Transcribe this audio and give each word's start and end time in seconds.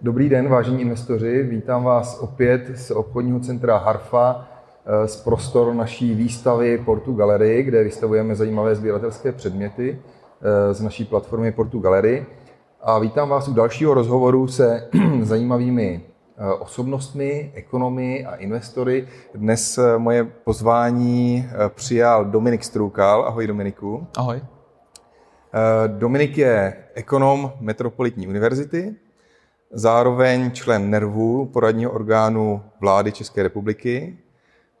Dobrý 0.00 0.28
den, 0.28 0.48
vážení 0.48 0.80
investoři. 0.82 1.42
Vítám 1.42 1.84
vás 1.84 2.18
opět 2.18 2.78
z 2.78 2.90
obchodního 2.90 3.40
centra 3.40 3.78
Harfa, 3.78 4.48
eh, 4.86 5.08
z 5.08 5.16
prostor 5.16 5.74
naší 5.74 6.14
výstavy 6.14 6.78
Portu 6.78 7.14
Gallery, 7.14 7.62
kde 7.62 7.84
vystavujeme 7.84 8.34
zajímavé 8.34 8.74
sběratelské 8.74 9.32
předměty 9.32 9.98
eh, 10.42 10.74
z 10.74 10.80
naší 10.80 11.04
platformy 11.04 11.52
Portu 11.52 11.78
Gallery. 11.78 12.26
A 12.80 12.98
vítám 12.98 13.28
vás 13.28 13.48
u 13.48 13.54
dalšího 13.54 13.94
rozhovoru 13.94 14.48
se 14.48 14.88
zajímavými 15.22 16.00
eh, 16.36 16.52
osobnostmi, 16.54 17.52
ekonomy 17.54 18.26
a 18.26 18.34
investory. 18.34 19.08
Dnes 19.34 19.78
moje 19.98 20.24
pozvání 20.24 21.48
přijal 21.68 22.24
Dominik 22.24 22.64
Strůkal. 22.64 23.24
Ahoj 23.24 23.46
Dominiku. 23.46 24.06
Ahoj. 24.16 24.40
Dominik 25.86 26.38
je 26.38 26.74
ekonom 26.94 27.52
Metropolitní 27.60 28.28
univerzity, 28.28 28.94
zároveň 29.70 30.50
člen 30.50 30.90
NERVu, 30.90 31.46
poradního 31.46 31.92
orgánu 31.92 32.62
vlády 32.80 33.12
České 33.12 33.42
republiky. 33.42 34.18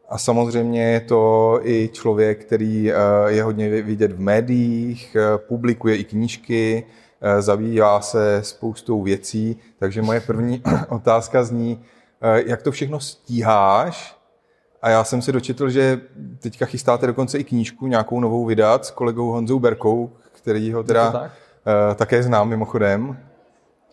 A 0.08 0.18
samozřejmě 0.18 0.82
je 0.82 1.00
to 1.00 1.60
i 1.62 1.90
člověk, 1.92 2.44
který 2.44 2.92
eh, 2.92 2.96
je 3.26 3.42
hodně 3.42 3.82
vidět 3.82 4.12
v 4.12 4.20
médiích, 4.20 5.16
eh, 5.16 5.38
publikuje 5.38 5.96
i 5.96 6.04
knížky, 6.04 6.86
eh, 7.20 7.42
zabývá 7.42 8.00
se 8.00 8.40
spoustou 8.42 9.02
věcí. 9.02 9.56
Takže 9.78 10.02
moje 10.02 10.20
první 10.20 10.62
otázka 10.88 11.44
zní, 11.44 11.84
jak 12.46 12.62
to 12.62 12.70
všechno 12.70 13.00
stíháš? 13.00 14.18
A 14.82 14.90
já 14.90 15.04
jsem 15.04 15.22
se 15.22 15.32
dočetl, 15.32 15.70
že 15.70 16.00
teďka 16.38 16.66
chystáte 16.66 17.06
dokonce 17.06 17.38
i 17.38 17.44
knížku 17.44 17.86
nějakou 17.86 18.20
novou 18.20 18.44
vydat 18.44 18.86
s 18.86 18.90
kolegou 18.90 19.30
Honzou 19.30 19.58
Berkou, 19.58 20.10
který 20.32 20.72
ho 20.72 20.82
teda 20.82 21.12
tak? 21.12 21.32
také 21.96 22.22
znám 22.22 22.48
mimochodem. 22.48 23.16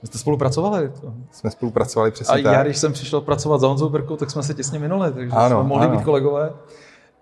Jste 0.04 0.18
spolupracovali? 0.18 0.92
To. 1.02 1.14
Jsme 1.32 1.52
spolupracovali 1.52 2.12
přesně 2.12 2.34
A 2.34 2.44
tak. 2.44 2.54
já, 2.54 2.64
když 2.64 2.78
jsem 2.78 2.94
přišel 2.94 3.22
pracovat 3.22 3.62
za 3.62 3.68
Honzou 3.68 3.90
Berkou, 3.90 4.16
tak 4.16 4.32
jsme 4.32 4.44
se 4.44 4.54
těsně 4.54 4.80
minuli, 4.80 5.12
takže 5.12 5.36
ano, 5.36 5.60
jsme 5.60 5.68
mohli 5.70 5.88
ano. 5.88 5.98
být 5.98 6.04
kolegové. 6.04 6.54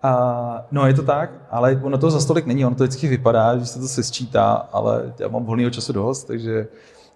A, 0.02 0.66
no, 0.70 0.86
je 0.86 0.94
to 0.94 1.02
tak, 1.02 1.30
ale 1.50 1.80
ono 1.82 1.98
to 1.98 2.10
za 2.10 2.20
stolik 2.20 2.46
není, 2.46 2.66
ono 2.66 2.76
to 2.76 2.84
vždycky 2.84 3.08
vypadá, 3.08 3.58
že 3.58 3.66
se 3.66 3.80
to 3.80 4.02
sčítá, 4.02 4.52
ale 4.72 5.14
já 5.18 5.28
mám 5.28 5.44
volného 5.44 5.70
času 5.70 5.92
dost, 5.92 6.24
takže, 6.24 6.68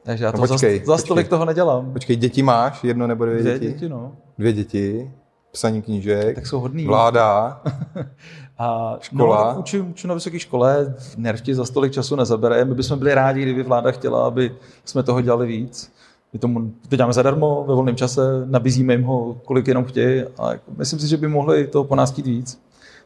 takže 0.02 0.24
já 0.24 0.32
to 0.32 0.38
no, 0.38 0.46
počkej, 0.48 0.78
za, 0.84 0.92
za 0.92 0.98
stolik 0.98 1.26
počkej. 1.26 1.30
toho 1.30 1.44
nedělám. 1.44 1.92
Počkej, 1.92 2.16
děti 2.16 2.42
máš? 2.42 2.84
Jedno 2.84 3.06
nebo 3.06 3.24
dvě, 3.24 3.40
dvě 3.40 3.58
děti? 3.58 3.72
děti? 3.72 3.88
no. 3.88 4.12
Dvě 4.38 4.52
děti, 4.52 5.12
psaní 5.52 5.82
knížek, 5.82 6.34
tak 6.34 6.46
jsou 6.46 6.60
hodný. 6.60 6.84
vláda, 6.84 7.60
a 8.58 8.96
škola. 9.00 9.52
No, 9.52 9.60
učím, 9.60 9.90
učím 9.90 10.08
na 10.08 10.14
vysoké 10.14 10.38
škole, 10.38 10.94
nervti 11.16 11.54
za 11.54 11.64
stolik 11.64 11.92
času 11.92 12.16
nezabere. 12.16 12.64
My 12.64 12.74
bychom 12.74 12.98
byli 12.98 13.14
rádi, 13.14 13.42
kdyby 13.42 13.62
vláda 13.62 13.90
chtěla, 13.90 14.26
aby 14.26 14.54
jsme 14.84 15.02
toho 15.02 15.20
dělali 15.20 15.46
víc. 15.46 15.92
My 16.32 16.38
tomu, 16.38 16.72
to 16.88 16.96
děláme 16.96 17.12
zadarmo, 17.12 17.64
ve 17.68 17.74
volném 17.74 17.96
čase, 17.96 18.20
nabízíme 18.44 18.94
jim 18.94 19.02
ho, 19.02 19.36
kolik 19.44 19.68
jenom 19.68 19.84
chtějí 19.84 20.24
a 20.38 20.52
jako, 20.52 20.64
myslím 20.76 20.98
si, 20.98 21.08
že 21.08 21.16
by 21.16 21.28
mohli 21.28 21.66
toho 21.66 21.84
po 21.84 21.94
nás 21.94 22.12
chtít 22.12 22.26
víc. 22.26 22.60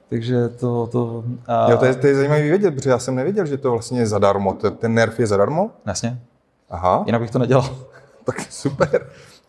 Takže 0.08 0.48
to... 0.48 0.86
to 0.86 1.25
a... 1.47 1.70
Jo, 1.70 1.77
to 1.77 1.84
je, 1.84 1.95
to 1.95 2.06
je 2.06 2.14
zajímavé 2.14 2.42
vědět, 2.42 2.70
protože 2.70 2.91
já 2.91 2.98
jsem 2.98 3.14
nevěděl, 3.14 3.47
že 3.47 3.56
to 3.56 3.70
vlastně 3.70 4.00
je 4.00 4.06
zadarmo. 4.06 4.53
Ten 4.78 4.95
nerv 4.95 5.20
je 5.20 5.27
zadarmo? 5.27 5.70
Jasně. 5.86 6.20
Aha. 6.70 7.03
Jinak 7.06 7.20
bych 7.20 7.30
to 7.30 7.39
nedělal. 7.39 7.77
tak 8.25 8.41
super. 8.50 9.06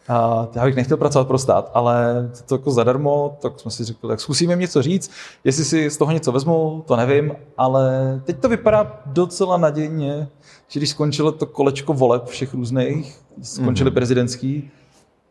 A 0.09 0.47
já 0.55 0.65
bych 0.65 0.75
nechtěl 0.75 0.97
pracovat 0.97 1.27
pro 1.27 1.37
stát, 1.37 1.71
ale 1.73 2.29
to 2.45 2.55
jako 2.55 2.71
zadarmo, 2.71 3.37
tak 3.41 3.59
jsme 3.59 3.71
si 3.71 3.83
řekli, 3.83 4.09
tak 4.09 4.19
zkusíme 4.19 4.55
něco 4.55 4.81
říct. 4.81 5.11
Jestli 5.43 5.65
si 5.65 5.89
z 5.89 5.97
toho 5.97 6.11
něco 6.11 6.31
vezmu, 6.31 6.83
to 6.87 6.95
nevím, 6.95 7.35
ale 7.57 8.21
teď 8.25 8.39
to 8.39 8.49
vypadá 8.49 9.01
docela 9.05 9.57
nadějně, 9.57 10.27
že 10.67 10.79
když 10.79 10.89
skončilo 10.89 11.31
to 11.31 11.45
kolečko 11.45 11.93
voleb 11.93 12.25
všech 12.25 12.53
různých, 12.53 13.21
skončily 13.41 13.91
mm-hmm. 13.91 13.93
prezidentský, 13.93 14.71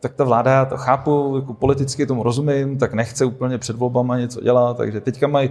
tak 0.00 0.14
ta 0.14 0.24
vláda, 0.24 0.52
já 0.52 0.64
to 0.64 0.76
chápu, 0.76 1.36
jako 1.36 1.54
politicky 1.54 2.06
tomu 2.06 2.22
rozumím, 2.22 2.78
tak 2.78 2.94
nechce 2.94 3.24
úplně 3.24 3.58
před 3.58 3.76
volbama 3.76 4.18
něco 4.18 4.40
dělat, 4.40 4.76
takže 4.76 5.00
teďka 5.00 5.26
mají 5.26 5.50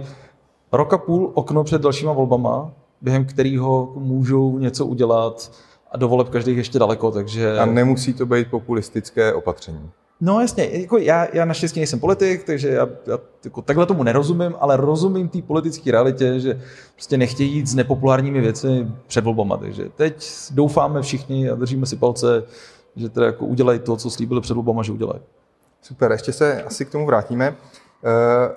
rok 0.72 0.92
a 0.92 0.98
půl 0.98 1.30
okno 1.34 1.64
před 1.64 1.82
dalšíma 1.82 2.12
volbama, 2.12 2.70
během 3.00 3.24
kterého 3.24 3.92
můžou 3.96 4.58
něco 4.58 4.86
udělat, 4.86 5.52
a 5.92 5.96
do 5.96 6.08
voleb 6.08 6.28
každých 6.28 6.56
ještě 6.56 6.78
daleko, 6.78 7.10
takže... 7.10 7.58
A 7.58 7.66
nemusí 7.66 8.14
to 8.14 8.26
být 8.26 8.50
populistické 8.50 9.34
opatření. 9.34 9.90
No 10.24 10.40
jasně, 10.40 10.68
jako 10.72 10.98
já, 10.98 11.28
já 11.32 11.44
naštěstí 11.44 11.80
nejsem 11.80 12.00
politik, 12.00 12.44
takže 12.44 12.68
já, 12.68 12.88
já 13.06 13.18
jako 13.44 13.62
takhle 13.62 13.86
tomu 13.86 14.02
nerozumím, 14.02 14.54
ale 14.60 14.76
rozumím 14.76 15.28
té 15.28 15.42
politické 15.42 15.92
realitě, 15.92 16.40
že 16.40 16.60
prostě 16.94 17.16
nechtějí 17.16 17.52
jít 17.52 17.66
s 17.66 17.74
nepopulárními 17.74 18.40
věci 18.40 18.86
před 19.06 19.24
volbama. 19.24 19.56
Takže 19.56 19.88
teď 19.96 20.26
doufáme 20.50 21.02
všichni 21.02 21.50
a 21.50 21.54
držíme 21.54 21.86
si 21.86 21.96
palce, 21.96 22.42
že 22.96 23.08
teda 23.08 23.26
jako 23.26 23.46
udělají 23.46 23.78
to, 23.78 23.96
co 23.96 24.10
slíbili 24.10 24.40
před 24.40 24.54
volbama, 24.54 24.82
že 24.82 24.92
udělají. 24.92 25.20
Super, 25.82 26.12
ještě 26.12 26.32
se 26.32 26.62
asi 26.62 26.84
k 26.84 26.90
tomu 26.90 27.06
vrátíme, 27.06 27.50
uh, 27.50 27.56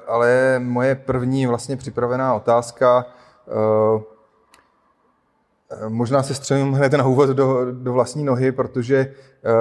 ale 0.07 0.59
moje 0.63 0.95
první 0.95 1.47
vlastně 1.47 1.77
připravená 1.77 2.33
otázka 2.33 3.05
uh, 3.95 4.01
Možná 5.87 6.23
se 6.23 6.33
střelím 6.33 6.73
hned 6.73 6.91
na 6.93 7.05
úvod 7.05 7.29
do, 7.29 7.71
do 7.71 7.93
vlastní 7.93 8.23
nohy, 8.23 8.51
protože 8.51 8.97
eh, 8.97 9.51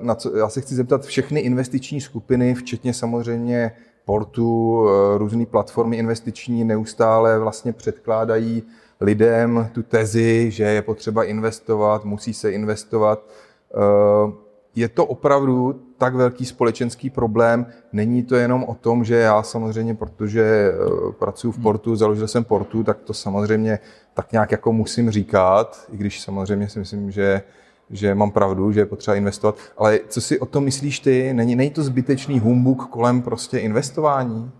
na 0.00 0.14
co, 0.14 0.36
já 0.36 0.48
se 0.48 0.60
chci 0.60 0.74
zeptat 0.74 1.04
všechny 1.04 1.40
investiční 1.40 2.00
skupiny, 2.00 2.54
včetně 2.54 2.94
samozřejmě 2.94 3.72
portu, 4.04 4.86
eh, 4.88 5.18
různé 5.18 5.46
platformy 5.46 5.96
investiční 5.96 6.64
neustále 6.64 7.38
vlastně 7.38 7.72
předkládají 7.72 8.62
lidem 9.00 9.68
tu 9.72 9.82
tezi, 9.82 10.50
že 10.50 10.64
je 10.64 10.82
potřeba 10.82 11.24
investovat, 11.24 12.04
musí 12.04 12.34
se 12.34 12.52
investovat. 12.52 13.28
Eh, 13.74 14.32
je 14.76 14.88
to 14.88 15.06
opravdu 15.06 15.80
tak 15.98 16.14
velký 16.14 16.44
společenský 16.44 17.10
problém. 17.10 17.66
Není 17.92 18.22
to 18.22 18.34
jenom 18.34 18.64
o 18.64 18.74
tom, 18.74 19.04
že 19.04 19.14
já 19.14 19.42
samozřejmě, 19.42 19.94
protože 19.94 20.72
pracuji 21.18 21.52
v 21.52 21.62
portu, 21.62 21.96
založil 21.96 22.28
jsem 22.28 22.44
portu, 22.44 22.84
tak 22.84 22.98
to 22.98 23.14
samozřejmě 23.14 23.78
tak 24.14 24.32
nějak 24.32 24.52
jako 24.52 24.72
musím 24.72 25.10
říkat, 25.10 25.86
i 25.92 25.96
když 25.96 26.20
samozřejmě 26.20 26.68
si 26.68 26.78
myslím, 26.78 27.10
že, 27.10 27.42
že 27.90 28.14
mám 28.14 28.30
pravdu, 28.30 28.72
že 28.72 28.80
je 28.80 28.86
potřeba 28.86 29.14
investovat. 29.14 29.56
Ale 29.76 30.00
co 30.08 30.20
si 30.20 30.40
o 30.40 30.46
tom 30.46 30.64
myslíš 30.64 31.00
ty? 31.00 31.34
Není, 31.34 31.56
není 31.56 31.70
to 31.70 31.82
zbytečný 31.82 32.40
humbuk 32.40 32.86
kolem 32.86 33.22
prostě 33.22 33.58
investování? 33.58 34.50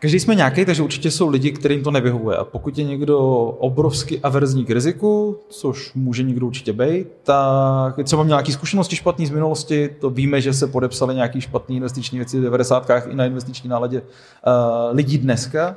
Každý 0.00 0.20
jsme 0.20 0.34
nějaký, 0.34 0.64
takže 0.64 0.82
určitě 0.82 1.10
jsou 1.10 1.28
lidi, 1.28 1.52
kterým 1.52 1.82
to 1.82 1.90
nevyhovuje. 1.90 2.36
A 2.36 2.44
pokud 2.44 2.78
je 2.78 2.84
někdo 2.84 3.18
obrovský 3.58 4.20
averzní 4.20 4.64
k 4.64 4.70
riziku, 4.70 5.38
což 5.48 5.94
může 5.94 6.22
někdo 6.22 6.46
určitě 6.46 6.72
být, 6.72 7.06
tak 7.22 7.94
třeba 8.04 8.22
měl 8.22 8.36
nějaké 8.36 8.52
zkušenosti 8.52 8.96
špatné 8.96 9.26
z 9.26 9.30
minulosti, 9.30 9.88
to 10.00 10.10
víme, 10.10 10.40
že 10.40 10.52
se 10.52 10.66
podepsali 10.66 11.14
nějaké 11.14 11.40
špatné 11.40 11.76
investiční 11.76 12.18
věci 12.18 12.38
v 12.38 12.42
90. 12.42 12.90
i 13.08 13.14
na 13.14 13.26
investiční 13.26 13.70
náladě 13.70 14.00
uh, 14.00 14.96
lidí 14.96 15.18
dneska, 15.18 15.76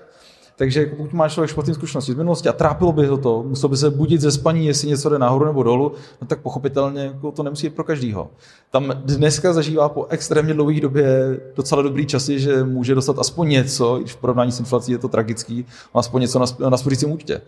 takže 0.56 0.86
pokud 0.86 1.14
máš 1.14 1.34
člověk 1.34 1.50
špatné 1.52 1.74
zkušenosti 1.74 2.12
z 2.12 2.16
minulosti 2.16 2.50
a 2.50 2.54
trápilo 2.54 2.92
by 2.92 3.08
ho 3.08 3.18
to, 3.18 3.44
musel 3.44 3.70
by 3.70 3.78
se 3.78 3.90
budit 3.90 4.22
ze 4.22 4.32
spaní, 4.32 4.66
jestli 4.66 4.88
něco 4.88 5.10
jde 5.10 5.20
nahoru 5.20 5.46
nebo 5.46 5.64
dolů, 5.64 5.92
no 6.22 6.28
tak 6.28 6.40
pochopitelně 6.40 7.02
jako 7.02 7.32
to 7.32 7.44
nemusí 7.44 7.68
být 7.68 7.76
pro 7.76 7.84
každýho. 7.84 8.30
Tam 8.72 8.94
dneska 9.06 9.54
zažívá 9.54 9.90
po 9.90 10.06
extrémně 10.06 10.54
dlouhé 10.54 10.80
době 10.80 11.40
docela 11.56 11.82
dobrý 11.82 12.06
časy, 12.06 12.40
že 12.40 12.64
může 12.64 12.96
dostat 12.96 13.20
aspoň 13.20 13.50
něco, 13.50 13.98
když 14.00 14.14
v 14.14 14.18
porovnání 14.18 14.52
s 14.52 14.60
inflací 14.60 14.92
je 14.92 14.98
to 14.98 15.08
tragický, 15.08 15.66
aspoň 15.94 16.22
něco 16.22 16.40
na, 16.40 16.70
na 16.70 16.78
spořícím 16.78 17.12
účtě. 17.12 17.42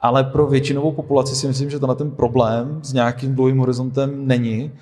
Ale 0.00 0.24
pro 0.24 0.46
většinovou 0.46 0.92
populaci 0.92 1.36
si 1.36 1.48
myslím, 1.48 1.70
že 1.70 1.78
to 1.78 1.86
na 1.86 1.94
ten 1.94 2.10
problém 2.10 2.80
s 2.82 2.92
nějakým 2.92 3.34
dlouhým 3.34 3.58
horizontem 3.58 4.26
není. 4.26 4.72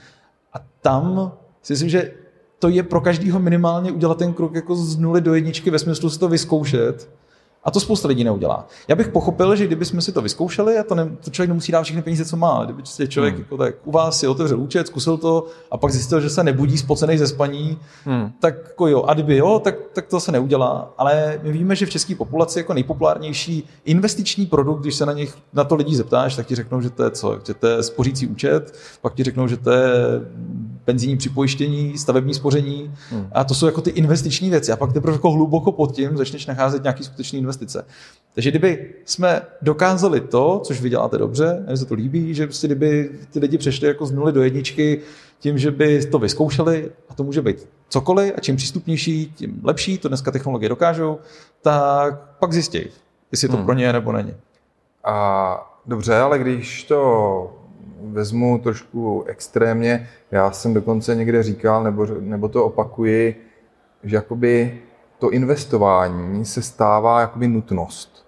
A 0.55 0.59
tam 0.83 1.33
si 1.63 1.73
myslím, 1.73 1.89
že 1.89 2.13
to 2.59 2.69
je 2.69 2.83
pro 2.83 3.01
každého 3.01 3.39
minimálně 3.39 3.93
udělat 3.93 4.19
ten 4.19 4.33
krok 4.33 4.55
jako 4.55 4.77
z 4.77 4.97
nuly 4.97 5.21
do 5.21 5.35
jedničky 5.35 5.71
ve 5.71 5.79
smyslu 5.79 6.11
si 6.11 6.19
to 6.19 6.29
vyzkoušet 6.29 7.09
a 7.65 7.71
to 7.71 7.81
spousta 7.81 8.09
lidí 8.09 8.25
neudělá. 8.25 8.67
Já 8.89 8.97
bych 8.97 9.09
pochopil, 9.09 9.57
že 9.57 9.67
kdybychom 9.67 10.01
si 10.01 10.13
to 10.13 10.23
vyzkoušeli, 10.23 10.79
a 10.79 10.83
to, 10.83 10.95
ne, 10.95 11.11
to 11.25 11.31
člověk 11.31 11.49
nemusí 11.49 11.73
dát 11.73 11.83
všechny 11.83 12.03
peníze, 12.03 12.25
co 12.25 12.37
má. 12.37 12.65
Kdyby 12.65 12.83
si 12.85 13.09
člověk 13.09 13.35
hmm. 13.35 13.43
jako 13.43 13.57
tak 13.57 13.75
u 13.85 13.91
vás 13.91 14.19
si 14.19 14.27
otevřel 14.27 14.61
účet, 14.61 14.87
zkusil 14.87 15.17
to 15.17 15.47
a 15.71 15.77
pak 15.77 15.93
zjistil, 15.93 16.21
že 16.21 16.31
se 16.31 16.45
nebudí 16.45 16.79
spocený 16.79 17.19
ze 17.19 17.27
spaní, 17.27 17.79
hmm. 18.05 18.33
tak 18.41 18.55
jako 18.69 18.87
jo, 18.87 19.03
a 19.03 19.15
kdyby 19.15 19.37
jo, 19.37 19.61
tak, 19.65 19.75
tak 19.93 20.07
to 20.07 20.21
se 20.21 20.33
neudělá. 20.33 20.95
Ale 20.99 21.41
my 21.43 21.53
víme, 21.53 21.77
že 21.77 21.87
v 21.87 21.91
české 21.91 22.15
populaci 22.15 22.59
jako 22.59 22.75
nejpopulárnější 22.75 23.65
investiční 23.85 24.47
produkt, 24.47 24.81
když 24.81 24.95
se 24.95 25.07
na 25.07 25.13
nich 25.13 25.35
na 25.53 25.65
to 25.65 25.75
lidi 25.75 25.97
zeptáš, 25.97 26.37
tak 26.37 26.47
ti 26.47 26.55
řeknou, 26.55 26.81
že 26.81 26.91
to 26.91 27.05
je 27.05 27.11
co? 27.11 27.39
Že 27.47 27.55
to 27.55 27.67
je 27.67 27.83
spořící 27.83 28.27
účet, 28.27 28.75
pak 29.03 29.15
ti 29.15 29.25
řeknou, 29.25 29.49
že 29.49 29.57
to 29.57 29.71
je 29.71 29.91
penzijní 30.85 31.17
připojištění, 31.17 31.99
stavební 31.99 32.35
spoření 32.35 32.95
hmm. 33.11 33.29
a 33.33 33.45
to 33.45 33.55
jsou 33.55 33.67
jako 33.67 33.81
ty 33.81 33.91
investiční 33.91 34.51
věci. 34.51 34.73
A 34.73 34.77
pak 34.77 34.93
teprve 34.93 35.13
jako 35.13 35.31
hluboko 35.31 35.73
pod 35.73 35.93
tím 35.93 36.17
začneš 36.17 36.47
nacházet 36.47 36.83
nějaký 36.83 37.05
skutečný 37.05 37.41
investice. 37.51 37.87
Takže 38.35 38.51
kdyby 38.51 38.95
jsme 39.05 39.43
dokázali 39.63 40.21
to, 40.21 40.61
což 40.65 40.81
vy 40.81 40.91
děláte 40.91 41.19
dobře, 41.19 41.65
mně 41.67 41.77
se 41.77 41.85
to 41.85 41.95
líbí, 41.95 42.35
že 42.35 42.47
prostě 42.47 42.67
kdyby 42.67 43.11
ty 43.31 43.39
lidi 43.39 43.59
přešli 43.59 43.89
jako 43.89 44.07
z 44.07 44.13
nuly 44.13 44.33
do 44.33 44.43
jedničky 44.43 45.01
tím, 45.39 45.59
že 45.59 45.71
by 45.71 46.07
to 46.07 46.19
vyzkoušeli, 46.19 46.91
a 47.09 47.15
to 47.15 47.25
může 47.25 47.43
být 47.43 47.69
cokoliv, 47.89 48.35
a 48.37 48.41
čím 48.41 48.57
přístupnější, 48.57 49.33
tím 49.37 49.61
lepší, 49.65 49.99
to 49.99 50.09
dneska 50.09 50.31
technologie 50.31 50.69
dokážou, 50.69 51.19
tak 51.63 52.21
pak 52.39 52.53
zjistějí, 52.53 52.87
jestli 53.33 53.49
to 53.49 53.57
hmm. 53.57 53.65
pro 53.65 53.75
ně 53.75 53.85
je 53.85 53.93
nebo 53.93 54.13
není. 54.13 54.35
A 55.05 55.81
dobře, 55.87 56.17
ale 56.17 56.39
když 56.39 56.85
to 56.85 57.57
vezmu 58.03 58.59
trošku 58.59 59.25
extrémně. 59.27 60.09
Já 60.31 60.51
jsem 60.51 60.75
dokonce 60.75 61.15
někde 61.15 61.43
říkal, 61.43 61.85
nebo, 61.85 62.07
nebo 62.21 62.49
to 62.49 62.65
opakuji, 62.65 63.47
že 64.05 64.17
jakoby 64.17 64.81
to 65.21 65.31
investování 65.31 66.45
se 66.45 66.63
stává 66.63 67.21
jakoby 67.21 67.49
nutnost. 67.49 68.27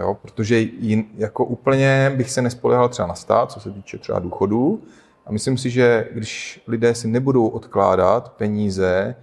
Jo, 0.00 0.16
protože 0.22 0.58
jin, 0.58 1.04
jako 1.16 1.44
úplně 1.44 2.12
bych 2.16 2.30
se 2.30 2.42
nespolehal 2.42 2.88
třeba 2.88 3.08
na 3.08 3.14
stát, 3.14 3.52
co 3.52 3.60
se 3.60 3.70
týče 3.70 3.98
třeba 3.98 4.18
důchodů. 4.18 4.82
A 5.26 5.32
myslím 5.32 5.58
si, 5.58 5.70
že 5.70 6.08
když 6.12 6.62
lidé 6.66 6.94
si 6.94 7.08
nebudou 7.08 7.48
odkládat 7.48 8.32
peníze 8.32 9.14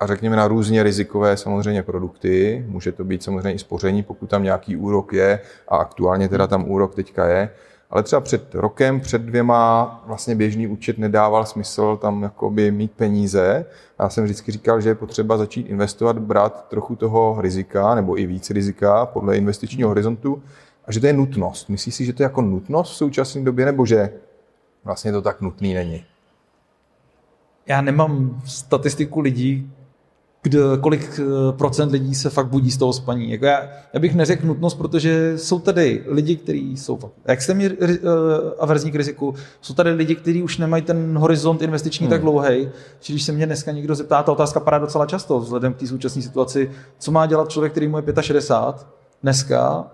a 0.00 0.06
řekněme 0.06 0.36
na 0.36 0.48
různě 0.48 0.82
rizikové 0.82 1.36
samozřejmě 1.36 1.82
produkty, 1.82 2.64
může 2.68 2.92
to 2.92 3.04
být 3.04 3.22
samozřejmě 3.22 3.52
i 3.52 3.58
spoření, 3.58 4.02
pokud 4.02 4.30
tam 4.30 4.42
nějaký 4.42 4.76
úrok 4.76 5.12
je 5.12 5.40
a 5.68 5.76
aktuálně 5.76 6.28
teda 6.28 6.46
tam 6.46 6.70
úrok 6.70 6.94
teďka 6.94 7.26
je, 7.26 7.50
ale 7.94 8.02
třeba 8.02 8.20
před 8.20 8.54
rokem, 8.54 9.00
před 9.00 9.22
dvěma 9.22 10.02
vlastně 10.06 10.34
běžný 10.34 10.66
účet 10.66 10.98
nedával 10.98 11.46
smysl 11.46 11.96
tam 11.96 12.22
jakoby 12.22 12.70
mít 12.70 12.92
peníze. 12.92 13.66
Já 14.00 14.08
jsem 14.08 14.24
vždycky 14.24 14.52
říkal, 14.52 14.80
že 14.80 14.88
je 14.88 14.94
potřeba 14.94 15.38
začít 15.38 15.66
investovat, 15.70 16.18
brát 16.18 16.68
trochu 16.68 16.96
toho 16.96 17.36
rizika 17.40 17.94
nebo 17.94 18.18
i 18.18 18.26
víc 18.26 18.50
rizika 18.50 19.06
podle 19.06 19.36
investičního 19.36 19.88
horizontu 19.88 20.42
a 20.84 20.92
že 20.92 21.00
to 21.00 21.06
je 21.06 21.12
nutnost. 21.12 21.68
Myslíš 21.68 21.94
si, 21.94 22.04
že 22.04 22.12
to 22.12 22.22
je 22.22 22.24
jako 22.24 22.42
nutnost 22.42 22.92
v 22.92 22.96
současné 22.96 23.42
době 23.42 23.64
nebo 23.64 23.86
že 23.86 24.12
vlastně 24.84 25.12
to 25.12 25.22
tak 25.22 25.40
nutný 25.40 25.74
není? 25.74 26.04
Já 27.66 27.80
nemám 27.80 28.42
statistiku 28.44 29.20
lidí, 29.20 29.72
kde, 30.44 30.58
kolik 30.80 31.20
eh, 31.20 31.52
procent 31.52 31.92
lidí 31.92 32.14
se 32.14 32.30
fakt 32.30 32.46
budí 32.46 32.70
z 32.70 32.76
toho 32.76 32.92
spaní. 32.92 33.30
Jako 33.30 33.46
já, 33.46 33.68
já 33.92 34.00
bych 34.00 34.14
neřekl 34.14 34.46
nutnost, 34.46 34.74
protože 34.74 35.32
jsou 35.36 35.58
tady 35.58 36.04
lidi, 36.06 36.36
kteří 36.36 36.76
jsou 36.76 36.96
fakt 36.96 37.12
extrémně 37.24 37.70
uh, 37.70 37.78
averzní 38.58 38.90
k 38.92 38.94
riziku, 38.94 39.34
jsou 39.60 39.74
tady 39.74 39.90
lidi, 39.90 40.14
kteří 40.14 40.42
už 40.42 40.58
nemají 40.58 40.82
ten 40.82 41.18
horizont 41.18 41.62
investiční 41.62 42.06
hmm. 42.06 42.10
tak 42.10 42.20
dlouhý. 42.20 42.68
Čiže 43.00 43.14
když 43.14 43.22
se 43.22 43.32
mě 43.32 43.46
dneska 43.46 43.72
někdo 43.72 43.94
zeptá, 43.94 44.22
ta 44.22 44.32
otázka 44.32 44.60
padá 44.60 44.78
docela 44.78 45.06
často, 45.06 45.40
vzhledem 45.40 45.74
k 45.74 45.76
té 45.76 45.86
současné 45.86 46.22
situaci, 46.22 46.70
co 46.98 47.12
má 47.12 47.26
dělat 47.26 47.48
člověk, 47.48 47.72
který 47.72 47.88
mu 47.88 47.98
je 47.98 48.22
65 48.22 48.86
dneska, 49.22 49.86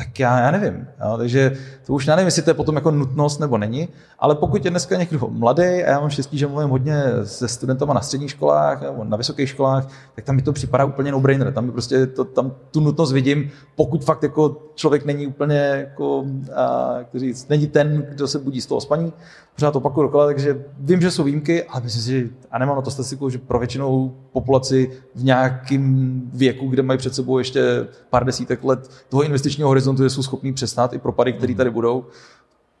tak 0.00 0.20
já, 0.20 0.40
já 0.40 0.50
nevím. 0.50 0.86
Jo, 1.04 1.14
takže 1.16 1.56
to 1.86 1.92
už 1.92 2.06
já 2.06 2.16
nevím, 2.16 2.26
jestli 2.26 2.42
to 2.42 2.50
je 2.50 2.54
potom 2.54 2.74
jako 2.74 2.90
nutnost 2.90 3.38
nebo 3.38 3.58
není, 3.58 3.88
ale 4.18 4.34
pokud 4.34 4.64
je 4.64 4.70
dneska 4.70 4.96
někdo 4.96 5.28
mladý, 5.30 5.62
a 5.62 5.90
já 5.90 6.00
mám 6.00 6.10
štěstí, 6.10 6.38
že 6.38 6.46
mluvím 6.46 6.68
hodně 6.68 7.02
se 7.24 7.48
studentama 7.48 7.94
na 7.94 8.00
středních 8.00 8.30
školách 8.30 8.82
nebo 8.82 9.04
na 9.04 9.16
vysokých 9.16 9.48
školách, 9.48 9.88
tak 10.14 10.24
tam 10.24 10.36
mi 10.36 10.42
to 10.42 10.52
připadá 10.52 10.84
úplně 10.84 11.12
no-brainer. 11.12 11.52
Tam 11.52 11.70
prostě 11.70 12.06
to, 12.06 12.24
tam 12.24 12.52
tu 12.70 12.80
nutnost 12.80 13.12
vidím, 13.12 13.50
pokud 13.76 14.04
fakt 14.04 14.22
jako 14.22 14.56
člověk 14.74 15.04
není 15.04 15.26
úplně 15.26 15.56
jako, 15.56 16.24
a, 16.54 16.96
říct, 17.14 17.48
není 17.48 17.66
ten, 17.66 18.06
kdo 18.10 18.28
se 18.28 18.38
budí 18.38 18.60
z 18.60 18.66
toho 18.66 18.80
spaní, 18.80 19.12
pořád 19.54 19.76
opakuju 19.76 20.06
dokola, 20.06 20.26
takže 20.26 20.64
vím, 20.78 21.00
že 21.00 21.10
jsou 21.10 21.24
výjimky, 21.24 21.64
ale 21.64 21.82
myslím 21.82 22.02
si, 22.02 22.30
a 22.50 22.58
nemám 22.58 22.76
na 22.76 22.82
to 22.82 22.90
statistiku, 22.90 23.30
že 23.30 23.38
pro 23.38 23.58
většinou 23.58 24.14
populaci 24.32 24.90
v 25.14 25.24
nějakém 25.24 26.22
věku, 26.34 26.68
kde 26.68 26.82
mají 26.82 26.98
před 26.98 27.14
sebou 27.14 27.38
ještě 27.38 27.86
pár 28.10 28.24
desítek 28.24 28.64
let 28.64 28.90
toho 29.08 29.22
investičního 29.22 29.68
horizontu, 29.68 29.89
že 29.98 30.10
jsou 30.10 30.22
schopní 30.22 30.52
přestát 30.52 30.92
i 30.92 30.98
propady, 30.98 31.32
které 31.32 31.54
tady 31.54 31.70
budou, 31.70 32.06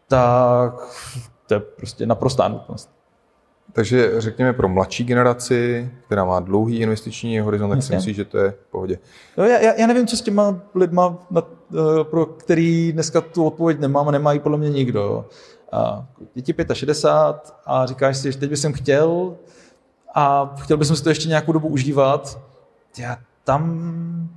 tak 0.08 0.74
to 1.46 1.54
je 1.54 1.60
prostě 1.60 2.06
naprostá 2.06 2.48
nutnost. 2.48 2.90
Takže 3.72 4.20
řekněme 4.20 4.52
pro 4.52 4.68
mladší 4.68 5.04
generaci, 5.04 5.90
která 6.06 6.24
má 6.24 6.40
dlouhý 6.40 6.78
investiční 6.78 7.40
horizont, 7.40 7.70
tak 7.70 7.82
si 7.82 7.94
myslím, 7.94 8.14
že 8.14 8.24
to 8.24 8.38
je 8.38 8.50
v 8.50 8.70
pohodě. 8.70 8.98
No, 9.36 9.44
já, 9.44 9.74
já 9.74 9.86
nevím, 9.86 10.06
co 10.06 10.16
s 10.16 10.22
těma 10.22 10.60
lidma, 10.74 11.18
na, 11.30 11.42
eh, 11.72 12.04
pro 12.04 12.26
který 12.26 12.92
dneska 12.92 13.20
tu 13.20 13.44
odpověď 13.44 13.80
nemám 13.80 14.08
a 14.08 14.10
nemají 14.10 14.40
podle 14.40 14.58
mě 14.58 14.70
nikdo. 14.70 15.26
A 15.72 16.06
děti 16.34 16.54
65 16.72 17.54
a 17.66 17.86
říkáš 17.86 18.16
si, 18.16 18.32
že 18.32 18.38
teď 18.38 18.50
bych 18.50 18.60
chtěl 18.74 19.36
a 20.14 20.54
chtěl 20.60 20.76
bych 20.76 20.88
si 20.88 21.02
to 21.02 21.08
ještě 21.08 21.28
nějakou 21.28 21.52
dobu 21.52 21.68
užívat. 21.68 22.40
Já 22.98 23.18
tam 23.44 24.30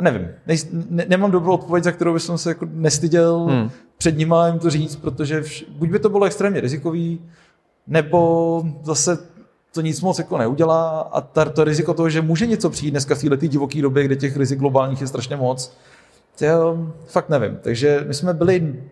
nevím, 0.00 0.28
ne, 0.46 0.54
ne, 0.90 1.04
nemám 1.08 1.30
dobrou 1.30 1.52
odpověď, 1.52 1.84
za 1.84 1.92
kterou 1.92 2.12
bych 2.12 2.22
se 2.22 2.50
jako 2.50 2.66
nestyděl 2.72 3.46
hmm. 3.50 3.70
před 3.98 4.18
nima 4.18 4.46
jim 4.46 4.58
to 4.58 4.70
říct, 4.70 4.96
protože 4.96 5.40
vš, 5.40 5.64
buď 5.68 5.88
by 5.90 5.98
to 5.98 6.08
bylo 6.08 6.24
extrémně 6.24 6.60
rizikový, 6.60 7.20
nebo 7.86 8.62
zase 8.82 9.18
to 9.72 9.80
nic 9.80 10.00
moc 10.00 10.18
jako 10.18 10.38
neudělá 10.38 11.00
a 11.00 11.20
ta, 11.20 11.44
to 11.44 11.64
riziko 11.64 11.94
toho, 11.94 12.10
že 12.10 12.22
může 12.22 12.46
něco 12.46 12.70
přijít 12.70 12.90
dneska 12.90 13.14
v 13.14 13.22
této 13.22 13.46
divoké 13.46 13.82
době, 13.82 14.04
kde 14.04 14.16
těch 14.16 14.36
rizik 14.36 14.58
globálních 14.58 15.00
je 15.00 15.06
strašně 15.06 15.36
moc, 15.36 15.76
to 16.38 16.88
fakt 17.06 17.28
nevím. 17.28 17.58
Takže 17.62 18.04
my 18.08 18.14
jsme 18.14 18.34
byli 18.34 18.82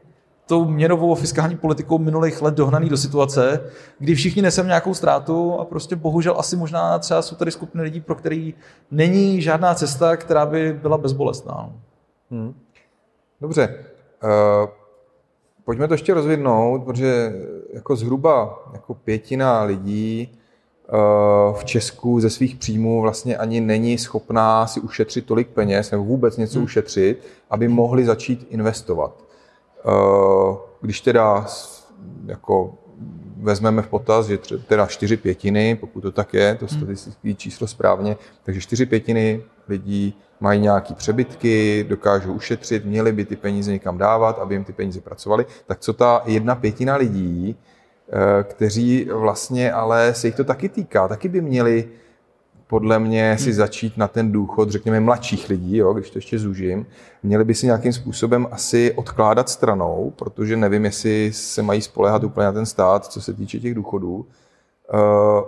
tou 0.49 0.65
měnovou 0.65 1.15
fiskální 1.15 1.57
politikou 1.57 1.99
minulých 1.99 2.43
let 2.43 2.55
dohnaný 2.55 2.89
do 2.89 2.97
situace, 2.97 3.61
kdy 3.99 4.15
všichni 4.15 4.43
neseme 4.43 4.67
nějakou 4.67 4.95
ztrátu 4.95 5.61
a 5.61 5.65
prostě 5.65 5.97
bohužel 5.97 6.35
asi 6.39 6.57
možná 6.57 6.99
třeba 6.99 7.23
jsou 7.23 7.37
tady 7.37 7.51
skupiny 7.51 7.85
lidí, 7.85 8.01
pro 8.01 8.15
který 8.15 8.55
není 8.91 9.43
žádná 9.43 9.75
cesta, 9.75 10.17
která 10.17 10.47
by 10.47 10.73
byla 10.73 10.99
bezbolestná. 10.99 11.71
Hmm. 12.31 12.55
Dobře. 13.41 13.75
Uh, 14.25 14.71
pojďme 15.65 15.89
to 15.89 15.95
ještě 15.95 16.15
rozvidnout, 16.15 16.85
protože 16.85 17.33
jako 17.73 17.97
zhruba 17.97 18.59
jako 18.73 18.95
pětina 18.95 19.63
lidí 19.63 20.39
uh, 20.93 21.57
v 21.57 21.65
Česku 21.65 22.21
ze 22.21 22.31
svých 22.31 22.57
příjmů 22.57 23.03
vlastně 23.03 23.37
ani 23.37 23.61
není 23.61 23.99
schopná 23.99 24.67
si 24.67 24.81
ušetřit 24.81 25.27
tolik 25.27 25.49
peněz 25.49 25.91
nebo 25.91 26.05
vůbec 26.05 26.37
něco 26.37 26.59
hmm. 26.59 26.65
ušetřit, 26.65 27.23
aby 27.51 27.69
mohli 27.69 28.05
začít 28.05 28.47
investovat. 28.51 29.28
Eh, 29.87 30.57
když 30.81 31.01
teda 31.01 31.47
jako 32.27 32.75
vezmeme 33.37 33.83
v 33.83 33.89
potaz, 33.89 34.27
že 34.27 34.39
teda 34.67 34.87
čtyři 34.87 35.17
pětiny, 35.17 35.77
pokud 35.81 36.01
to 36.01 36.13
tak 36.13 36.35
je, 36.35 36.55
to 36.55 36.67
hmm. 36.67 36.79
statistické 36.79 37.35
číslo 37.35 37.67
správně, 37.67 38.17
takže 38.43 38.61
čtyři 38.61 38.87
pětiny 38.87 39.43
lidí 39.69 40.15
mají 40.41 40.61
nějaké 40.61 40.95
přebytky, 40.95 41.87
dokážou 41.89 42.33
ušetřit, 42.33 42.85
měli 42.85 43.13
by 43.13 43.25
ty 43.25 43.37
peníze 43.37 43.73
někam 43.73 43.99
dávat, 43.99 44.39
aby 44.39 44.55
jim 44.55 44.65
ty 44.65 44.73
peníze 44.73 45.01
pracovaly, 45.01 45.47
tak 45.67 45.79
co 45.79 45.93
ta 45.93 46.23
jedna 46.25 46.55
pětina 46.55 46.97
lidí, 46.97 47.57
eh, 48.09 48.45
kteří 48.45 49.09
vlastně 49.13 49.73
ale 49.73 50.15
se 50.15 50.29
jich 50.29 50.35
to 50.35 50.45
taky 50.45 50.69
týká, 50.69 51.09
taky 51.09 51.29
by 51.29 51.41
měli 51.41 51.89
podle 52.69 52.99
mě 52.99 53.37
si 53.39 53.45
hmm. 53.45 53.53
začít 53.53 53.97
na 53.97 54.09
ten 54.09 54.33
důchod, 54.33 54.71
řekněme, 54.71 55.01
mladších 55.01 55.49
lidí, 55.49 55.77
jo, 55.77 55.93
když 55.93 56.11
to 56.11 56.19
ještě 56.19 56.39
zúžím, 56.39 56.87
měli 57.23 57.45
by 57.45 57.55
si 57.55 57.67
nějakým 57.67 57.93
způsobem 57.93 58.49
asi 58.51 58.93
odkládat 58.93 59.49
stranou, 59.49 60.13
protože 60.17 60.57
nevím, 60.57 60.85
jestli 60.85 61.33
se 61.33 61.63
mají 61.63 61.83
spolehat 61.83 62.25
úplně 62.25 62.45
na 62.45 62.53
ten 62.53 62.67
stát, 62.67 63.07
co 63.07 63.21
se 63.21 63.33
týče 63.33 63.61
těch 63.61 63.75
důchodů. 63.75 64.27
Uh, 64.95 65.43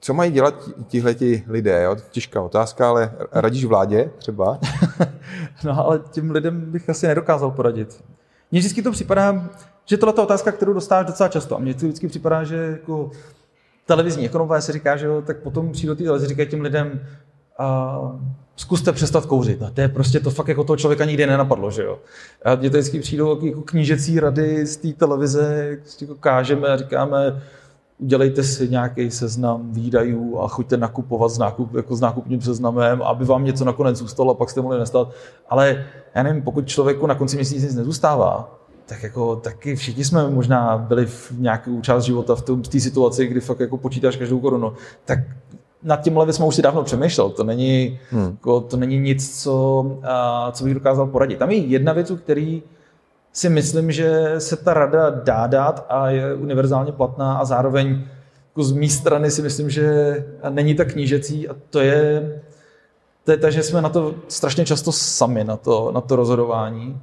co 0.00 0.14
mají 0.14 0.32
dělat 0.32 0.54
tihleti 0.86 1.44
lidé? 1.46 1.82
Jo? 1.82 1.96
Těžká 2.10 2.42
otázka, 2.42 2.88
ale 2.88 3.12
radíš 3.32 3.64
vládě 3.64 4.10
třeba? 4.18 4.58
no 5.64 5.86
ale 5.86 6.00
těm 6.10 6.30
lidem 6.30 6.60
bych 6.60 6.90
asi 6.90 7.06
nedokázal 7.06 7.50
poradit. 7.50 8.04
Mně 8.50 8.60
vždycky 8.60 8.82
to 8.82 8.92
připadá, 8.92 9.48
že 9.84 9.96
tohle 9.96 10.14
je 10.18 10.22
otázka, 10.22 10.52
kterou 10.52 10.72
dostáváš 10.72 11.06
docela 11.06 11.28
často. 11.28 11.56
A 11.56 11.58
mně 11.58 11.74
to 11.74 11.86
vždycky 11.86 12.08
připadá, 12.08 12.44
že 12.44 12.56
jako 12.56 13.10
televizní 13.86 14.26
ekonomové 14.26 14.62
se 14.62 14.72
říká, 14.72 14.96
že 14.96 15.06
jo, 15.06 15.22
tak 15.22 15.38
potom 15.38 15.72
přijde 15.72 15.94
té 15.94 16.04
televize, 16.04 16.28
říkají 16.28 16.48
těm 16.48 16.60
lidem, 16.60 17.00
a 17.58 17.98
zkuste 18.56 18.92
přestat 18.92 19.26
kouřit. 19.26 19.62
A 19.62 19.70
to 19.70 19.80
je 19.80 19.88
prostě 19.88 20.20
to 20.20 20.30
fakt 20.30 20.48
jako 20.48 20.64
toho 20.64 20.76
člověka 20.76 21.04
nikdy 21.04 21.26
nenapadlo, 21.26 21.70
že 21.70 21.82
jo. 21.82 21.98
A 22.44 22.54
mě 22.54 22.70
to 22.70 22.76
vždycky 22.76 23.00
přijdou 23.00 23.46
jako 23.46 23.62
knížecí 23.62 24.20
rady 24.20 24.66
z 24.66 24.76
té 24.76 24.92
televize, 24.92 25.78
jako 26.00 26.14
kážeme 26.14 26.68
a 26.68 26.76
říkáme, 26.76 27.42
udělejte 27.98 28.42
si 28.42 28.68
nějaký 28.68 29.10
seznam 29.10 29.72
výdajů 29.72 30.40
a 30.40 30.48
choďte 30.48 30.76
nakupovat 30.76 31.30
s, 31.30 31.38
nákup, 31.38 31.74
jako 31.74 31.96
s 31.96 32.00
nákupním 32.00 32.40
seznamem, 32.40 33.02
aby 33.02 33.24
vám 33.24 33.44
něco 33.44 33.64
nakonec 33.64 33.96
zůstalo 33.96 34.30
a 34.30 34.34
pak 34.34 34.50
jste 34.50 34.60
mohli 34.60 34.78
nestat. 34.78 35.10
Ale 35.48 35.84
já 36.14 36.22
nevím, 36.22 36.42
pokud 36.42 36.68
člověku 36.68 37.06
na 37.06 37.14
konci 37.14 37.36
měsíce 37.36 37.66
nic 37.66 37.74
nezůstává, 37.74 38.58
tak 38.86 39.02
jako 39.02 39.36
taky 39.36 39.76
všichni 39.76 40.04
jsme 40.04 40.30
možná 40.30 40.78
byli 40.78 41.06
v 41.06 41.32
nějakou 41.38 41.80
část 41.80 42.04
života 42.04 42.34
v 42.34 42.42
té 42.68 42.80
situaci, 42.80 43.26
kdy 43.26 43.40
fakt 43.40 43.60
jako 43.60 43.76
počítáš 43.76 44.16
každou 44.16 44.40
korunu, 44.40 44.72
tak 45.04 45.18
nad 45.82 46.02
tímhle 46.02 46.32
jsme 46.32 46.44
už 46.44 46.54
si 46.54 46.62
dávno 46.62 46.84
přemýšlel. 46.84 47.30
To 47.30 47.44
není, 47.44 47.98
hmm. 48.10 48.30
jako, 48.30 48.60
to 48.60 48.76
není 48.76 48.98
nic, 48.98 49.42
co, 49.42 49.84
a, 50.02 50.52
co 50.52 50.64
bych 50.64 50.74
dokázal 50.74 51.06
poradit. 51.06 51.38
Tam 51.38 51.50
je 51.50 51.56
jedna 51.56 51.92
věc, 51.92 52.10
u 52.10 52.16
který 52.16 52.62
si 53.32 53.48
myslím, 53.48 53.92
že 53.92 54.34
se 54.38 54.56
ta 54.56 54.74
rada 54.74 55.10
dá 55.10 55.46
dát 55.46 55.86
a 55.88 56.10
je 56.10 56.34
univerzálně 56.34 56.92
platná 56.92 57.36
a 57.36 57.44
zároveň 57.44 58.04
jako 58.48 58.64
z 58.64 58.72
mé 58.72 58.88
strany 58.88 59.30
si 59.30 59.42
myslím, 59.42 59.70
že 59.70 60.16
není 60.50 60.74
tak 60.74 60.92
knížecí 60.92 61.48
a 61.48 61.56
to 61.70 61.80
je, 61.80 62.32
to 63.24 63.30
je 63.30 63.36
ta, 63.36 63.50
že 63.50 63.62
jsme 63.62 63.82
na 63.82 63.88
to 63.88 64.14
strašně 64.28 64.64
často 64.64 64.92
sami, 64.92 65.44
na 65.44 65.56
to, 65.56 65.90
na 65.94 66.00
to 66.00 66.16
rozhodování. 66.16 67.00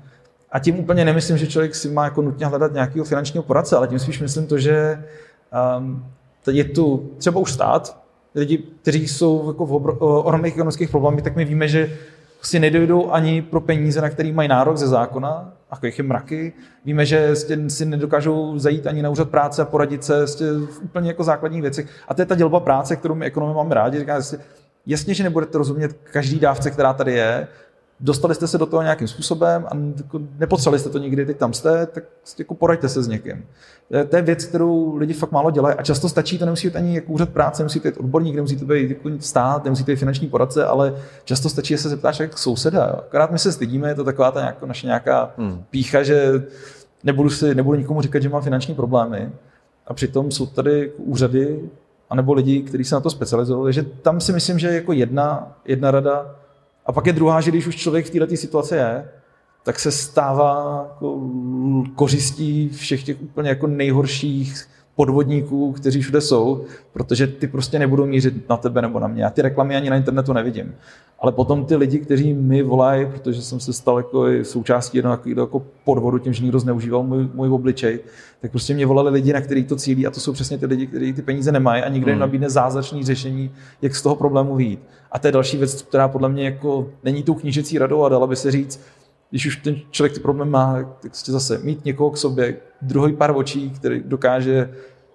A 0.52 0.60
tím 0.60 0.80
úplně 0.80 1.06
nemyslím, 1.06 1.38
že 1.38 1.48
člověk 1.48 1.76
si 1.76 1.90
má 1.90 2.04
jako 2.04 2.22
nutně 2.22 2.46
hledat 2.46 2.74
nějakého 2.74 3.06
finančního 3.06 3.44
poradce, 3.44 3.76
ale 3.78 3.88
tím 3.88 4.00
spíš 4.00 4.20
myslím 4.20 4.48
to, 4.48 4.58
že 4.58 5.04
um, 5.78 6.06
je 6.52 6.64
tu 6.64 7.12
třeba 7.18 7.40
už 7.40 7.52
stát, 7.52 8.02
lidi, 8.36 8.58
kteří 8.58 9.08
jsou 9.08 9.48
jako 9.48 9.66
v 9.66 9.98
ohromných 10.00 10.54
ekonomických 10.54 10.90
problémech, 10.90 11.24
tak 11.24 11.36
my 11.36 11.46
víme, 11.46 11.68
že 11.68 11.98
si 12.42 12.60
nedojdou 12.60 13.12
ani 13.12 13.42
pro 13.42 13.62
peníze, 13.62 14.02
na 14.02 14.10
který 14.10 14.32
mají 14.32 14.50
nárok 14.50 14.78
ze 14.78 14.88
zákona, 14.88 15.54
a 15.72 15.86
jich 15.86 15.98
je 15.98 16.04
mraky. 16.04 16.54
Víme, 16.86 17.06
že 17.06 17.36
si 17.68 17.86
nedokážou 17.86 18.60
zajít 18.60 18.88
ani 18.88 19.02
na 19.02 19.10
úřad 19.10 19.30
práce 19.30 19.62
a 19.62 19.66
poradit 19.66 20.04
se 20.04 20.26
v 20.66 20.80
úplně 20.82 21.08
jako 21.08 21.24
základních 21.24 21.62
věcech. 21.62 21.90
A 22.08 22.14
to 22.14 22.22
je 22.22 22.26
ta 22.26 22.36
dělba 22.36 22.60
práce, 22.60 22.96
kterou 22.96 23.16
my 23.16 23.26
ekonomii 23.26 23.56
máme 23.56 23.76
rádi. 23.76 24.00
Říká, 24.00 24.22
jasně, 24.86 25.14
že 25.14 25.24
nebudete 25.24 25.58
rozumět 25.58 25.94
každý 26.12 26.40
dávce, 26.40 26.72
která 26.72 26.94
tady 26.94 27.14
je, 27.14 27.48
dostali 28.02 28.36
jste 28.36 28.48
se 28.48 28.58
do 28.58 28.66
toho 28.66 28.82
nějakým 28.82 29.08
způsobem 29.08 29.66
a 29.68 29.76
jako 29.98 30.22
nepotřebovali 30.40 30.80
jste 30.80 30.90
to 30.90 30.98
nikdy, 30.98 31.26
teď 31.26 31.38
tam 31.38 31.54
jste, 31.54 31.86
tak 31.86 32.04
jako 32.40 32.56
poraďte 32.56 32.90
se 32.90 33.04
s 33.04 33.08
někým. 33.08 33.46
To 34.10 34.16
je 34.16 34.22
věc, 34.22 34.46
kterou 34.46 34.96
lidi 34.96 35.14
fakt 35.14 35.32
málo 35.32 35.52
dělají 35.52 35.76
a 35.76 35.84
často 35.84 36.10
stačí, 36.10 36.38
to 36.38 36.46
nemusí 36.46 36.68
být 36.68 36.76
ani 36.76 36.96
jako 36.96 37.14
úřad 37.14 37.30
práce, 37.30 37.64
nemusí 37.64 37.80
být 37.80 37.98
odborník, 37.98 38.36
nemusí 38.36 38.58
to 38.58 38.66
být 38.66 38.90
jako 38.90 39.10
stát, 39.20 39.64
nemusí 39.64 39.84
to 39.84 39.92
být 39.92 39.96
finanční 39.96 40.28
poradce, 40.28 40.66
ale 40.66 40.96
často 41.24 41.50
stačí, 41.50 41.74
že 41.74 41.78
se 41.78 41.90
zeptáš 41.90 42.20
jak 42.20 42.38
souseda. 42.38 42.86
Akorát 42.86 43.32
my 43.32 43.40
se 43.40 43.52
stydíme, 43.52 43.90
je 43.90 43.96
to 43.96 44.04
taková 44.04 44.32
ta 44.32 44.40
nějaká, 44.40 44.66
naše 44.66 44.88
nějaká 44.88 45.32
hmm. 45.38 45.64
pícha, 45.70 46.04
že 46.04 46.44
nebudu, 47.04 47.30
si, 47.30 47.56
nebudu 47.56 47.78
nikomu 47.78 48.02
říkat, 48.02 48.22
že 48.22 48.30
mám 48.30 48.42
finanční 48.42 48.76
problémy. 48.76 49.30
A 49.88 49.94
přitom 49.94 50.32
jsou 50.32 50.46
tady 50.46 50.92
úřady, 50.92 51.60
anebo 52.10 52.34
lidi, 52.34 52.62
kteří 52.62 52.84
se 52.84 52.96
na 52.96 53.02
to 53.02 53.10
specializují. 53.10 53.64
Takže 53.64 53.84
tam 53.84 54.22
si 54.22 54.34
myslím, 54.34 54.60
že 54.60 54.68
jako 54.68 54.94
jedna, 54.94 55.58
jedna 55.66 55.92
rada, 55.92 56.36
a 56.86 56.92
pak 56.92 57.06
je 57.06 57.14
druhá, 57.14 57.42
že 57.42 57.52
když 57.52 57.68
už 57.68 57.76
člověk 57.76 58.06
v 58.06 58.10
této 58.10 58.38
situaci 58.38 58.76
je, 58.76 59.10
tak 59.64 59.80
se 59.80 59.92
stává 59.92 60.86
jako 60.90 61.30
kořistí 61.96 62.70
všech 62.70 63.04
těch 63.04 63.22
úplně 63.22 63.50
jako 63.50 63.68
nejhorších 63.68 64.68
podvodníků, 65.02 65.72
kteří 65.72 66.02
všude 66.02 66.22
jsou, 66.22 66.66
protože 66.94 67.28
ty 67.28 67.48
prostě 67.48 67.80
nebudou 67.80 68.06
mířit 68.06 68.50
na 68.50 68.58
tebe 68.58 68.82
nebo 68.82 69.00
na 69.00 69.08
mě. 69.08 69.24
Já 69.24 69.30
ty 69.30 69.42
reklamy 69.42 69.76
ani 69.76 69.90
na 69.90 69.96
internetu 69.96 70.34
nevidím. 70.34 70.76
Ale 71.20 71.32
potom 71.32 71.66
ty 71.66 71.76
lidi, 71.76 72.00
kteří 72.00 72.34
mi 72.34 72.64
volají, 72.64 73.06
protože 73.06 73.42
jsem 73.42 73.60
se 73.60 73.74
stal 73.74 73.98
jako 73.98 74.26
součástí 74.44 74.98
jednoho 74.98 75.20
jako 75.38 75.66
podvodu 75.84 76.18
tím, 76.20 76.34
že 76.34 76.44
někdo 76.44 76.60
zneužíval 76.60 77.04
můj, 77.04 77.30
můj 77.34 77.50
obličej, 77.50 78.00
tak 78.42 78.52
prostě 78.52 78.74
mě 78.74 78.86
volali 78.86 79.10
lidi, 79.10 79.34
na 79.34 79.42
který 79.42 79.64
to 79.64 79.76
cílí 79.76 80.08
a 80.08 80.12
to 80.12 80.20
jsou 80.20 80.34
přesně 80.34 80.58
ty 80.58 80.66
lidi, 80.66 80.88
kteří 80.88 81.14
ty 81.14 81.22
peníze 81.22 81.52
nemají 81.52 81.84
a 81.84 81.90
nikdo 81.90 82.10
jim 82.10 82.16
hmm. 82.16 82.22
nabídne 82.22 82.50
zázračný 82.50 83.04
řešení, 83.04 83.52
jak 83.82 83.96
z 83.96 84.02
toho 84.02 84.16
problému 84.16 84.56
vyjít. 84.56 84.80
A 85.12 85.20
to 85.20 85.28
je 85.28 85.32
další 85.32 85.58
věc, 85.58 85.82
která 85.82 86.08
podle 86.08 86.30
mě 86.30 86.46
jako 86.46 86.90
není 87.04 87.24
tou 87.24 87.34
knížecí 87.34 87.78
radou 87.78 88.04
a 88.04 88.10
dala 88.10 88.28
by 88.28 88.36
se 88.36 88.52
říct, 88.52 88.80
když 89.32 89.46
už 89.48 89.56
ten 89.56 89.76
člověk 89.92 90.14
ty 90.14 90.20
problém 90.20 90.50
má, 90.50 90.74
tak 90.74 91.12
prostě 91.12 91.32
zase 91.32 91.60
mít 91.64 91.86
někoho 91.86 92.10
k 92.10 92.18
sobě, 92.18 92.56
druhý 92.82 93.14
pár 93.14 93.32
očí, 93.36 93.70
který 93.70 94.04
dokáže 94.06 94.70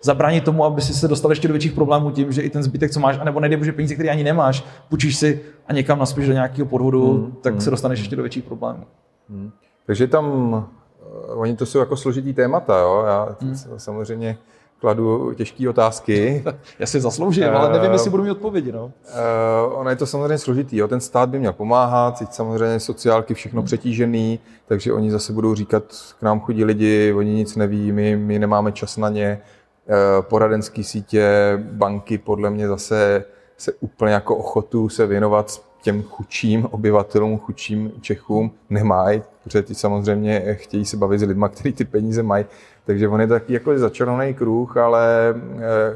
zabránit 0.06 0.44
tomu, 0.44 0.64
aby 0.64 0.80
si 0.80 0.94
se 0.94 1.08
dostal 1.08 1.30
ještě 1.30 1.48
do 1.48 1.54
větších 1.54 1.72
problémů 1.72 2.10
tím, 2.10 2.32
že 2.32 2.42
i 2.42 2.50
ten 2.50 2.62
zbytek, 2.62 2.90
co 2.90 3.00
máš, 3.00 3.18
anebo 3.18 3.40
nejde 3.40 3.56
bože 3.56 3.72
peníze, 3.72 3.94
které 3.94 4.10
ani 4.10 4.24
nemáš, 4.24 4.64
půjčíš 4.88 5.16
si 5.16 5.40
a 5.68 5.72
někam 5.72 5.98
naspíš 5.98 6.26
do 6.26 6.32
nějakého 6.32 6.66
podvodu, 6.66 7.12
hmm, 7.12 7.36
tak 7.40 7.52
hmm, 7.52 7.60
se 7.60 7.70
dostaneš 7.70 7.98
hmm. 7.98 8.02
ještě 8.02 8.16
do 8.16 8.22
větších 8.22 8.44
problémů. 8.44 8.84
Hmm. 9.30 9.50
Takže 9.86 10.06
tam, 10.06 10.52
uh, 10.52 11.40
oni 11.40 11.56
to 11.56 11.66
jsou 11.66 11.78
jako 11.78 11.96
složitý 11.96 12.34
témata, 12.34 12.78
jo? 12.78 13.04
Já 13.06 13.36
hmm. 13.40 13.56
samozřejmě 13.76 14.38
kladu 14.80 15.32
těžké 15.34 15.68
otázky. 15.68 16.44
Já 16.78 16.86
si 16.86 17.00
zasloužím, 17.00 17.44
ale 17.44 17.72
nevím, 17.72 17.92
jestli 17.92 18.10
budu 18.10 18.22
mít 18.22 18.30
odpovědi. 18.30 18.72
No. 18.72 18.84
Uh, 18.84 19.80
ono 19.80 19.90
je 19.90 19.96
to 19.96 20.06
samozřejmě 20.06 20.38
složitý. 20.38 20.76
Jo. 20.76 20.88
Ten 20.88 21.00
stát 21.00 21.28
by 21.28 21.38
měl 21.38 21.52
pomáhat, 21.52 22.18
teď 22.18 22.32
samozřejmě 22.32 22.80
sociálky 22.80 23.34
všechno 23.34 23.60
hmm. 23.60 23.66
přetížený, 23.66 24.40
takže 24.66 24.92
oni 24.92 25.10
zase 25.10 25.32
budou 25.32 25.54
říkat, 25.54 25.84
k 26.18 26.22
nám 26.22 26.40
chodí 26.40 26.64
lidi, 26.64 27.12
oni 27.12 27.30
nic 27.34 27.56
neví, 27.56 27.92
my, 27.92 28.16
my 28.16 28.38
nemáme 28.38 28.72
čas 28.72 28.96
na 28.96 29.08
ně. 29.08 29.40
Uh, 29.88 30.24
poradenské 30.24 30.84
sítě, 30.84 31.52
banky 31.58 32.18
podle 32.18 32.50
mě 32.50 32.68
zase 32.68 33.24
se 33.56 33.72
úplně 33.80 34.12
jako 34.12 34.36
ochotu 34.36 34.88
se 34.88 35.06
věnovat 35.06 35.62
těm 35.82 36.02
chudším 36.02 36.66
obyvatelům, 36.70 37.38
chudším 37.38 37.92
Čechům 38.00 38.50
nemají, 38.70 39.22
protože 39.44 39.62
ti 39.62 39.74
samozřejmě 39.74 40.54
chtějí 40.54 40.84
se 40.84 40.96
bavit 40.96 41.18
s 41.18 41.22
lidmi, 41.22 41.46
kteří 41.50 41.72
ty 41.72 41.84
peníze 41.84 42.22
mají. 42.22 42.44
Takže 42.86 43.08
on 43.08 43.20
je 43.20 43.26
taky 43.26 43.52
jako 43.52 43.78
začarovaný 43.78 44.34
kruh, 44.34 44.76
ale 44.76 45.34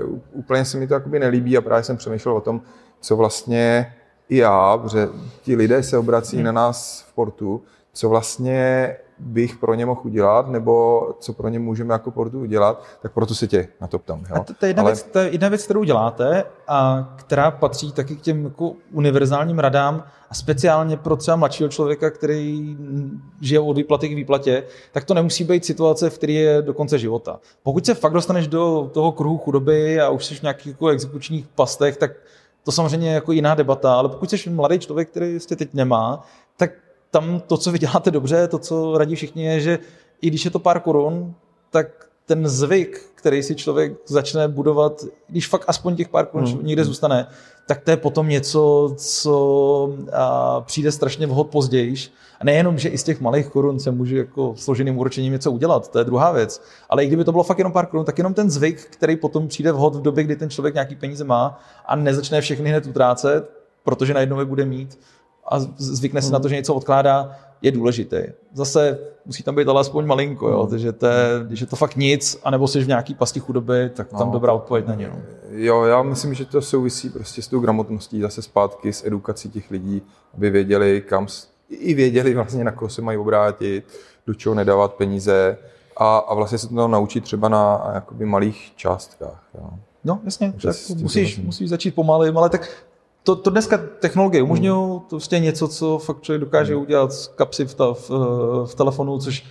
uh, 0.08 0.18
úplně 0.32 0.64
se 0.64 0.78
mi 0.78 0.86
to 0.86 0.94
jakoby 0.94 1.18
nelíbí 1.18 1.56
a 1.56 1.60
právě 1.60 1.84
jsem 1.84 1.96
přemýšlel 1.96 2.36
o 2.36 2.40
tom, 2.40 2.60
co 3.00 3.16
vlastně 3.16 3.94
i 4.28 4.36
já, 4.36 4.78
protože 4.78 5.08
ti 5.42 5.56
lidé 5.56 5.82
se 5.82 5.98
obrací 5.98 6.36
hmm. 6.36 6.44
na 6.44 6.52
nás 6.52 7.04
v 7.08 7.14
portu, 7.14 7.62
co 7.92 8.08
vlastně 8.08 8.96
bych 9.20 9.56
pro 9.56 9.74
ně 9.74 9.86
mohl 9.86 10.00
udělat, 10.04 10.48
nebo 10.48 11.06
co 11.20 11.32
pro 11.32 11.48
ně 11.48 11.58
můžeme 11.58 11.94
jako 11.94 12.10
portu 12.10 12.40
udělat, 12.40 12.84
tak 13.02 13.12
proto 13.12 13.34
se 13.34 13.46
tě 13.46 13.68
na 13.80 13.86
to 13.86 13.98
ptám. 13.98 14.24
Jo? 14.30 14.36
A 14.36 14.44
to, 14.44 14.54
to, 14.54 14.66
je 14.66 14.70
jedna 14.70 14.82
Ale... 14.82 14.92
věc, 14.92 15.02
to 15.02 15.18
je 15.18 15.30
jedna 15.30 15.48
věc, 15.48 15.64
kterou 15.64 15.84
děláte 15.84 16.44
a 16.68 17.08
která 17.16 17.50
patří 17.50 17.92
taky 17.92 18.16
k 18.16 18.20
těm 18.20 18.44
jako 18.44 18.72
univerzálním 18.92 19.58
radám 19.58 20.04
a 20.30 20.34
speciálně 20.34 20.96
pro 20.96 21.16
třeba 21.16 21.36
mladšího 21.36 21.68
člověka, 21.68 22.10
který 22.10 22.76
žije 23.40 23.60
od 23.60 23.76
výplaty 23.76 24.08
k 24.08 24.14
výplatě, 24.14 24.64
tak 24.92 25.04
to 25.04 25.14
nemusí 25.14 25.44
být 25.44 25.64
situace, 25.64 26.10
v 26.10 26.18
které 26.18 26.32
je 26.32 26.62
do 26.62 26.74
konce 26.74 26.98
života. 26.98 27.40
Pokud 27.62 27.86
se 27.86 27.94
fakt 27.94 28.12
dostaneš 28.12 28.46
do 28.46 28.90
toho 28.92 29.12
kruhu 29.12 29.38
chudoby 29.38 30.00
a 30.00 30.08
už 30.08 30.24
jsi 30.24 30.34
v 30.34 30.42
nějakých 30.42 30.66
jako 30.66 30.88
exekučních 30.88 31.46
pastech, 31.48 31.96
tak 31.96 32.10
to 32.64 32.72
samozřejmě 32.72 33.08
je 33.08 33.14
jako 33.14 33.32
jiná 33.32 33.54
debata, 33.54 33.94
ale 33.94 34.08
pokud 34.08 34.30
jsi 34.30 34.50
mladý 34.50 34.78
člověk, 34.78 35.08
který 35.08 35.32
ještě 35.32 35.56
teď 35.56 35.74
nemá, 35.74 36.22
tak 36.56 36.70
tam 37.10 37.40
to, 37.46 37.56
co 37.56 37.72
vy 37.72 37.78
děláte 37.78 38.10
dobře, 38.10 38.48
to, 38.48 38.58
co 38.58 38.98
radí 38.98 39.14
všichni, 39.14 39.44
je, 39.44 39.60
že 39.60 39.78
i 40.20 40.26
když 40.26 40.44
je 40.44 40.50
to 40.50 40.58
pár 40.58 40.80
korun, 40.80 41.34
tak 41.70 41.86
ten 42.26 42.48
zvyk, 42.48 43.02
který 43.14 43.42
si 43.42 43.54
člověk 43.54 43.92
začne 44.06 44.48
budovat, 44.48 45.04
když 45.28 45.48
fakt 45.48 45.64
aspoň 45.66 45.96
těch 45.96 46.08
pár 46.08 46.26
korun 46.26 46.46
hmm. 46.46 46.66
někde 46.66 46.84
zůstane, 46.84 47.26
tak 47.66 47.80
to 47.80 47.90
je 47.90 47.96
potom 47.96 48.28
něco, 48.28 48.94
co 48.96 49.94
a, 50.12 50.60
přijde 50.60 50.92
strašně 50.92 51.26
vhod 51.26 51.50
později. 51.50 51.94
A 52.40 52.44
nejenom, 52.44 52.78
že 52.78 52.88
i 52.88 52.98
z 52.98 53.04
těch 53.04 53.20
malých 53.20 53.46
korun 53.46 53.80
se 53.80 53.90
může 53.90 54.18
jako 54.18 54.54
složeným 54.56 54.98
úročením 54.98 55.32
něco 55.32 55.52
udělat, 55.52 55.90
to 55.90 55.98
je 55.98 56.04
druhá 56.04 56.32
věc. 56.32 56.62
Ale 56.88 57.04
i 57.04 57.06
kdyby 57.06 57.24
to 57.24 57.32
bylo 57.32 57.44
fakt 57.44 57.58
jenom 57.58 57.72
pár 57.72 57.86
korun, 57.86 58.04
tak 58.04 58.18
jenom 58.18 58.34
ten 58.34 58.50
zvyk, 58.50 58.80
který 58.90 59.16
potom 59.16 59.48
přijde 59.48 59.72
vhod 59.72 59.94
v 59.94 60.02
době, 60.02 60.24
kdy 60.24 60.36
ten 60.36 60.50
člověk 60.50 60.74
nějaký 60.74 60.96
peníze 60.96 61.24
má 61.24 61.60
a 61.86 61.96
nezačne 61.96 62.40
všechny 62.40 62.70
hned 62.70 62.86
utrácet, 62.86 63.50
protože 63.84 64.14
najednou 64.14 64.38
je 64.38 64.44
bude 64.44 64.64
mít, 64.64 64.98
a 65.50 65.60
zvykne 65.76 66.22
si 66.22 66.32
na 66.32 66.38
to, 66.38 66.48
že 66.48 66.56
něco 66.56 66.74
odkládá, 66.74 67.36
je 67.62 67.72
důležitý. 67.72 68.16
Zase 68.54 68.98
musí 69.26 69.42
tam 69.42 69.54
být 69.54 69.68
ale 69.68 69.80
aspoň 69.80 70.06
malinko, 70.06 70.48
jo? 70.48 70.60
Hmm. 70.60 70.70
takže 70.70 70.92
to 70.92 71.06
je, 71.06 71.26
když 71.46 71.60
je 71.60 71.66
to 71.66 71.76
fakt 71.76 71.96
nic, 71.96 72.40
anebo 72.44 72.68
jsi 72.68 72.84
v 72.84 72.88
nějaký 72.88 73.14
pasti 73.14 73.40
chudoby, 73.40 73.90
tak 73.94 74.08
tam 74.08 74.26
no, 74.26 74.32
dobrá 74.32 74.52
odpověď 74.52 74.86
není. 74.86 75.04
No. 75.04 75.22
Jo, 75.50 75.84
já 75.84 76.02
myslím, 76.02 76.34
že 76.34 76.44
to 76.44 76.62
souvisí 76.62 77.10
prostě 77.10 77.42
s 77.42 77.48
tou 77.48 77.60
gramotností, 77.60 78.20
zase 78.20 78.42
zpátky 78.42 78.92
s 78.92 79.06
edukací 79.06 79.50
těch 79.50 79.70
lidí, 79.70 80.02
aby 80.34 80.50
věděli, 80.50 81.02
kam, 81.08 81.26
i 81.68 81.94
věděli 81.94 82.34
vlastně, 82.34 82.64
na 82.64 82.72
koho 82.72 82.88
se 82.88 83.02
mají 83.02 83.18
obrátit, 83.18 83.84
do 84.26 84.34
čeho 84.34 84.54
nedávat 84.54 84.94
peníze 84.94 85.58
a, 85.96 86.18
a 86.18 86.34
vlastně 86.34 86.58
se 86.58 86.68
to 86.68 86.88
naučit 86.88 87.24
třeba 87.24 87.48
na 87.48 87.90
jakoby 87.94 88.26
malých 88.26 88.72
částkách. 88.76 89.44
Jo. 89.54 89.70
No, 90.04 90.20
jasně, 90.24 90.52
tak 90.62 90.76
musíš, 90.96 91.38
musíš 91.38 91.68
začít 91.68 91.94
pomalým, 91.94 92.38
ale 92.38 92.48
tak 92.48 92.84
to, 93.22 93.36
to 93.36 93.50
dneska 93.50 93.80
technologie 94.00 94.42
umožňují, 94.42 94.90
hmm. 94.90 95.00
to 95.00 95.04
je 95.04 95.08
prostě 95.08 95.38
něco, 95.38 95.68
co 95.68 95.98
fakt 95.98 96.22
člověk 96.22 96.40
dokáže 96.40 96.74
hmm. 96.74 96.82
udělat 96.82 97.12
z 97.12 97.26
kapsy 97.26 97.66
v, 97.66 97.74
ta, 97.74 97.94
v, 97.94 98.10
v 98.66 98.74
telefonu, 98.74 99.18
což 99.18 99.44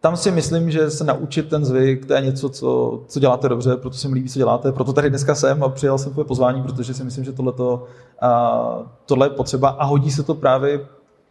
tam 0.00 0.16
si 0.16 0.30
myslím, 0.30 0.70
že 0.70 0.90
se 0.90 1.04
naučit 1.04 1.48
ten 1.48 1.64
zvyk, 1.64 2.06
to 2.06 2.14
je 2.14 2.20
něco, 2.20 2.48
co, 2.48 3.00
co 3.06 3.20
děláte 3.20 3.48
dobře, 3.48 3.76
proto 3.76 3.96
se 3.96 4.08
mi 4.08 4.14
líbí, 4.14 4.28
co 4.28 4.38
děláte, 4.38 4.72
proto 4.72 4.92
tady 4.92 5.10
dneska 5.10 5.34
jsem 5.34 5.64
a 5.64 5.68
přijal 5.68 5.98
jsem 5.98 6.12
tvoje 6.12 6.24
pozvání, 6.24 6.62
protože 6.62 6.94
si 6.94 7.04
myslím, 7.04 7.24
že 7.24 7.32
tohleto, 7.32 7.84
a, 8.20 8.82
tohle 9.06 9.26
je 9.26 9.30
potřeba 9.30 9.68
a 9.68 9.84
hodí 9.84 10.10
se 10.10 10.22
to 10.22 10.34
právě 10.34 10.80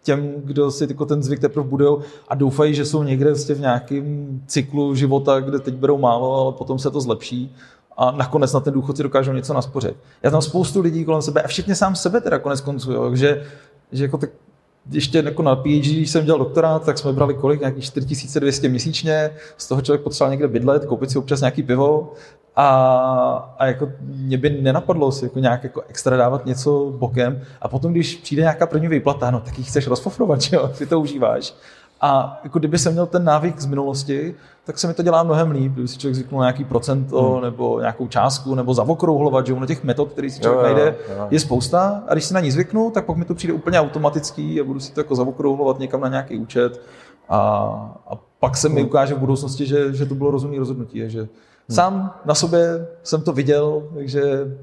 těm, 0.03 0.33
kdo 0.37 0.71
si 0.71 0.87
jako 0.89 1.05
ten 1.05 1.23
zvyk 1.23 1.39
teprve 1.39 1.67
budou 1.67 1.99
a 2.27 2.35
doufají, 2.35 2.73
že 2.73 2.85
jsou 2.85 3.03
někde 3.03 3.29
vlastně 3.29 3.55
v 3.55 3.59
nějakém 3.59 4.39
cyklu 4.47 4.95
života, 4.95 5.39
kde 5.39 5.59
teď 5.59 5.73
berou 5.73 5.97
málo, 5.97 6.41
ale 6.41 6.51
potom 6.51 6.79
se 6.79 6.91
to 6.91 7.01
zlepší 7.01 7.55
a 7.99 8.11
nakonec 8.11 8.53
na 8.53 8.59
ten 8.59 8.73
důchod 8.73 8.97
si 8.97 9.03
dokážou 9.03 9.33
něco 9.33 9.53
naspořit. 9.53 9.95
Já 10.23 10.31
tam 10.31 10.41
spoustu 10.41 10.81
lidí 10.81 11.05
kolem 11.05 11.21
sebe, 11.21 11.41
a 11.41 11.47
včetně 11.47 11.75
sám 11.75 11.95
sebe 11.95 12.21
teda 12.21 12.39
konec 12.39 12.61
konců, 12.61 12.91
jo, 12.91 13.15
že, 13.15 13.43
že 13.91 14.03
jako 14.03 14.17
tak 14.17 14.29
ještě 14.91 15.17
jako 15.17 15.43
na 15.43 15.55
PhD, 15.55 15.65
když 15.65 16.09
jsem 16.09 16.25
dělal 16.25 16.39
doktorát, 16.39 16.85
tak 16.85 16.97
jsme 16.97 17.13
brali 17.13 17.33
kolik, 17.33 17.59
nějakých 17.59 17.83
4200 17.83 18.69
měsíčně, 18.69 19.29
z 19.57 19.67
toho 19.67 19.81
člověk 19.81 20.01
potřeboval 20.01 20.31
někde 20.31 20.47
bydlet, 20.47 20.85
koupit 20.85 21.11
si 21.11 21.17
občas 21.17 21.41
nějaký 21.41 21.63
pivo 21.63 22.13
a, 22.55 23.55
a 23.57 23.65
jako 23.65 23.91
mě 24.01 24.37
by 24.37 24.49
nenapadlo 24.49 25.11
si 25.11 25.25
jako 25.25 25.39
nějak 25.39 25.63
jako 25.63 25.81
extra 25.87 26.17
dávat 26.17 26.45
něco 26.45 26.93
bokem 26.97 27.41
a 27.61 27.67
potom, 27.67 27.91
když 27.91 28.15
přijde 28.15 28.41
nějaká 28.41 28.67
první 28.67 28.87
výplata, 28.87 29.31
no 29.31 29.39
tak 29.39 29.57
ji 29.57 29.63
chceš 29.63 29.87
rozfofrovat, 29.87 30.41
že 30.41 30.55
jo, 30.55 30.67
ty 30.77 30.85
to 30.85 30.99
užíváš. 30.99 31.53
A 32.01 32.39
jako 32.43 32.59
kdyby 32.59 32.77
jsem 32.77 32.93
měl 32.93 33.05
ten 33.05 33.23
návyk 33.23 33.59
z 33.59 33.65
minulosti, 33.65 34.35
tak 34.63 34.79
se 34.79 34.87
mi 34.87 34.93
to 34.93 35.03
dělá 35.03 35.23
mnohem 35.23 35.51
líp, 35.51 35.71
kdyby 35.71 35.87
si 35.87 35.97
člověk 35.97 36.15
zvyknul 36.15 36.41
nějaký 36.41 36.63
procento 36.63 37.31
hmm. 37.31 37.41
nebo 37.41 37.79
nějakou 37.79 38.07
částku 38.07 38.55
nebo 38.55 38.73
zavokrouhlovat, 38.73 39.45
že 39.45 39.53
ono 39.53 39.65
těch 39.65 39.83
metod, 39.83 40.11
který 40.11 40.29
si 40.29 40.41
člověk 40.41 40.59
jo, 40.59 40.63
najde, 40.63 40.95
jo, 41.09 41.15
jo. 41.17 41.27
je 41.31 41.39
spousta 41.39 42.03
a 42.07 42.13
když 42.13 42.25
si 42.25 42.33
na 42.33 42.39
ní 42.39 42.51
zvyknu, 42.51 42.91
tak 42.91 43.05
pak 43.05 43.17
mi 43.17 43.25
to 43.25 43.35
přijde 43.35 43.53
úplně 43.53 43.79
automatický 43.79 44.61
a 44.61 44.63
budu 44.63 44.79
si 44.79 44.93
to 44.93 44.99
jako 44.99 45.15
zavokrouhlovat 45.15 45.79
někam 45.79 46.01
na 46.01 46.07
nějaký 46.07 46.37
účet 46.37 46.81
a, 47.29 47.39
a 48.07 48.15
pak 48.39 48.57
se 48.57 48.69
mi 48.69 48.75
hmm. 48.75 48.89
ukáže 48.89 49.15
v 49.15 49.19
budoucnosti, 49.19 49.65
že, 49.65 49.93
že 49.93 50.05
to 50.05 50.15
bylo 50.15 50.31
rozumné 50.31 50.59
rozhodnutí, 50.59 51.03
že 51.07 51.19
hmm. 51.19 51.29
sám 51.69 52.13
na 52.25 52.35
sobě 52.35 52.87
jsem 53.03 53.21
to 53.21 53.33
viděl, 53.33 53.83
takže 53.93 54.21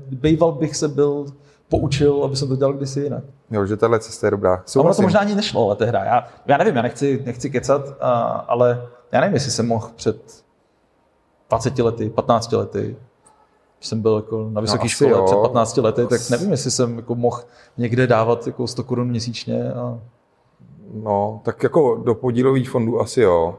býval 0.09 0.53
bych 0.53 0.77
se 0.77 0.89
byl 0.89 1.27
poučil, 1.69 2.25
aby 2.25 2.37
jsem 2.37 2.49
to 2.49 2.57
dělal 2.57 2.73
kdysi 2.73 3.01
jinak. 3.01 3.25
Jo, 3.51 3.67
že 3.67 3.77
tahle 3.77 4.01
cesta 4.01 4.27
je 4.27 4.31
dobrá. 4.31 4.65
Ono 4.77 4.95
to 4.95 5.03
možná 5.03 5.21
ani 5.21 5.35
nešlo, 5.35 5.67
ale 5.67 5.77
tehda. 5.77 6.05
Já, 6.05 6.25
já 6.47 6.57
nevím, 6.57 6.77
já 6.77 6.83
nechci, 6.83 7.23
nechci 7.27 7.51
kecat, 7.51 7.97
a, 8.01 8.23
ale 8.49 8.87
já 9.13 9.21
nevím, 9.21 9.35
jestli 9.35 9.51
jsem 9.51 9.67
mohl 9.67 9.91
před 9.97 10.45
20 11.49 11.79
lety, 11.79 12.11
15 12.11 12.53
lety, 12.53 12.97
když 13.79 13.89
jsem 13.89 14.03
byl 14.03 14.17
jako 14.17 14.49
na 14.53 14.61
vysoké 14.61 14.85
no, 14.85 14.89
škole 14.89 15.11
jo. 15.11 15.25
před 15.25 15.37
15 15.37 15.77
lety, 15.77 16.07
tak 16.07 16.21
nevím, 16.31 16.51
jestli 16.51 16.71
jsem 16.71 16.97
jako 16.97 17.15
mohl 17.15 17.43
někde 17.77 18.07
dávat 18.07 18.47
jako 18.47 18.67
100 18.67 18.85
korun 18.85 19.09
měsíčně. 19.09 19.73
A... 19.73 19.99
No, 20.95 21.41
tak 21.45 21.63
jako 21.63 22.03
do 22.05 22.15
podílových 22.15 22.71
fondů 22.71 23.01
asi 23.01 23.21
jo. 23.21 23.59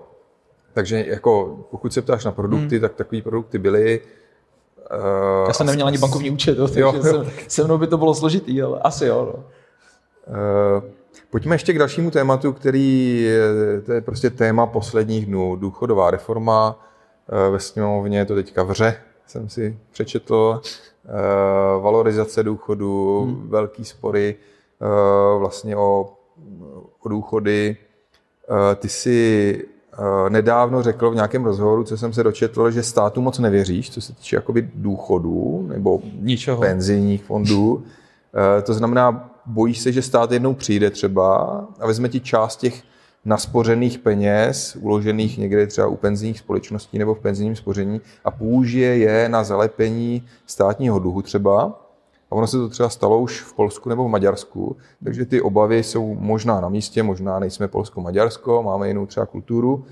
Takže 0.74 1.06
jako 1.08 1.58
pokud 1.72 1.94
se 1.94 2.02
ptáš 2.02 2.26
na 2.26 2.32
produkty, 2.32 2.76
hmm. 2.76 2.82
tak 2.82 2.94
takové 2.94 3.22
produkty 3.22 3.60
byly. 3.60 4.02
Uh, 4.92 5.48
Já 5.48 5.54
jsem 5.54 5.68
neměl 5.68 5.88
ani 5.88 5.98
bankovní 5.98 6.32
účet, 6.32 6.58
takže 6.58 6.80
jo, 6.80 6.94
jo. 6.96 7.04
Jsem, 7.04 7.32
se 7.48 7.64
mnou 7.64 7.78
by 7.78 7.88
to 7.88 7.98
bylo 7.98 8.14
složitý, 8.14 8.62
ale 8.62 8.80
asi 8.80 9.06
jo. 9.06 9.34
No. 9.34 9.44
Uh, 10.28 10.84
pojďme 11.30 11.56
ještě 11.56 11.74
k 11.74 11.80
dalšímu 11.80 12.12
tématu, 12.12 12.54
který 12.54 13.22
je, 13.22 13.82
to 13.82 13.94
je 13.94 14.02
prostě 14.02 14.30
téma 14.30 14.66
posledních 14.66 15.26
dnů. 15.26 15.56
Důchodová 15.56 16.12
reforma. 16.12 16.80
Uh, 17.32 17.54
ve 17.54 17.60
sněmovně 17.60 18.26
to 18.26 18.36
teďka 18.36 18.64
vře, 18.64 18.96
jsem 19.28 19.50
si 19.50 19.80
přečetl. 19.92 20.62
Uh, 20.62 21.84
valorizace 21.84 22.44
důchodu, 22.44 23.22
hmm. 23.24 23.50
velký 23.50 23.86
spory 23.86 24.36
uh, 24.82 25.40
vlastně 25.40 25.78
o, 25.78 26.14
o 27.00 27.10
důchody. 27.10 27.78
Uh, 28.50 28.76
ty 28.76 28.90
si 28.90 29.62
Eh, 29.68 29.77
nedávno 30.30 30.84
řekl 30.84 31.12
v 31.12 31.16
nějakém 31.16 31.46
rozhovoru, 31.46 31.84
co 31.84 31.98
jsem 31.98 32.14
se 32.14 32.24
dočetl, 32.24 32.72
že 32.72 32.84
státu 32.84 33.22
moc 33.22 33.40
nevěříš, 33.40 33.90
co 33.90 34.02
se 34.02 34.14
týče 34.14 34.36
jakoby 34.36 34.70
důchodů 34.76 35.66
nebo 35.70 36.02
Ničeho. 36.20 36.62
penzijních 36.62 37.24
fondů. 37.24 37.84
Eh, 38.58 38.62
to 38.62 38.74
znamená, 38.74 39.30
bojíš 39.46 39.80
se, 39.80 39.92
že 39.92 40.02
stát 40.02 40.32
jednou 40.32 40.54
přijde 40.54 40.90
třeba 40.90 41.36
a 41.80 41.88
vezme 41.88 42.10
ti 42.10 42.20
část 42.20 42.56
těch 42.56 42.84
naspořených 43.26 44.00
peněz, 44.00 44.78
uložených 44.82 45.38
někde 45.38 45.68
třeba 45.68 45.88
u 45.88 45.96
penzijních 45.96 46.40
společností 46.40 46.98
nebo 47.00 47.16
v 47.16 47.20
penzijním 47.20 47.56
spoření 47.56 48.02
a 48.26 48.32
použije 48.32 48.98
je 48.98 49.30
na 49.30 49.44
zalepení 49.44 50.24
státního 50.46 51.00
dluhu 51.00 51.22
třeba. 51.22 51.87
A 52.32 52.36
ono 52.36 52.48
se 52.48 52.58
to 52.58 52.70
třeba 52.70 52.90
stalo 52.90 53.20
už 53.20 53.42
v 53.42 53.54
Polsku 53.54 53.90
nebo 53.90 54.04
v 54.04 54.12
Maďarsku, 54.12 54.78
takže 55.04 55.26
ty 55.26 55.42
obavy 55.42 55.84
jsou 55.84 56.16
možná 56.16 56.62
na 56.62 56.70
místě, 56.70 57.04
možná 57.04 57.40
nejsme 57.40 57.68
Polsko-Maďarsko, 57.68 58.64
máme 58.64 58.88
jinou 58.88 59.06
třeba 59.06 59.26
kulturu, 59.26 59.86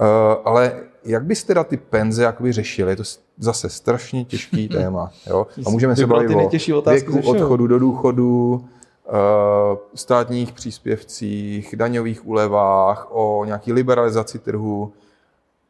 eh, 0.00 0.04
ale 0.44 0.72
jak 1.04 1.24
byste 1.24 1.46
teda 1.46 1.64
ty 1.64 1.76
penze 1.76 2.22
jakoby 2.22 2.52
řešili? 2.52 2.92
Je 2.92 2.96
to 2.96 3.02
zase 3.38 3.68
strašně 3.68 4.24
těžký 4.24 4.68
téma. 4.78 5.10
Jo? 5.26 5.46
A 5.66 5.70
můžeme 5.70 5.96
se 5.96 6.06
bavit 6.06 6.30
o 6.74 6.90
věku 6.90 7.18
odchodu 7.30 7.66
do 7.66 7.78
důchodu, 7.78 8.64
eh, 9.06 9.10
státních 9.94 10.52
příspěvcích, 10.52 11.74
daňových 11.76 12.26
úlevách, 12.26 13.06
o 13.10 13.44
nějaký 13.44 13.72
liberalizaci 13.72 14.38
trhu. 14.38 14.92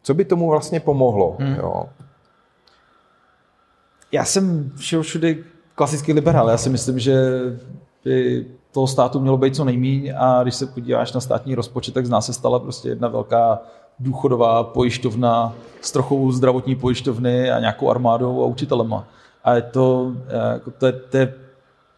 Co 0.02 0.14
by 0.14 0.24
tomu 0.24 0.50
vlastně 0.50 0.80
pomohlo? 0.80 1.36
Hmm. 1.40 1.54
Jo? 1.54 1.84
Já 4.12 4.24
jsem 4.24 4.72
všeho 4.76 5.02
všude 5.02 5.36
klasický 5.80 6.12
liberál. 6.12 6.50
Já 6.50 6.56
si 6.56 6.70
myslím, 6.70 6.98
že 6.98 7.16
by 8.04 8.46
toho 8.72 8.86
státu 8.86 9.20
mělo 9.20 9.36
být 9.36 9.56
co 9.56 9.64
nejmíň 9.64 10.12
a 10.16 10.42
když 10.42 10.54
se 10.54 10.66
podíváš 10.66 11.12
na 11.12 11.20
státní 11.20 11.54
rozpočet, 11.54 11.94
tak 11.94 12.06
z 12.06 12.10
nás 12.10 12.26
se 12.26 12.32
stala 12.32 12.58
prostě 12.58 12.88
jedna 12.88 13.08
velká 13.08 13.58
důchodová 13.98 14.64
pojišťovna 14.64 15.52
s 15.80 15.92
trochou 15.92 16.32
zdravotní 16.32 16.76
pojišťovny 16.76 17.50
a 17.50 17.60
nějakou 17.60 17.90
armádou 17.90 18.42
a 18.42 18.46
učitelema. 18.46 19.04
A 19.44 19.54
je 19.54 19.62
to, 19.62 20.12
jako 20.52 20.70
to, 20.70 20.86
je, 20.86 20.92
to, 20.92 21.18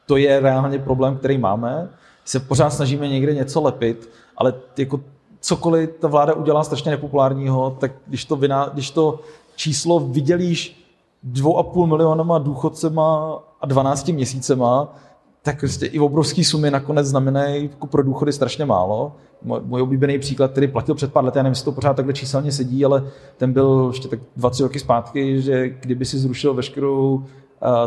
to 0.07 0.17
je 0.17 0.41
reálně 0.41 0.79
problém, 0.79 1.17
který 1.17 1.39
máme. 1.39 1.89
Se 2.25 2.41
pořád 2.41 2.71
snažíme 2.71 3.09
někde 3.09 3.35
něco 3.35 3.62
lepit, 3.62 4.11
ale 4.37 4.55
jako 4.79 5.01
cokoliv 5.41 5.91
ta 6.01 6.09
vláda 6.09 6.35
udělá 6.35 6.65
strašně 6.65 6.91
nepopulárního, 6.91 7.77
tak 7.81 7.93
když 8.07 8.25
to, 8.25 8.37
vina, 8.37 8.71
když 8.73 8.91
to 8.91 9.21
číslo 9.57 10.01
vydělíš 10.01 10.87
dvou 11.23 11.59
a 11.59 11.62
půl 11.62 11.87
milionama 11.87 12.39
důchodcema 12.39 13.39
a 13.62 13.66
12 13.66 14.09
měsícema, 14.09 14.95
tak 15.43 15.58
prostě 15.58 15.87
i 15.87 15.99
obrovské 15.99 16.45
sumy 16.45 16.71
nakonec 16.71 17.06
znamenají 17.06 17.63
jako 17.63 17.87
pro 17.87 18.02
důchody 18.02 18.32
strašně 18.32 18.65
málo. 18.65 19.13
Můj 19.43 19.82
oblíbený 19.82 20.19
příklad, 20.19 20.50
který 20.50 20.69
platil 20.69 20.95
před 20.95 21.13
pár 21.13 21.25
lety, 21.25 21.39
já 21.39 21.43
nevím, 21.43 21.52
jestli 21.52 21.65
to 21.65 21.73
pořád 21.73 21.97
takhle 21.97 22.15
číselně 22.15 22.52
sedí, 22.52 22.84
ale 22.84 23.04
ten 23.37 23.52
byl 23.52 23.89
ještě 23.93 24.08
tak 24.08 24.19
dva, 24.37 24.50
tři 24.50 24.63
roky 24.63 24.78
zpátky, 24.78 25.43
že 25.43 25.69
kdyby 25.69 26.04
si 26.04 26.19
zrušil 26.19 26.54
veškerou 26.54 27.25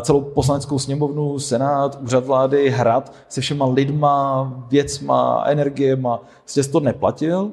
celou 0.02 0.20
poslaneckou 0.20 0.78
sněmovnu, 0.78 1.38
senát, 1.38 1.98
úřad 2.02 2.26
vlády, 2.26 2.70
hrad 2.70 3.12
se 3.28 3.40
všema 3.40 3.66
lidma, 3.66 4.52
věcma, 4.70 5.44
energiema, 5.46 6.20
prostě 6.42 6.62
to 6.62 6.80
neplatil, 6.80 7.52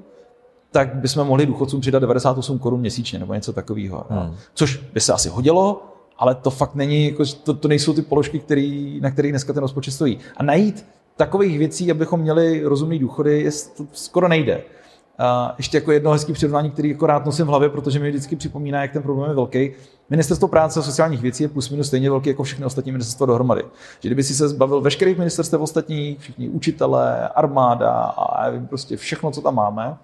tak 0.71 0.95
bychom 0.95 1.28
mohli 1.28 1.45
důchodcům 1.45 1.82
přidat 1.82 2.00
98 2.00 2.60
korun 2.60 2.80
měsíčně 2.80 3.19
nebo 3.19 3.34
něco 3.34 3.54
takového. 3.54 4.06
Hmm. 4.10 4.36
Což 4.54 4.78
by 4.93 5.00
se 5.00 5.13
asi 5.13 5.30
hodilo, 5.30 5.82
ale 6.24 6.36
to 6.36 6.50
fakt 6.50 6.76
není, 6.76 7.06
jako, 7.06 7.24
to, 7.44 7.54
to 7.54 7.68
nejsou 7.68 7.94
ty 7.94 8.02
položky, 8.02 8.40
který, 8.40 9.00
na 9.02 9.12
kterých 9.12 9.32
dneska 9.32 9.54
ten 9.54 9.62
rozpočet 9.62 9.92
stojí. 9.92 10.18
A 10.38 10.44
najít 10.44 10.86
takových 11.16 11.58
věcí, 11.58 11.92
abychom 11.92 12.20
měli 12.20 12.62
rozumný 12.64 13.00
důchody, 13.00 13.42
je, 13.42 13.52
to 13.78 13.86
skoro 13.92 14.28
nejde. 14.28 14.62
A 15.20 15.56
ještě 15.58 15.78
jako 15.78 15.92
jedno 15.92 16.12
hezký 16.12 16.34
přirovnání, 16.34 16.72
který 16.72 16.90
jako 16.90 17.06
rád 17.06 17.26
nosím 17.26 17.46
v 17.46 17.50
hlavě, 17.50 17.70
protože 17.70 18.00
mi 18.00 18.10
vždycky 18.10 18.36
připomíná, 18.36 18.82
jak 18.82 18.92
ten 18.92 19.04
problém 19.04 19.30
je 19.30 19.36
velký. 19.36 19.72
Ministerstvo 20.10 20.48
práce 20.48 20.80
a 20.80 20.84
sociálních 20.84 21.22
věcí 21.22 21.44
je 21.44 21.50
plus 21.50 21.70
minus 21.70 21.88
stejně 21.88 22.10
velký 22.10 22.30
jako 22.30 22.44
všechny 22.44 22.66
ostatní 22.66 22.92
ministerstva 22.92 23.26
dohromady. 23.26 23.64
Že 24.00 24.10
kdyby 24.10 24.24
si 24.24 24.36
se 24.36 24.50
zbavil 24.50 24.82
veškerých 24.82 25.18
ministerstev 25.18 25.62
ostatních, 25.62 26.20
všichni 26.20 26.50
učitelé, 26.50 27.28
armáda 27.28 27.92
a 27.92 28.52
prostě 28.70 28.98
všechno, 28.98 29.32
co 29.32 29.42
tam 29.42 29.56
máme, 29.56 29.98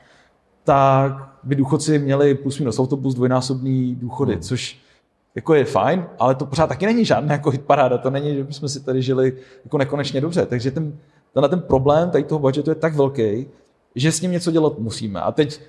tak 0.64 1.12
by 1.44 1.56
důchodci 1.56 2.00
měli 2.00 2.36
plus 2.36 2.60
minus 2.60 2.80
autobus 2.80 3.16
dvojnásobný 3.16 3.96
důchody, 3.96 4.34
hmm. 4.34 4.42
což 4.42 4.88
jako 5.36 5.54
je 5.54 5.65
fajn, 5.65 6.06
ale 6.20 6.36
to 6.36 6.46
pořád 6.46 6.68
taky 6.68 6.86
není 6.86 7.06
žádná 7.06 7.32
jako 7.32 7.52
paráda, 7.65 7.98
to 7.98 8.10
není, 8.10 8.36
že 8.36 8.44
bychom 8.44 8.70
si 8.70 8.84
tady 8.84 9.02
žili 9.02 9.34
jako 9.63 9.78
nekonečně 9.78 10.22
dobře. 10.22 10.46
Takže 10.46 10.72
ten, 10.72 10.98
tenhle 11.34 11.50
ten 11.50 11.62
problém 11.62 12.12
tady 12.12 12.24
toho 12.24 12.39
budgetu 12.39 12.72
je 12.72 12.76
tak 12.76 12.96
velký, 12.96 13.48
že 13.96 14.12
s 14.12 14.22
ním 14.22 14.32
něco 14.32 14.52
dělat 14.52 14.80
musíme. 14.80 15.22
A 15.22 15.32
teď 15.32 15.62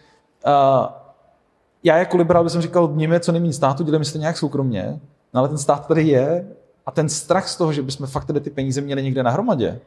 uh, 0.47 0.87
já 1.85 1.99
jako 1.99 2.17
liberál 2.17 2.45
bych 2.45 2.53
říkal, 2.53 2.89
mějme 2.89 3.21
co 3.21 3.33
nejméně 3.33 3.53
státu, 3.53 3.85
dělejme 3.85 4.05
si 4.05 4.13
to 4.13 4.19
nějak 4.19 4.39
soukromně, 4.39 5.01
no 5.35 5.39
ale 5.39 5.49
ten 5.49 5.59
stát 5.59 5.87
tady 5.87 6.03
je 6.03 6.49
a 6.87 6.91
ten 6.91 7.09
strach 7.09 7.49
z 7.49 7.57
toho, 7.57 7.73
že 7.73 7.83
bychom 7.83 8.07
fakt 8.07 8.25
tady 8.25 8.41
ty 8.41 8.51
peníze 8.51 8.81
měli 8.81 9.03
někde 9.03 9.23
na 9.23 9.31
hromadě, 9.31 9.81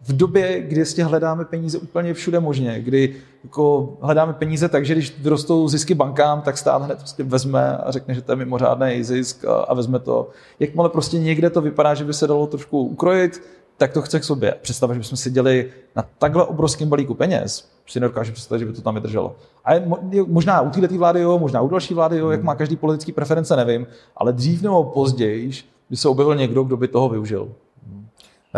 v 0.00 0.16
době, 0.16 0.60
kdy 0.60 0.76
vlastně 0.76 1.04
hledáme 1.04 1.44
peníze 1.44 1.78
úplně 1.78 2.14
všude 2.14 2.40
možně, 2.40 2.80
kdy 2.80 3.16
jako 3.44 3.96
hledáme 4.00 4.32
peníze 4.32 4.68
tak, 4.68 4.86
že 4.86 4.94
když 4.94 5.18
vyrostou 5.18 5.68
zisky 5.68 5.94
bankám, 5.94 6.42
tak 6.42 6.58
stát 6.58 6.82
hned 6.82 6.98
prostě 6.98 7.22
vezme 7.22 7.76
a 7.76 7.90
řekne, 7.90 8.14
že 8.14 8.22
to 8.22 8.32
je 8.32 8.36
mimořádný 8.36 9.04
zisk 9.04 9.44
a, 9.44 9.54
a 9.54 9.74
vezme 9.74 9.98
to. 9.98 10.30
Jakmile 10.60 10.88
prostě 10.88 11.18
někde 11.18 11.50
to 11.50 11.60
vypadá, 11.60 11.94
že 11.94 12.04
by 12.04 12.14
se 12.14 12.26
dalo 12.26 12.46
trošku 12.46 12.80
ukrojit, 12.80 13.42
tak 13.76 13.92
to 13.92 14.02
chce 14.02 14.20
k 14.20 14.24
sobě. 14.24 14.54
Představa, 14.62 14.94
že 14.94 15.00
bychom 15.00 15.32
děli 15.32 15.70
na 15.96 16.04
takhle 16.18 16.44
obrovském 16.44 16.88
balíku 16.88 17.14
peněz, 17.14 17.68
si 17.86 18.00
nedokážu 18.00 18.32
představit, 18.32 18.58
že 18.58 18.66
by 18.66 18.72
to 18.72 18.82
tam 18.82 18.94
vydrželo. 18.94 19.36
A 19.64 19.74
je, 19.74 19.82
možná 20.26 20.60
u 20.60 20.70
této 20.70 20.98
vlády 20.98 21.20
jo, 21.20 21.38
možná 21.38 21.60
u 21.60 21.68
další 21.68 21.94
vlády 21.94 22.18
jo, 22.18 22.30
jak 22.30 22.42
má 22.42 22.54
každý 22.54 22.76
politický 22.76 23.12
preference, 23.12 23.56
nevím, 23.56 23.86
ale 24.16 24.32
dřív 24.32 24.62
nebo 24.62 24.84
později 24.84 25.50
by 25.90 25.96
se 25.96 26.08
objevil 26.08 26.34
někdo, 26.34 26.62
kdo 26.62 26.76
by 26.76 26.88
toho 26.88 27.08
využil. 27.08 27.48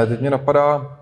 Teď 0.07 0.20
mě 0.20 0.31
napadá, 0.31 0.98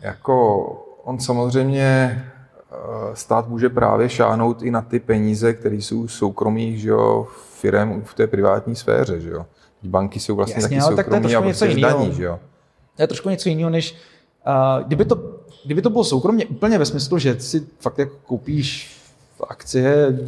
jako 0.00 0.66
on 1.04 1.20
samozřejmě 1.20 2.24
eh, 2.72 3.16
stát 3.16 3.48
může 3.48 3.68
právě 3.68 4.08
šáhnout 4.08 4.62
i 4.62 4.70
na 4.70 4.82
ty 4.82 5.00
peníze, 5.00 5.54
které 5.54 5.76
jsou 5.76 6.08
soukromých, 6.08 6.80
že 6.80 6.88
jo, 6.88 7.26
firem 7.60 8.02
v 8.04 8.14
té 8.14 8.26
privátní 8.26 8.76
sféře, 8.76 9.20
že 9.20 9.30
jo. 9.30 9.46
Banky 9.82 10.20
jsou 10.20 10.36
vlastně 10.36 10.62
Jasně, 10.62 10.80
taky 10.80 10.96
soukromí 10.96 11.22
tak 11.22 11.34
a 11.34 11.42
prostě 11.42 11.70
zdaní, 11.70 12.14
že 12.14 12.24
jo. 12.24 12.38
To 12.96 13.02
je 13.02 13.06
trošku 13.06 13.30
něco 13.30 13.48
jiného, 13.48 13.70
než 13.70 13.94
uh, 14.46 14.86
kdyby, 14.86 15.04
to, 15.04 15.40
kdyby 15.64 15.82
to 15.82 15.90
bylo 15.90 16.04
soukromně 16.04 16.46
úplně 16.46 16.78
ve 16.78 16.86
smyslu, 16.86 17.18
že 17.18 17.40
si 17.40 17.66
fakt 17.80 17.98
jako 17.98 18.16
koupíš 18.26 18.98
akcie 19.44 20.18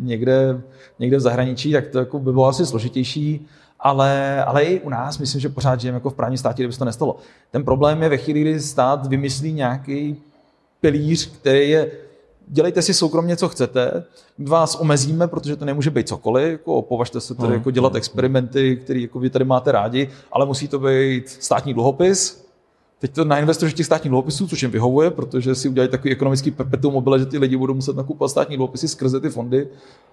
někde, 0.00 0.60
někde 0.98 1.16
v 1.16 1.20
zahraničí, 1.20 1.72
tak 1.72 1.86
to 1.86 1.98
jako 1.98 2.18
by 2.18 2.32
bylo 2.32 2.46
asi 2.46 2.66
složitější 2.66 3.46
ale, 3.80 4.44
ale 4.44 4.62
i 4.62 4.80
u 4.80 4.88
nás 4.88 5.18
myslím, 5.18 5.40
že 5.40 5.48
pořád 5.48 5.80
žijeme 5.80 5.96
jako 5.96 6.10
v 6.10 6.14
právním 6.14 6.38
státě, 6.38 6.62
kdyby 6.62 6.72
se 6.72 6.78
to 6.78 6.84
nestalo. 6.84 7.16
Ten 7.50 7.64
problém 7.64 8.02
je 8.02 8.08
ve 8.08 8.16
chvíli, 8.16 8.40
kdy 8.40 8.60
stát 8.60 9.06
vymyslí 9.06 9.52
nějaký 9.52 10.16
pilíř, 10.80 11.26
který 11.26 11.70
je 11.70 11.90
dělejte 12.48 12.82
si 12.82 12.94
soukromně, 12.94 13.36
co 13.36 13.48
chcete, 13.48 14.04
vás 14.38 14.74
omezíme, 14.74 15.28
protože 15.28 15.56
to 15.56 15.64
nemůže 15.64 15.90
být 15.90 16.08
cokoliv, 16.08 16.52
jako 16.52 16.82
považte 16.82 17.20
se 17.20 17.34
tady 17.34 17.54
jako 17.54 17.70
dělat 17.70 17.94
experimenty, 17.94 18.76
které 18.76 19.00
jako 19.00 19.18
vy 19.18 19.30
tady 19.30 19.44
máte 19.44 19.72
rádi, 19.72 20.08
ale 20.32 20.46
musí 20.46 20.68
to 20.68 20.78
být 20.78 21.28
státní 21.28 21.74
dluhopis, 21.74 22.45
Teď 22.98 23.14
to 23.14 23.24
nainvestuješ 23.24 23.74
těch 23.74 23.86
státních 23.86 24.10
dluhopisů, 24.10 24.48
což 24.48 24.62
jim 24.62 24.70
vyhovuje, 24.70 25.10
protože 25.10 25.54
si 25.54 25.68
udělají 25.68 25.90
takový 25.90 26.12
ekonomický 26.12 26.50
perpetuum 26.50 26.94
mobile, 26.94 27.18
že 27.18 27.26
ty 27.26 27.38
lidi 27.38 27.56
budou 27.56 27.74
muset 27.74 27.96
nakupovat 27.96 28.28
státní 28.28 28.56
dluhopisy 28.56 28.88
skrze 28.88 29.20
ty 29.20 29.30
fondy 29.30 29.68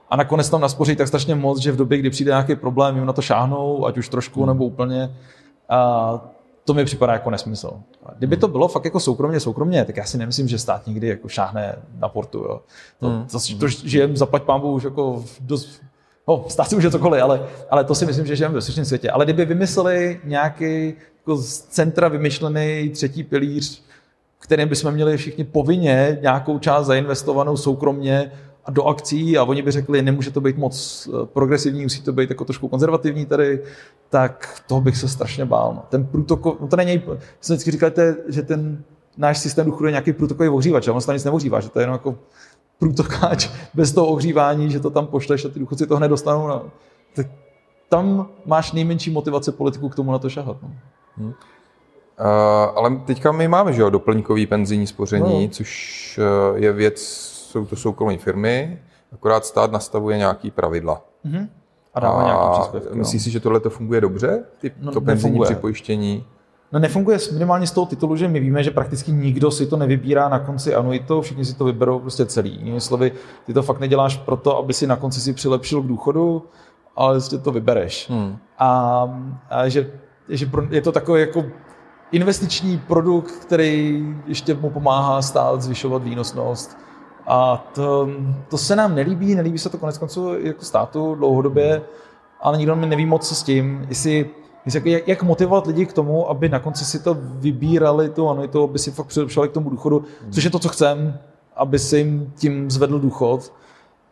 a 0.09 0.15
nakonec 0.15 0.49
tam 0.49 0.61
naspoří 0.61 0.95
tak 0.95 1.07
strašně 1.07 1.35
moc, 1.35 1.59
že 1.59 1.71
v 1.71 1.75
době, 1.75 1.97
kdy 1.97 2.09
přijde 2.09 2.29
nějaký 2.29 2.55
problém, 2.55 2.95
jim 2.95 3.05
na 3.05 3.13
to 3.13 3.21
šáhnou, 3.21 3.85
ať 3.85 3.97
už 3.97 4.09
trošku 4.09 4.39
hmm. 4.39 4.47
nebo 4.47 4.65
úplně. 4.65 5.15
A 5.69 6.21
to 6.65 6.73
mi 6.73 6.85
připadá 6.85 7.13
jako 7.13 7.29
nesmysl. 7.29 7.71
Kdyby 8.17 8.37
to 8.37 8.47
bylo 8.47 8.67
fakt 8.67 8.85
jako 8.85 8.99
soukromně, 8.99 9.39
soukromně, 9.39 9.85
tak 9.85 9.97
já 9.97 10.03
si 10.03 10.17
nemyslím, 10.17 10.47
že 10.47 10.57
stát 10.57 10.87
někdy 10.87 11.07
jako 11.07 11.27
šáhne 11.27 11.75
na 11.99 12.09
portu. 12.09 12.37
Jo. 12.37 12.61
To, 12.99 13.09
hmm. 13.09 13.25
to, 13.25 13.39
to, 13.39 13.57
to 13.59 13.67
žijem 13.67 14.17
zaplať 14.17 14.43
pámbu 14.43 14.71
už 14.71 14.83
jako 14.83 15.23
dost 15.39 15.81
No, 16.27 16.45
stát 16.47 16.69
si 16.69 16.75
může 16.75 16.91
cokoliv, 16.91 17.23
ale, 17.23 17.47
ale 17.69 17.83
to 17.83 17.95
si 17.95 18.05
myslím, 18.05 18.25
že 18.25 18.35
žijeme 18.35 18.55
ve 18.55 18.61
světě. 18.61 19.11
Ale 19.11 19.25
kdyby 19.25 19.45
vymysleli 19.45 20.21
nějaký 20.23 20.93
jako 21.23 21.37
z 21.37 21.59
centra 21.59 22.07
vymyšlený 22.07 22.89
třetí 22.89 23.23
pilíř, 23.23 23.83
kterým 24.39 24.69
bychom 24.69 24.91
měli 24.91 25.17
všichni 25.17 25.43
povinně 25.43 26.17
nějakou 26.21 26.59
část 26.59 26.85
zainvestovanou 26.85 27.57
soukromně 27.57 28.31
a 28.65 28.71
do 28.71 28.83
akcí 28.83 29.37
a 29.37 29.43
oni 29.43 29.61
by 29.61 29.71
řekli, 29.71 30.01
nemůže 30.01 30.31
to 30.31 30.41
být 30.41 30.57
moc 30.57 31.09
eh, 31.13 31.25
progresivní, 31.25 31.83
musí 31.83 32.01
to 32.01 32.13
být 32.13 32.29
jako 32.29 32.45
trošku 32.45 32.67
konzervativní 32.67 33.25
tady, 33.25 33.63
tak 34.09 34.63
toho 34.67 34.81
bych 34.81 34.97
se 34.97 35.07
strašně 35.07 35.45
bál. 35.45 35.73
No. 35.75 35.83
Ten 35.89 36.05
průtokov, 36.05 36.59
no 36.59 36.67
to 36.67 36.75
není, 36.75 37.01
jsem 37.41 37.55
vždycky 37.55 37.71
říkal, 37.71 37.91
že 38.27 38.41
ten 38.41 38.83
náš 39.17 39.37
systém 39.37 39.65
důchodu 39.65 39.85
je 39.85 39.91
nějaký 39.91 40.13
průtokový 40.13 40.49
ohřívač, 40.49 40.87
ale 40.87 40.95
on 40.95 41.01
se 41.01 41.07
tam 41.07 41.15
nic 41.15 41.23
neohřívá, 41.23 41.59
že 41.59 41.69
to 41.69 41.79
je 41.79 41.83
jenom 41.83 41.93
jako 41.93 42.17
průtokáč 42.79 43.49
bez 43.73 43.91
toho 43.91 44.07
ohřívání, 44.07 44.71
že 44.71 44.79
to 44.79 44.89
tam 44.89 45.07
pošleš 45.07 45.45
a 45.45 45.49
ty 45.49 45.59
důchodci 45.59 45.87
to 45.87 45.97
hned 45.97 46.07
dostanou. 46.07 46.47
No. 46.47 46.65
Tak 47.15 47.27
tam 47.89 48.29
máš 48.45 48.71
nejmenší 48.71 49.11
motivace 49.11 49.51
politiku 49.51 49.89
k 49.89 49.95
tomu 49.95 50.11
na 50.11 50.19
to 50.19 50.29
šahat. 50.29 50.57
No. 50.61 50.71
Hmm. 51.17 51.27
Uh, 51.27 51.35
ale 52.75 52.95
teďka 53.05 53.31
my 53.31 53.47
máme 53.47 53.73
že 53.73 53.81
jo, 53.81 53.89
doplňkový 53.89 54.45
penzijní 54.47 54.87
spoření, 54.87 55.43
no. 55.43 55.49
což 55.49 56.19
uh, 56.51 56.57
je 56.57 56.73
věc, 56.73 57.01
jsou 57.53 57.65
to 57.65 57.75
soukromé 57.75 58.17
firmy, 58.17 58.79
akorát 59.13 59.45
stát 59.45 59.71
nastavuje 59.71 60.17
nějaký 60.17 60.51
pravidla. 60.51 61.01
Mm-hmm. 61.25 61.47
A 61.93 61.99
dává 61.99 62.21
a 62.21 62.25
nějaký 62.25 62.59
příspěvky. 62.59 62.97
Myslíš 62.97 63.21
no. 63.21 63.23
si, 63.23 63.31
že 63.31 63.39
tohle 63.39 63.59
to 63.59 63.69
funguje 63.69 64.01
dobře? 64.01 64.43
Ty, 64.57 64.71
no, 64.79 64.91
to 64.91 65.01
penzijní 65.01 65.31
nefunguje. 65.31 65.49
připojištění? 65.49 66.25
No 66.71 66.79
nefunguje 66.79 67.17
minimálně 67.33 67.67
z 67.67 67.71
toho 67.71 67.85
titulu, 67.85 68.15
že 68.15 68.27
my 68.27 68.39
víme, 68.39 68.63
že 68.63 68.71
prakticky 68.71 69.11
nikdo 69.11 69.51
si 69.51 69.67
to 69.67 69.77
nevybírá 69.77 70.29
na 70.29 70.39
konci 70.39 70.75
anuitou, 70.75 71.21
všichni 71.21 71.45
si 71.45 71.53
to 71.53 71.65
vyberou 71.65 71.99
prostě 71.99 72.25
celý. 72.25 72.55
Jinými 72.55 72.81
slovy, 72.81 73.11
ty 73.45 73.53
to 73.53 73.63
fakt 73.63 73.79
neděláš 73.79 74.17
proto, 74.17 74.57
aby 74.57 74.73
si 74.73 74.87
na 74.87 74.95
konci 74.95 75.21
si 75.21 75.33
přilepšil 75.33 75.81
k 75.81 75.87
důchodu, 75.87 76.45
ale 76.95 77.13
prostě 77.13 77.37
to 77.37 77.51
vybereš. 77.51 78.09
Hmm. 78.09 78.37
A, 78.59 79.03
a 79.49 79.69
že, 79.69 79.91
že 80.29 80.49
je 80.69 80.81
to 80.81 80.91
takový 80.91 81.21
jako 81.21 81.45
investiční 82.11 82.77
produkt, 82.77 83.31
který 83.31 84.03
ještě 84.25 84.53
mu 84.53 84.69
pomáhá 84.69 85.21
stát 85.21 85.61
zvyšovat 85.61 86.03
výnosnost. 86.03 86.77
A 87.27 87.67
to, 87.75 88.09
to 88.49 88.57
se 88.57 88.75
nám 88.75 88.95
nelíbí, 88.95 89.35
nelíbí 89.35 89.57
se 89.57 89.69
to 89.69 89.77
konec 89.77 89.97
konců 89.97 90.33
jako 90.39 90.65
státu 90.65 91.15
dlouhodobě, 91.15 91.81
ale 92.41 92.57
nikdo 92.57 92.75
mi 92.75 92.85
neví 92.85 93.05
moc 93.05 93.29
co 93.29 93.35
s 93.35 93.43
tím, 93.43 93.85
jestli 93.89 94.29
jak, 94.73 95.07
jak 95.07 95.23
motivovat 95.23 95.67
lidi 95.67 95.85
k 95.85 95.93
tomu, 95.93 96.29
aby 96.29 96.49
na 96.49 96.59
konci 96.59 96.85
si 96.85 96.99
to 96.99 97.17
vybírali, 97.19 98.09
to 98.09 98.29
ano, 98.29 98.47
to, 98.47 98.63
aby 98.63 98.79
si 98.79 98.91
fakt 98.91 99.07
přilepšovali 99.07 99.49
k 99.49 99.53
tomu 99.53 99.69
důchodu, 99.69 100.03
což 100.29 100.43
je 100.43 100.49
to, 100.49 100.59
co 100.59 100.69
chcem, 100.69 101.19
aby 101.55 101.79
si 101.79 101.97
jim 101.97 102.33
tím 102.35 102.71
zvedl 102.71 102.99
důchod. 102.99 103.53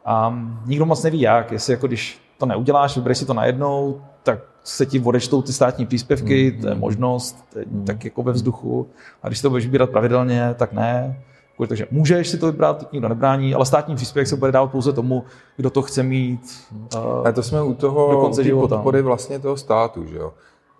A 0.06 0.39
nikdo 0.65 0.86
moc 0.86 1.04
neví 1.04 1.21
jak, 1.21 1.52
jestli 1.52 1.74
jako 1.74 1.88
když 1.88 2.21
to 2.38 2.45
neuděláš, 2.45 2.95
vybereš 2.95 3.17
si 3.17 3.26
to 3.26 3.34
najednou, 3.34 4.02
tak 4.24 4.39
se 4.63 4.86
ti 4.86 5.00
odečtou 5.00 5.41
ty 5.41 5.54
státní 5.54 5.86
příspěvky, 5.86 6.52
mm, 6.52 6.62
to 6.62 6.67
je 6.67 6.76
možnost, 6.76 7.45
to 7.54 7.60
je 7.60 7.65
mm. 7.71 7.86
tak 7.86 8.06
jako 8.06 8.24
ve 8.24 8.32
vzduchu. 8.32 8.88
A 9.24 9.28
když 9.28 9.41
to 9.41 9.50
budeš 9.50 9.65
vybírat 9.65 9.89
pravidelně, 9.89 10.56
tak 10.58 10.74
ne. 10.74 11.21
Takže 11.67 11.88
můžeš 11.91 12.30
si 12.30 12.38
to 12.38 12.45
vybrat, 12.45 12.93
nikdo 12.93 13.10
nebrání, 13.10 13.56
ale 13.56 13.65
státní 13.65 13.95
příspěvek 13.95 14.28
se 14.28 14.36
bude 14.36 14.52
dávat 14.52 14.67
pouze 14.67 14.93
tomu, 14.93 15.24
kdo 15.58 15.69
to 15.69 15.82
chce 15.82 16.04
mít. 16.04 16.41
Uh, 16.95 17.28
a 17.28 17.32
to 17.32 17.43
jsme 17.43 17.63
u 17.63 17.74
toho 17.74 18.12
do 18.12 18.17
konce 18.17 18.43
života. 18.43 18.76
podpory 18.76 19.02
vlastně 19.02 19.39
toho 19.39 19.58
státu, 19.58 20.06
že 20.06 20.17
jo? 20.17 20.34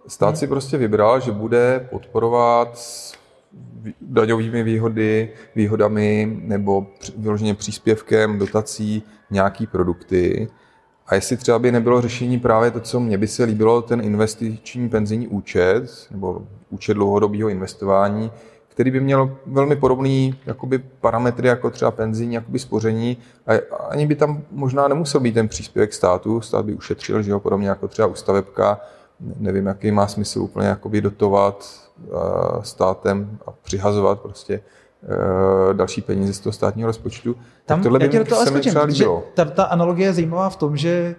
Stát 0.08 0.28
hmm. 0.28 0.36
si 0.36 0.48
prostě 0.48 0.78
vybral, 0.78 1.20
že 1.20 1.32
bude 1.32 1.88
podporovat 1.92 2.80
daňovými 4.02 4.64
výhody, 4.64 5.30
výhodami 5.56 6.40
nebo 6.42 6.88
vyloženě 7.18 7.54
příspěvkem, 7.54 8.40
dotací 8.40 9.04
nějaký 9.32 9.68
produkty. 9.68 10.48
A 11.12 11.16
jestli 11.16 11.38
třeba 11.38 11.60
by 11.60 11.72
nebylo 11.72 12.02
řešení 12.02 12.40
právě 12.40 12.72
to, 12.72 12.80
co 12.80 13.00
mně 13.00 13.18
by 13.18 13.28
se 13.28 13.44
líbilo, 13.44 13.82
ten 13.82 14.02
investiční 14.02 14.90
penzijní 14.90 15.28
účet 15.28 16.08
nebo 16.12 16.42
účet 16.70 16.94
dlouhodobého 16.94 17.50
investování, 17.50 18.32
který 18.68 18.92
by 18.92 19.00
měl 19.00 19.38
velmi 19.46 19.76
podobný 19.76 20.36
jakoby, 20.46 20.78
parametry 20.78 21.48
jako 21.48 21.70
třeba 21.70 21.92
penzijní 21.92 22.36
jakoby 22.36 22.60
spoření. 22.60 23.18
A 23.48 23.52
ani 23.90 24.08
by 24.08 24.16
tam 24.16 24.42
možná 24.52 24.88
nemusel 24.88 25.22
být 25.22 25.32
ten 25.32 25.48
příspěvek 25.48 25.94
státu, 25.94 26.42
stát 26.42 26.66
by 26.66 26.74
ušetřil, 26.74 27.22
že 27.22 27.32
jo, 27.32 27.40
podobně 27.40 27.70
jako 27.70 27.88
třeba 27.88 28.08
ústavebka, 28.08 28.80
nevím, 29.38 29.66
jaký 29.66 29.92
má 29.92 30.08
smysl 30.08 30.42
úplně 30.42 30.68
jakoby 30.68 31.02
dotovat 31.02 31.70
státem 32.62 33.38
a 33.48 33.52
přihazovat 33.52 34.20
prostě 34.20 34.62
další 35.74 36.02
peníze 36.02 36.34
z 36.34 36.40
toho 36.40 36.54
státního 36.54 36.88
rozpočtu. 36.88 37.36
Tam, 37.66 37.80
tak 37.80 37.84
tohle 37.84 38.00
by 38.00 38.24
to 38.24 38.36
se 38.36 38.52
mi 38.52 38.60
třeba 38.60 38.84
líbilo. 38.84 39.24
Ta, 39.34 39.46
ta 39.46 39.64
analogie 39.64 40.08
je 40.08 40.14
zajímavá 40.14 40.50
v 40.50 40.56
tom, 40.56 40.78
že 40.78 41.16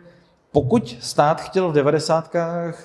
pokud 0.53 0.97
stát 1.01 1.41
chtěl 1.41 1.69
v 1.69 1.73
devadesátkách 1.73 2.85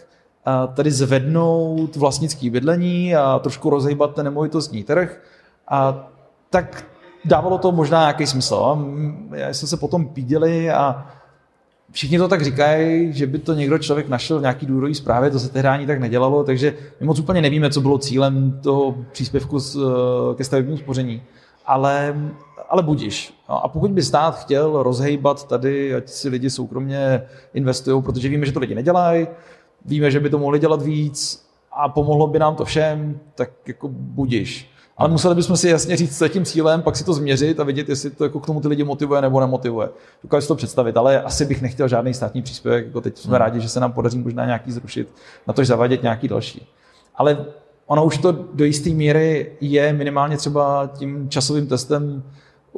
tady 0.73 0.91
zvednout 0.91 1.95
vlastnický 1.95 2.49
bydlení 2.49 3.15
a 3.15 3.39
trošku 3.39 3.69
rozhýbat 3.69 4.15
ten 4.15 4.25
nemovitostní 4.25 4.83
trh, 4.83 5.21
a 5.67 6.09
tak 6.49 6.85
dávalo 7.25 7.57
to 7.57 7.71
možná 7.71 7.99
nějaký 7.99 8.27
smysl. 8.27 8.77
Já 9.31 9.49
jsme 9.49 9.67
se 9.67 9.77
potom 9.77 10.07
píděli 10.07 10.71
a 10.71 11.05
všichni 11.97 12.17
to 12.17 12.27
tak 12.27 12.41
říkají, 12.41 13.13
že 13.13 13.27
by 13.27 13.39
to 13.39 13.53
někdo 13.53 13.77
člověk 13.77 14.09
našel 14.09 14.39
v 14.39 14.41
nějaký 14.41 14.65
důvodový 14.65 14.95
zprávě, 14.95 15.29
to 15.29 15.39
se 15.39 15.49
tehdy 15.49 15.67
ani 15.67 15.87
tak 15.87 15.99
nedělalo, 15.99 16.43
takže 16.43 16.73
my 16.99 17.05
moc 17.05 17.19
úplně 17.19 17.41
nevíme, 17.41 17.69
co 17.69 17.81
bylo 17.81 17.97
cílem 17.97 18.59
toho 18.63 18.95
příspěvku 19.11 19.57
ke 20.35 20.43
stavebnímu 20.43 20.77
spoření. 20.77 21.23
Ale, 21.65 22.15
ale 22.69 22.83
budíš. 22.83 23.33
No 23.49 23.65
a 23.65 23.67
pokud 23.67 23.91
by 23.91 24.03
stát 24.03 24.39
chtěl 24.39 24.83
rozhejbat 24.83 25.47
tady, 25.47 25.95
ať 25.95 26.09
si 26.09 26.29
lidi 26.29 26.49
soukromně 26.49 27.21
investují, 27.53 28.03
protože 28.03 28.29
víme, 28.29 28.45
že 28.45 28.51
to 28.51 28.59
lidi 28.59 28.75
nedělají, 28.75 29.27
víme, 29.85 30.11
že 30.11 30.19
by 30.19 30.29
to 30.29 30.39
mohli 30.39 30.59
dělat 30.59 30.81
víc 30.81 31.47
a 31.71 31.89
pomohlo 31.89 32.27
by 32.27 32.39
nám 32.39 32.55
to 32.55 32.65
všem, 32.65 33.19
tak 33.35 33.49
jako 33.67 33.87
budiš. 33.91 34.69
Ale 34.97 35.09
museli 35.09 35.35
bychom 35.35 35.57
si 35.57 35.69
jasně 35.69 35.95
říct, 35.95 36.17
co 36.17 36.25
je 36.25 36.29
tím 36.29 36.45
cílem, 36.45 36.81
pak 36.81 36.95
si 36.95 37.03
to 37.03 37.13
změřit 37.13 37.59
a 37.59 37.63
vidět, 37.63 37.89
jestli 37.89 38.09
to 38.09 38.23
jako 38.23 38.39
k 38.39 38.45
tomu 38.45 38.61
ty 38.61 38.67
lidi 38.67 38.83
motivuje 38.83 39.21
nebo 39.21 39.39
nemotivuje. 39.39 39.89
Dokážu 40.23 40.41
si 40.41 40.47
to 40.47 40.55
představit, 40.55 40.97
ale 40.97 41.21
asi 41.21 41.45
bych 41.45 41.61
nechtěl 41.61 41.87
žádný 41.87 42.13
státní 42.13 42.41
příspěvek. 42.41 42.85
Jako 42.85 43.01
teď 43.01 43.17
jsme 43.17 43.29
hmm. 43.29 43.37
rádi, 43.37 43.59
že 43.59 43.69
se 43.69 43.79
nám 43.79 43.93
podaří 43.93 44.17
možná 44.17 44.45
nějaký 44.45 44.71
zrušit, 44.71 45.07
na 45.47 45.53
to 45.53 45.65
zavádět 45.65 46.03
nějaký 46.03 46.27
další. 46.27 46.67
Ale 47.15 47.45
ono 47.87 48.05
už 48.05 48.17
to 48.17 48.31
do 48.31 48.65
jisté 48.65 48.89
míry 48.89 49.51
je 49.61 49.93
minimálně 49.93 50.37
třeba 50.37 50.89
tím 50.97 51.29
časovým 51.29 51.67
testem 51.67 52.23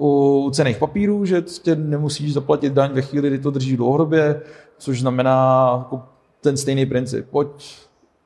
u 0.01 0.49
cených 0.53 0.77
papírů, 0.77 1.25
že 1.25 1.41
tě 1.41 1.75
nemusíš 1.75 2.33
zaplatit 2.33 2.73
daň 2.73 2.89
ve 2.93 3.01
chvíli, 3.01 3.27
kdy 3.27 3.39
to 3.39 3.51
držíš 3.51 3.77
dlouhodobě, 3.77 4.41
což 4.77 4.99
znamená 4.99 5.69
jako 5.77 6.03
ten 6.41 6.57
stejný 6.57 6.85
princip. 6.85 7.29
Pojď, 7.29 7.77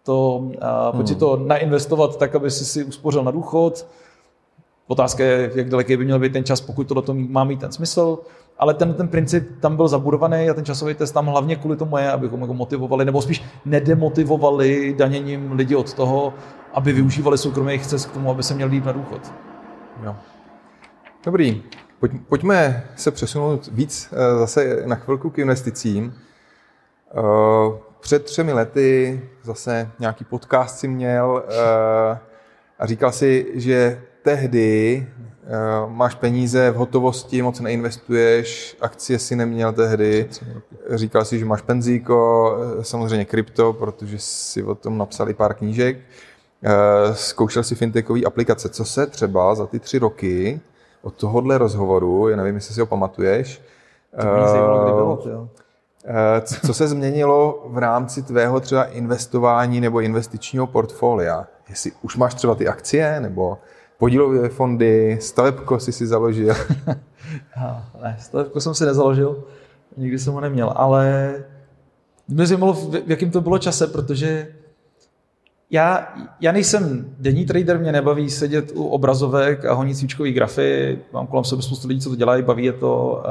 to, 0.04 0.38
uh, 0.38 0.52
pojď 0.92 0.96
hmm. 0.96 1.08
si 1.08 1.16
to 1.16 1.38
nainvestovat 1.38 2.18
tak, 2.18 2.36
aby 2.36 2.52
si 2.52 2.66
si 2.66 2.84
uspořil 2.84 3.24
na 3.24 3.32
důchod. 3.32 3.88
Otázka 4.88 5.24
je, 5.24 5.52
jak 5.56 5.70
daleký 5.70 5.98
by 5.98 6.06
měl 6.06 6.20
být 6.20 6.34
ten 6.34 6.44
čas, 6.44 6.62
pokud 6.62 6.88
to 6.88 7.14
má 7.14 7.44
mít 7.44 7.60
ten 7.60 7.72
smysl. 7.72 8.20
Ale 8.58 8.74
ten, 8.74 8.94
ten 8.94 9.08
princip 9.08 9.60
tam 9.60 9.76
byl 9.76 9.88
zabudovaný 9.88 10.50
a 10.50 10.54
ten 10.54 10.66
časový 10.66 10.94
test 10.94 11.12
tam 11.12 11.26
hlavně 11.26 11.56
kvůli 11.56 11.78
tomu 11.78 11.98
je, 11.98 12.12
abychom 12.12 12.40
ho 12.40 12.54
motivovali, 12.54 13.06
nebo 13.06 13.22
spíš 13.22 13.44
nedemotivovali 13.66 14.96
daněním 14.98 15.52
lidi 15.52 15.76
od 15.76 15.94
toho, 15.94 16.34
aby 16.74 16.94
využívali 16.94 17.38
soukromých 17.38 17.88
cest 17.88 18.06
k 18.06 18.12
tomu, 18.12 18.32
aby 18.32 18.44
se 18.44 18.54
měl 18.54 18.72
jít 18.72 18.86
na 18.86 18.92
důchod. 18.92 19.34
Jo. 20.04 20.16
Dobrý. 21.26 21.64
Pojď, 22.00 22.12
pojďme 22.30 22.84
se 22.96 23.12
přesunout 23.12 23.70
víc 23.72 24.10
eh, 24.12 24.40
zase 24.40 24.84
na 24.86 24.96
chvilku 24.96 25.30
k 25.30 25.38
investicím. 25.38 26.14
Eh, 28.04 28.14
před 28.14 28.26
třemi 28.26 28.54
lety 28.54 29.22
zase 29.44 29.92
nějaký 30.00 30.26
podcast 30.26 30.80
si 30.80 30.88
měl 30.88 31.44
uh, 31.46 32.18
a 32.80 32.86
říkal 32.86 33.12
si, 33.12 33.52
že 33.54 34.02
tehdy 34.22 35.08
uh, 35.86 35.92
máš 35.92 36.16
peníze 36.16 36.72
v 36.72 36.76
hotovosti, 36.76 37.42
moc 37.42 37.60
neinvestuješ, 37.60 38.78
akcie 38.82 39.20
si 39.20 39.36
neměl 39.36 39.74
tehdy, 39.74 40.30
říkal 40.90 41.26
si, 41.26 41.40
že 41.40 41.46
máš 41.46 41.62
penzíko, 41.62 42.58
eh, 42.80 42.84
samozřejmě 42.84 43.26
krypto, 43.26 43.74
protože 43.74 44.20
si 44.20 44.64
o 44.64 44.76
tom 44.76 44.98
napsali 44.98 45.34
pár 45.34 45.54
knížek, 45.54 45.98
zkoušel 47.14 47.64
si 47.64 47.76
fintechové 47.76 48.24
aplikace. 48.24 48.70
Co 48.70 48.86
se 48.86 49.08
třeba 49.08 49.56
za 49.56 49.66
ty 49.66 49.80
tři 49.80 50.00
roky 50.00 50.62
od 51.02 51.14
tohohle 51.14 51.58
rozhovoru, 51.58 52.30
já 52.30 52.38
nevím, 52.38 52.56
jestli 52.56 52.74
si 52.74 52.80
ho 52.80 52.86
pamatuješ, 52.86 53.62
to 54.22 54.28
mě 54.28 54.48
zajímalo, 54.48 54.84
kdy 54.84 54.92
bylo, 54.92 55.24
jo. 55.26 55.50
Eh, 56.06 56.42
co 56.42 56.74
se 56.74 56.88
změnilo 56.88 57.66
v 57.70 57.78
rámci 57.78 58.24
tvého 58.24 58.60
třeba 58.60 58.84
investování 58.84 59.82
nebo 59.82 60.02
investičního 60.02 60.68
portfolia? 60.68 61.48
Jestli 61.70 61.92
už 62.02 62.18
máš 62.18 62.34
třeba 62.34 62.56
ty 62.56 62.68
akcie 62.68 63.20
nebo 63.20 63.58
podílové 63.98 64.50
fondy, 64.50 65.18
stavebko 65.22 65.80
si 65.80 65.92
si 65.92 66.08
založil? 66.08 66.56
ne, 68.04 68.18
stavebko 68.20 68.62
jsem 68.62 68.74
si 68.74 68.86
nezaložil, 68.86 69.44
nikdy 69.98 70.20
jsem 70.20 70.34
ho 70.34 70.42
neměl, 70.42 70.74
ale 70.76 71.34
mě 72.28 72.48
zajímalo, 72.48 72.74
v 72.74 73.10
jakém 73.10 73.32
to 73.32 73.42
bylo 73.42 73.58
čase, 73.58 73.88
protože 73.88 74.48
já, 75.74 76.14
já 76.40 76.52
nejsem 76.52 77.16
denní 77.20 77.46
trader, 77.46 77.80
mě 77.80 77.92
nebaví 77.92 78.30
sedět 78.30 78.72
u 78.76 78.88
obrazovek 78.88 79.66
a 79.66 79.74
honit 79.74 79.98
svíčkový 79.98 80.32
grafy. 80.32 81.00
Mám 81.14 81.28
kolem 81.28 81.44
sebe 81.44 81.62
spoustu 81.62 81.88
lidí, 81.88 82.02
co 82.02 82.10
to 82.10 82.16
dělají, 82.16 82.44
baví 82.44 82.66
je 82.66 82.74
to. 82.74 83.24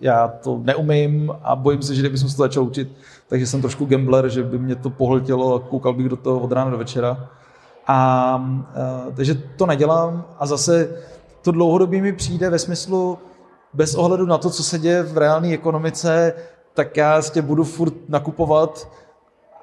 Já 0.00 0.28
to 0.28 0.60
neumím 0.62 1.32
a 1.42 1.56
bojím 1.56 1.82
se, 1.82 1.94
že 1.94 2.02
kdybych 2.02 2.20
se 2.20 2.24
to 2.24 2.42
začal 2.42 2.64
učit, 2.64 2.92
takže 3.28 3.46
jsem 3.46 3.60
trošku 3.60 3.84
gambler, 3.84 4.28
že 4.28 4.42
by 4.42 4.58
mě 4.58 4.76
to 4.76 4.90
pohltilo 4.90 5.54
a 5.54 5.60
koukal 5.60 5.92
bych 5.92 6.08
do 6.08 6.16
toho 6.16 6.40
od 6.40 6.52
rána 6.52 6.70
do 6.70 6.78
večera. 6.78 7.28
A, 7.86 7.94
a 7.94 8.40
takže 9.14 9.34
to 9.34 9.66
nedělám 9.66 10.24
a 10.38 10.46
zase 10.46 11.02
to 11.42 11.52
dlouhodobě 11.52 12.02
mi 12.02 12.12
přijde 12.12 12.50
ve 12.50 12.58
smyslu, 12.58 13.18
bez 13.74 13.94
ohledu 13.94 14.26
na 14.26 14.38
to, 14.38 14.50
co 14.50 14.62
se 14.62 14.78
děje 14.78 15.02
v 15.02 15.18
reálné 15.18 15.54
ekonomice, 15.54 16.32
tak 16.74 16.96
já 16.96 17.22
tě 17.22 17.42
budu 17.42 17.64
furt 17.64 17.94
nakupovat 18.08 18.88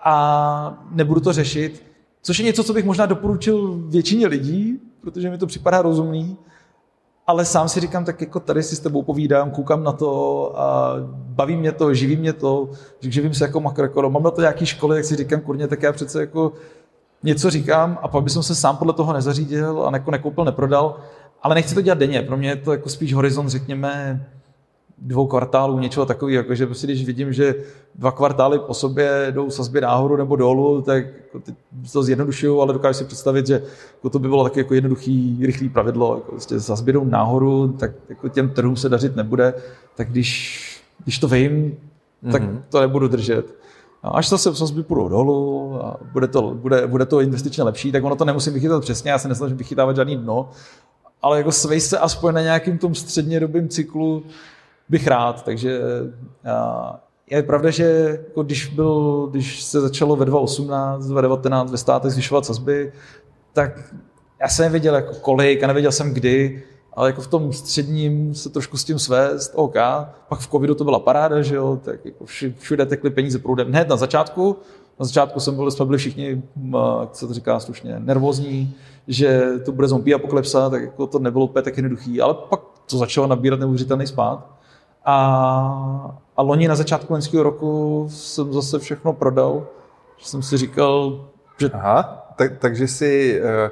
a 0.03 0.83
nebudu 0.91 1.19
to 1.19 1.33
řešit. 1.33 1.92
Což 2.23 2.39
je 2.39 2.45
něco, 2.45 2.63
co 2.63 2.73
bych 2.73 2.85
možná 2.85 3.05
doporučil 3.05 3.79
většině 3.87 4.27
lidí, 4.27 4.79
protože 5.01 5.29
mi 5.29 5.37
to 5.37 5.47
připadá 5.47 5.81
rozumný, 5.81 6.37
ale 7.27 7.45
sám 7.45 7.69
si 7.69 7.79
říkám, 7.79 8.05
tak 8.05 8.21
jako 8.21 8.39
tady 8.39 8.63
si 8.63 8.75
s 8.75 8.79
tebou 8.79 9.01
povídám, 9.01 9.51
koukám 9.51 9.83
na 9.83 9.91
to 9.91 10.51
a 10.59 10.95
baví 11.11 11.55
mě 11.55 11.71
to, 11.71 11.93
živí 11.93 12.15
mě 12.15 12.33
to, 12.33 12.69
živím 13.01 13.33
se 13.33 13.43
jako 13.43 13.59
makroekonom, 13.59 14.13
mám 14.13 14.23
na 14.23 14.31
to 14.31 14.41
nějaký 14.41 14.65
školy, 14.65 14.97
jak 14.97 15.05
si 15.05 15.15
říkám, 15.15 15.41
kurně, 15.41 15.67
tak 15.67 15.83
já 15.83 15.91
přece 15.91 16.19
jako 16.19 16.53
něco 17.23 17.49
říkám 17.49 17.99
a 18.01 18.07
pak 18.07 18.23
bych 18.23 18.33
se 18.33 18.55
sám 18.55 18.77
podle 18.77 18.93
toho 18.93 19.13
nezařídil 19.13 19.83
a 19.85 19.91
nekoupil, 20.11 20.45
neprodal, 20.45 20.95
ale 21.41 21.55
nechci 21.55 21.75
to 21.75 21.81
dělat 21.81 21.97
denně, 21.97 22.21
pro 22.21 22.37
mě 22.37 22.49
je 22.49 22.55
to 22.55 22.71
jako 22.71 22.89
spíš 22.89 23.13
horizont, 23.13 23.49
řekněme, 23.49 24.25
dvou 25.03 25.27
kvartálů, 25.27 25.79
něčeho 25.79 26.05
takového, 26.05 26.37
jakože 26.37 26.65
prostě 26.65 26.87
když 26.87 27.05
vidím, 27.05 27.33
že 27.33 27.55
dva 27.95 28.11
kvartály 28.11 28.59
po 28.59 28.73
sobě 28.73 29.27
jdou 29.31 29.49
sazby 29.49 29.81
nahoru 29.81 30.17
nebo 30.17 30.35
dolů, 30.35 30.81
tak 30.81 31.05
jako 31.05 31.41
to 31.93 32.03
zjednodušuju, 32.03 32.61
ale 32.61 32.73
dokážu 32.73 32.97
si 32.97 33.05
představit, 33.05 33.47
že 33.47 33.63
jako 33.93 34.09
to 34.09 34.19
by 34.19 34.27
bylo 34.27 34.43
taky 34.43 34.59
jako 34.59 34.73
jednoduchý, 34.73 35.45
rychlý 35.45 35.69
pravidlo. 35.69 36.15
Jako 36.15 36.31
prostě 36.31 36.59
sazby 36.59 36.93
jdou 36.93 37.03
nahoru, 37.03 37.67
tak 37.79 37.91
jako 38.09 38.29
těm 38.29 38.49
trhům 38.49 38.75
se 38.75 38.89
dařit 38.89 39.15
nebude, 39.15 39.53
tak 39.95 40.09
když, 40.09 40.83
když 41.03 41.19
to 41.19 41.27
vím, 41.27 41.77
tak 42.31 42.43
mm-hmm. 42.43 42.61
to 42.69 42.81
nebudu 42.81 43.07
držet. 43.07 43.55
A 44.03 44.09
až 44.09 44.29
zase 44.29 44.55
sazby 44.55 44.83
půjdou 44.83 45.09
dolů 45.09 45.77
a 45.81 45.97
bude 46.13 46.27
to, 46.27 46.41
bude, 46.41 46.87
bude 46.87 47.05
to 47.05 47.21
investičně 47.21 47.63
lepší, 47.63 47.91
tak 47.91 48.03
ono 48.03 48.15
to 48.15 48.25
nemusím 48.25 48.53
vychytat 48.53 48.81
přesně, 48.81 49.11
já 49.11 49.17
se 49.17 49.27
nesnažím 49.27 49.57
vychytávat 49.57 49.95
žádný 49.95 50.17
dno, 50.17 50.49
ale 51.21 51.37
jako 51.37 51.51
svej 51.51 51.81
se 51.81 51.99
aspoň 51.99 52.33
na 52.33 52.41
nějakým 52.41 52.77
tom 52.77 52.95
střednědobým 52.95 53.69
cyklu 53.69 54.23
bych 54.89 55.07
rád, 55.07 55.45
takže 55.45 55.81
je 57.29 57.43
pravda, 57.43 57.69
že 57.69 58.17
jako 58.27 58.43
když, 58.43 58.67
byl, 58.67 59.27
když 59.31 59.63
se 59.63 59.81
začalo 59.81 60.15
ve 60.15 60.25
2018, 60.25 61.05
2019 61.05 61.71
ve 61.71 61.77
státech 61.77 62.11
zvyšovat 62.11 62.45
sazby, 62.45 62.93
tak 63.53 63.93
já 64.41 64.47
jsem 64.47 64.65
nevěděl 64.65 64.95
jako 64.95 65.13
kolik 65.13 65.63
a 65.63 65.67
nevěděl 65.67 65.91
jsem 65.91 66.13
kdy, 66.13 66.63
ale 66.93 67.09
jako 67.09 67.21
v 67.21 67.27
tom 67.27 67.53
středním 67.53 68.35
se 68.35 68.49
trošku 68.49 68.77
s 68.77 68.83
tím 68.83 68.99
svést, 68.99 69.51
OK. 69.55 69.75
Pak 70.27 70.39
v 70.39 70.47
covidu 70.47 70.75
to 70.75 70.83
byla 70.83 70.99
paráda, 70.99 71.41
že 71.41 71.55
jo, 71.55 71.79
tak 71.83 72.05
jako 72.05 72.25
všude 72.57 72.85
tekly 72.85 73.09
peníze 73.09 73.39
proudem. 73.39 73.67
Hned 73.67 73.87
na 73.87 73.95
začátku, 73.95 74.57
na 74.99 75.05
začátku 75.05 75.39
jsem 75.39 75.55
byl, 75.55 75.71
jsme 75.71 75.85
byli 75.85 75.97
všichni, 75.97 76.41
jak 77.01 77.15
se 77.15 77.27
to 77.27 77.33
říká 77.33 77.59
slušně, 77.59 77.99
nervózní, 77.99 78.75
že 79.07 79.43
to 79.65 79.71
bude 79.71 79.87
zombie 79.87 80.15
apokalypsa, 80.15 80.69
tak 80.69 80.81
jako 80.81 81.07
to 81.07 81.19
nebylo 81.19 81.45
úplně 81.45 81.63
tak 81.63 81.77
jednoduchý, 81.77 82.21
ale 82.21 82.33
pak 82.33 82.59
to 82.89 82.97
začalo 82.97 83.27
nabírat 83.27 83.59
neuvěřitelný 83.59 84.07
spát. 84.07 84.62
A, 85.05 86.17
a 86.37 86.41
loni 86.41 86.67
na 86.67 86.75
začátku 86.75 87.13
loňského 87.13 87.43
roku 87.43 88.05
jsem 88.09 88.53
zase 88.53 88.79
všechno 88.79 89.13
prodal. 89.13 89.67
Že 90.17 90.25
jsem 90.25 90.41
si 90.41 90.57
říkal, 90.57 91.25
že... 91.59 91.69
Aha, 91.69 92.27
tak, 92.35 92.57
takže 92.57 92.87
si 92.87 93.41
eh, 93.43 93.71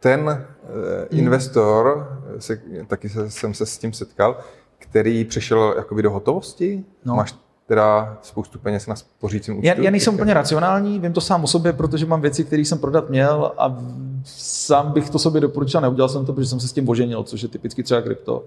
ten 0.00 0.28
eh, 0.28 1.08
hmm. 1.10 1.20
investor, 1.20 2.08
se, 2.38 2.60
taky 2.86 3.08
se, 3.08 3.30
jsem 3.30 3.54
se 3.54 3.66
s 3.66 3.78
tím 3.78 3.92
setkal, 3.92 4.36
který 4.78 5.24
přešel 5.24 5.74
jakoby 5.76 6.02
do 6.02 6.10
hotovosti? 6.10 6.84
No. 7.04 7.14
Máš 7.14 7.34
teda 7.66 8.18
spoustu 8.22 8.58
peněz 8.58 8.86
na 8.86 8.96
spořícím 8.96 9.58
účtu? 9.58 9.66
Já, 9.66 9.74
já 9.80 9.90
nejsem 9.90 10.14
úplně 10.14 10.34
racionální, 10.34 10.98
vím 10.98 11.12
to 11.12 11.20
sám 11.20 11.44
o 11.44 11.46
sobě, 11.46 11.72
protože 11.72 12.06
mám 12.06 12.20
věci, 12.20 12.44
které 12.44 12.62
jsem 12.62 12.78
prodat 12.78 13.10
měl 13.10 13.52
a 13.58 13.76
sám 14.24 14.92
bych 14.92 15.10
to 15.10 15.18
sobě 15.18 15.40
doporučil, 15.40 15.80
neudělal 15.80 16.08
jsem 16.08 16.26
to, 16.26 16.32
protože 16.32 16.48
jsem 16.48 16.60
se 16.60 16.68
s 16.68 16.72
tím 16.72 16.84
boženil, 16.84 17.22
což 17.22 17.42
je 17.42 17.48
typicky 17.48 17.82
třeba 17.82 18.02
krypto. 18.02 18.44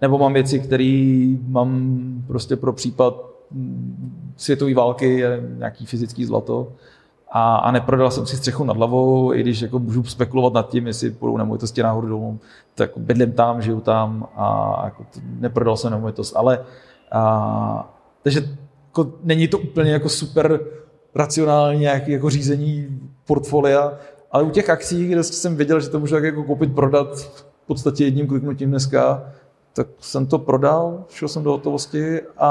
Nebo 0.00 0.18
mám 0.18 0.32
věci, 0.32 0.60
které 0.60 1.34
mám 1.46 1.98
prostě 2.26 2.56
pro 2.56 2.72
případ 2.72 3.14
světové 4.36 4.74
války, 4.74 5.22
nějaký 5.58 5.86
fyzický 5.86 6.24
zlato. 6.24 6.72
A, 7.30 7.56
a 7.56 7.70
neprodal 7.70 8.10
jsem 8.10 8.26
si 8.26 8.36
střechu 8.36 8.64
nad 8.64 8.76
hlavou, 8.76 9.34
i 9.34 9.40
když 9.40 9.60
jako 9.60 9.78
můžu 9.78 10.04
spekulovat 10.04 10.52
nad 10.52 10.68
tím, 10.68 10.86
jestli 10.86 11.10
půjdou 11.10 11.36
nemovitosti 11.36 11.82
nahoru 11.82 12.08
dolů, 12.08 12.38
tak 12.74 12.90
bydlím 12.96 13.32
tam, 13.32 13.62
žiju 13.62 13.80
tam 13.80 14.28
a 14.36 14.80
jako 14.84 15.06
neprodal 15.24 15.76
jsem 15.76 15.90
nemovitost. 15.90 16.36
Ale 16.36 16.64
a, 17.12 17.94
takže 18.22 18.48
jako, 18.86 19.12
není 19.22 19.48
to 19.48 19.58
úplně 19.58 19.92
jako 19.92 20.08
super 20.08 20.60
racionální 21.14 21.80
nějaký 21.80 22.12
jako 22.12 22.30
řízení 22.30 23.00
portfolia, 23.26 23.92
ale 24.32 24.42
u 24.42 24.50
těch 24.50 24.70
akcí, 24.70 25.08
kde 25.08 25.22
jsem 25.24 25.56
věděl, 25.56 25.80
že 25.80 25.88
to 25.88 26.00
můžu 26.00 26.16
jako 26.16 26.42
koupit, 26.42 26.74
prodat 26.74 27.18
v 27.18 27.66
podstatě 27.66 28.04
jedním 28.04 28.26
kliknutím 28.26 28.70
dneska, 28.70 29.22
tak 29.74 29.86
jsem 30.00 30.26
to 30.26 30.38
prodal, 30.38 31.04
šel 31.08 31.28
jsem 31.28 31.42
do 31.42 31.50
hotovosti 31.50 32.20
a, 32.38 32.50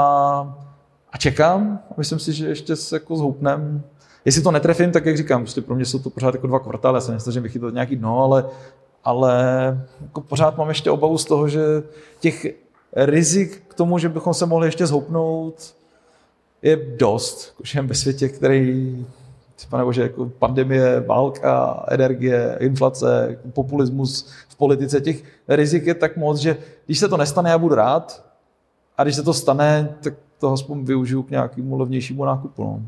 a 1.12 1.18
čekám. 1.18 1.78
Myslím 1.96 2.18
si, 2.18 2.32
že 2.32 2.48
ještě 2.48 2.76
se 2.76 2.96
jako 2.96 3.16
zhoupnem. 3.16 3.82
Jestli 4.24 4.42
to 4.42 4.50
netrefím, 4.50 4.92
tak 4.92 5.06
jak 5.06 5.16
říkám, 5.16 5.42
prostě 5.42 5.60
pro 5.60 5.74
mě 5.74 5.84
jsou 5.84 5.98
to 5.98 6.10
pořád 6.10 6.34
jako 6.34 6.46
dva 6.46 6.58
kvartály, 6.58 6.96
já 6.96 7.00
se 7.00 7.12
nesnažím 7.12 7.42
vychytat 7.42 7.74
nějaký 7.74 7.96
dno, 7.96 8.22
ale, 8.22 8.44
ale 9.04 9.42
jako 10.02 10.20
pořád 10.20 10.58
mám 10.58 10.68
ještě 10.68 10.90
obavu 10.90 11.18
z 11.18 11.24
toho, 11.24 11.48
že 11.48 11.82
těch 12.20 12.46
rizik 12.92 13.62
k 13.68 13.74
tomu, 13.74 13.98
že 13.98 14.08
bychom 14.08 14.34
se 14.34 14.46
mohli 14.46 14.66
ještě 14.66 14.86
zhoupnout, 14.86 15.74
je 16.62 16.76
dost. 16.76 17.54
Žijeme 17.64 17.88
ve 17.88 17.94
světě, 17.94 18.28
který 18.28 19.06
třeba 19.54 19.92
že 19.92 20.02
jako 20.02 20.26
pandemie, 20.26 21.00
válka, 21.00 21.84
energie, 21.88 22.56
inflace, 22.60 23.38
populismus 23.52 24.32
v 24.48 24.56
politice, 24.56 25.00
těch 25.00 25.22
rizik 25.48 25.86
je 25.86 25.94
tak 25.94 26.16
moc, 26.16 26.38
že 26.38 26.56
když 26.86 26.98
se 26.98 27.08
to 27.08 27.16
nestane, 27.16 27.50
já 27.50 27.58
budu 27.58 27.74
rád, 27.74 28.24
a 28.98 29.02
když 29.02 29.16
se 29.16 29.22
to 29.22 29.34
stane, 29.34 29.96
tak 30.02 30.14
to 30.38 30.52
aspoň 30.52 30.84
využiju 30.84 31.22
k 31.22 31.30
nějakému 31.30 31.78
levnějšímu 31.78 32.24
nákupu. 32.24 32.64
No. 32.64 32.82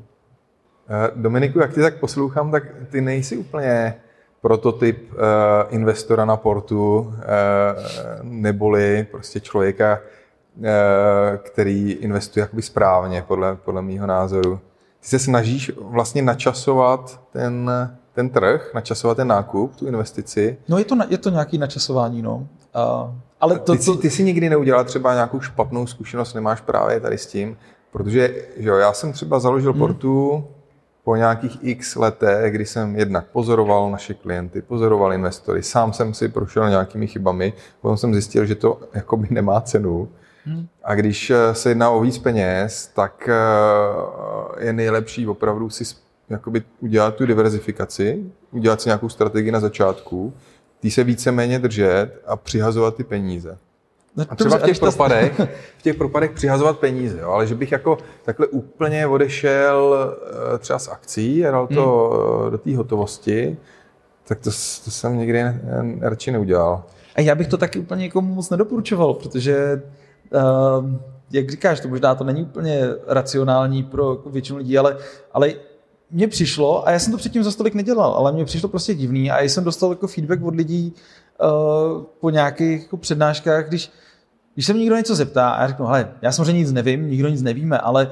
Eh, 0.88 1.11
Dominiku, 1.16 1.59
jak 1.59 1.74
ty 1.74 1.81
tak 1.81 2.00
poslouchám, 2.00 2.50
tak 2.50 2.62
ty 2.90 3.00
nejsi 3.00 3.37
úplně 3.37 3.94
prototyp 4.40 5.12
uh, 5.12 5.18
investora 5.68 6.24
na 6.24 6.37
portu, 6.37 6.98
uh, 6.98 7.12
neboli 8.22 9.07
prostě 9.11 9.40
člověka, 9.40 9.98
uh, 10.57 10.64
který 11.37 11.92
investuje 11.92 12.40
jakoby 12.40 12.62
správně, 12.62 13.22
podle, 13.22 13.57
podle 13.57 13.83
mýho 13.83 14.07
názoru 14.07 14.61
se 15.07 15.19
snažíš 15.19 15.73
vlastně 15.81 16.23
načasovat 16.23 17.21
ten, 17.33 17.71
ten 18.12 18.29
trh, 18.29 18.71
načasovat 18.75 19.16
ten 19.16 19.29
nákup, 19.29 19.77
tu 19.77 19.87
investici. 19.87 20.59
No 20.69 20.79
je 20.79 20.85
to, 20.85 20.97
je 21.09 21.19
to 21.19 21.31
nějaký 21.31 21.59
načasování, 21.59 22.23
no. 22.23 22.35
Uh, 22.37 23.14
ale 23.40 23.59
to, 23.59 23.73
ty, 23.73 23.83
jsi, 23.83 23.97
ty 23.97 24.11
jsi 24.11 24.25
nikdy 24.25 24.49
neudělal 24.51 24.85
třeba 24.85 25.14
nějakou 25.14 25.40
špatnou 25.40 25.87
zkušenost, 25.87 26.35
nemáš 26.35 26.61
právě 26.61 27.01
tady 27.01 27.19
s 27.19 27.27
tím, 27.27 27.57
protože 27.92 28.35
že 28.57 28.69
jo, 28.69 28.77
já 28.77 28.92
jsem 28.92 29.12
třeba 29.12 29.38
založil 29.38 29.73
hmm. 29.73 29.81
portu 29.81 30.45
po 31.05 31.16
nějakých 31.16 31.59
x 31.62 31.97
letech, 31.97 32.53
kdy 32.53 32.66
jsem 32.66 32.97
jednak 32.97 33.27
pozoroval 33.27 33.90
naše 33.90 34.14
klienty, 34.14 34.62
pozoroval 34.62 35.12
investory, 35.12 35.62
sám 35.62 35.92
jsem 35.92 36.14
si 36.14 36.29
prošel 36.29 36.69
nějakými 36.71 37.07
chybami, 37.07 37.53
potom 37.81 37.97
jsem 37.97 38.12
zjistil, 38.12 38.47
že 38.47 38.55
to 38.55 38.81
jakoby 38.95 39.29
nemá 39.31 39.61
cenu, 39.61 40.09
a 40.85 40.94
když 40.94 41.30
eh, 41.30 41.54
se 41.54 41.70
jedná 41.70 41.90
o 41.90 42.00
víc 42.00 42.18
peněz, 42.18 42.90
tak 42.94 43.28
eh, 43.28 44.64
je 44.64 44.72
nejlepší 44.72 45.26
opravdu 45.26 45.70
si 45.70 45.85
jakoby 46.28 46.62
udělat 46.80 47.14
tu 47.14 47.26
diverzifikaci, 47.26 48.24
udělat 48.50 48.80
si 48.80 48.88
nějakou 48.88 49.09
strategii 49.09 49.52
na 49.52 49.61
začátku, 49.61 50.35
tý 50.80 50.90
se 50.90 51.04
víceméně 51.04 51.59
držet 51.59 52.22
a 52.26 52.37
přihazovat 52.37 52.96
ty 52.96 53.04
peníze. 53.04 53.59
No, 54.16 54.24
a 54.28 54.35
třeba 54.35 54.59
v 54.59 54.62
těch, 54.62 54.78
propadech, 54.78 55.40
v 55.78 55.82
těch 55.82 55.96
propadech 55.96 56.30
přihazovat 56.30 56.78
peníze, 56.78 57.18
jo, 57.20 57.30
ale 57.30 57.46
že 57.46 57.54
bych 57.54 57.72
jako 57.72 57.98
takhle 58.24 58.46
úplně 58.46 59.06
odešel 59.06 59.96
eh, 60.54 60.59
třeba 60.59 60.78
z 60.78 60.88
akcí 60.88 61.46
a 61.46 61.50
dal 61.50 61.66
to 61.66 62.11
hmm. 62.42 62.50
do 62.50 62.59
té 62.59 62.76
hotovosti, 62.76 63.56
tak 64.28 64.38
to, 64.38 64.50
to 64.85 64.90
jsem 64.90 65.18
nikdy 65.18 65.44
radši 66.00 66.30
neudělal. 66.30 66.85
A 67.14 67.20
já 67.20 67.35
bych 67.35 67.48
to 67.48 67.56
taky 67.56 67.78
úplně 67.78 68.02
někomu 68.02 68.35
moc 68.35 68.50
nedoporučoval, 68.50 69.14
protože 69.14 69.82
uh, 70.32 70.90
jak 71.30 71.50
říkáš, 71.50 71.80
to 71.80 71.88
možná 71.88 72.14
to 72.14 72.24
není 72.24 72.42
úplně 72.42 72.80
racionální 73.06 73.82
pro 73.82 74.22
většinu 74.26 74.58
lidí, 74.58 74.78
ale, 74.78 74.96
ale 75.32 75.54
mně 76.10 76.28
přišlo, 76.28 76.88
a 76.88 76.90
já 76.90 76.98
jsem 76.98 77.12
to 77.12 77.18
předtím 77.18 77.44
za 77.44 77.50
stolik 77.50 77.74
nedělal, 77.74 78.12
ale 78.12 78.32
mně 78.32 78.44
přišlo 78.44 78.68
prostě 78.68 78.94
divný 78.94 79.30
a 79.30 79.42
jsem 79.42 79.64
dostal 79.64 79.90
jako 79.90 80.06
feedback 80.06 80.44
od 80.44 80.54
lidí 80.54 80.94
uh, 81.40 82.02
po 82.20 82.30
nějakých 82.30 82.82
jako 82.82 82.96
přednáškách, 82.96 83.68
když, 83.68 83.90
když 84.54 84.66
se 84.66 84.72
mě 84.72 84.80
někdo 84.80 84.96
něco 84.96 85.14
zeptá 85.14 85.50
a 85.50 85.62
já 85.62 85.68
řeknu, 85.68 85.86
hele, 85.86 86.12
já 86.22 86.32
samozřejmě 86.32 86.60
nic 86.60 86.72
nevím, 86.72 87.10
nikdo 87.10 87.28
nic 87.28 87.42
nevíme, 87.42 87.78
ale, 87.78 88.10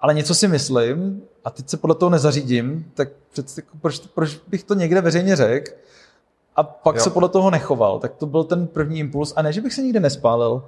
ale 0.00 0.14
něco 0.14 0.34
si 0.34 0.48
myslím 0.48 1.22
a 1.44 1.50
teď 1.50 1.68
se 1.68 1.76
podle 1.76 1.94
toho 1.94 2.10
nezařídím, 2.10 2.90
tak 2.94 3.08
přece, 3.32 3.60
jako, 3.60 3.78
proč, 3.80 3.98
proč 3.98 4.40
bych 4.48 4.64
to 4.64 4.74
někde 4.74 5.00
veřejně 5.00 5.36
řekl 5.36 5.72
a 6.56 6.62
pak 6.62 6.96
jo. 6.96 7.02
se 7.02 7.10
podle 7.10 7.28
toho 7.28 7.50
nechoval. 7.50 7.98
Tak 7.98 8.14
to 8.14 8.26
byl 8.26 8.44
ten 8.44 8.66
první 8.66 8.98
impuls. 8.98 9.32
A 9.36 9.42
ne, 9.42 9.52
že 9.52 9.60
bych 9.60 9.74
se 9.74 9.82
nikde 9.82 10.00
nespálil, 10.00 10.62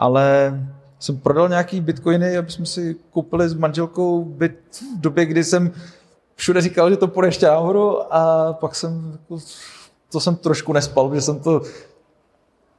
ale 0.00 0.54
jsem 0.98 1.18
prodal 1.18 1.48
nějaký 1.48 1.80
bitcoiny, 1.80 2.36
aby 2.36 2.50
jsme 2.50 2.66
si 2.66 2.96
koupili 3.10 3.48
s 3.48 3.54
manželkou 3.54 4.24
byt 4.24 4.58
v 4.98 5.00
době, 5.00 5.26
kdy 5.26 5.44
jsem 5.44 5.70
všude 6.34 6.60
říkal, 6.60 6.90
že 6.90 6.96
to 6.96 7.08
půjde 7.08 7.28
ještě 7.28 7.46
nahoru 7.46 8.14
a 8.14 8.52
pak 8.52 8.74
jsem, 8.74 9.12
jako, 9.12 9.42
to 10.12 10.20
jsem 10.20 10.36
trošku 10.36 10.72
nespal, 10.72 11.08
protože 11.08 11.20
jsem 11.20 11.40
to 11.40 11.62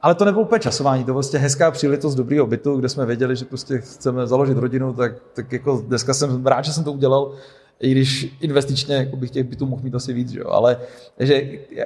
ale 0.02 0.14
to 0.14 0.24
nebylo 0.24 0.44
úplně 0.44 0.60
časování, 0.60 1.04
to 1.04 1.14
vlastně 1.14 1.38
hezká 1.38 1.70
příležitost 1.70 2.14
dobrýho 2.14 2.46
bytu, 2.46 2.76
kde 2.76 2.88
jsme 2.88 3.06
věděli, 3.06 3.36
že 3.36 3.44
prostě 3.44 3.78
chceme 3.78 4.26
založit 4.26 4.58
rodinu, 4.58 4.92
tak, 4.92 5.12
tak 5.32 5.52
jako 5.52 5.82
dneska 5.86 6.14
jsem 6.14 6.46
rád, 6.46 6.64
že 6.64 6.72
jsem 6.72 6.84
to 6.84 6.92
udělal, 6.92 7.32
i 7.80 7.90
když 7.90 8.36
investičně 8.40 8.94
jako 8.94 9.16
bych 9.16 9.30
těch 9.30 9.44
bytů 9.44 9.66
mohl 9.66 9.82
mít 9.82 9.94
asi 9.94 10.12
víc, 10.12 10.32
jo. 10.32 10.50
ale 10.50 10.76
že 11.18 11.42